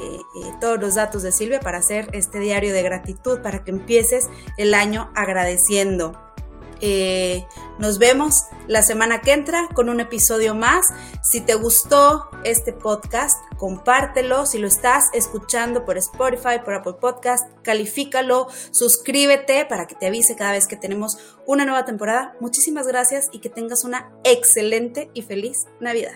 todos 0.60 0.80
los 0.80 0.94
datos 0.94 1.22
de 1.22 1.32
Silvia 1.32 1.60
para 1.60 1.78
hacer 1.78 2.08
este 2.12 2.38
diario 2.38 2.72
de 2.72 2.82
gratitud, 2.82 3.40
para 3.42 3.64
que 3.64 3.72
empieces 3.72 4.28
el 4.56 4.74
año 4.74 5.10
agradeciendo. 5.14 6.25
Eh, 6.80 7.46
nos 7.78 7.98
vemos 7.98 8.44
la 8.66 8.82
semana 8.82 9.20
que 9.20 9.32
entra 9.32 9.68
con 9.74 9.88
un 9.88 10.00
episodio 10.00 10.54
más. 10.54 10.86
Si 11.22 11.40
te 11.40 11.54
gustó 11.54 12.28
este 12.44 12.72
podcast, 12.72 13.38
compártelo. 13.56 14.46
Si 14.46 14.58
lo 14.58 14.66
estás 14.66 15.08
escuchando 15.12 15.84
por 15.84 15.98
Spotify, 15.98 16.60
por 16.64 16.74
Apple 16.74 16.94
Podcast, 17.00 17.48
califícalo, 17.62 18.48
suscríbete 18.70 19.64
para 19.66 19.86
que 19.86 19.94
te 19.94 20.06
avise 20.06 20.36
cada 20.36 20.52
vez 20.52 20.66
que 20.66 20.76
tenemos 20.76 21.18
una 21.46 21.64
nueva 21.64 21.84
temporada. 21.84 22.36
Muchísimas 22.40 22.86
gracias 22.86 23.28
y 23.32 23.40
que 23.40 23.50
tengas 23.50 23.84
una 23.84 24.12
excelente 24.24 25.10
y 25.14 25.22
feliz 25.22 25.66
Navidad. 25.80 26.14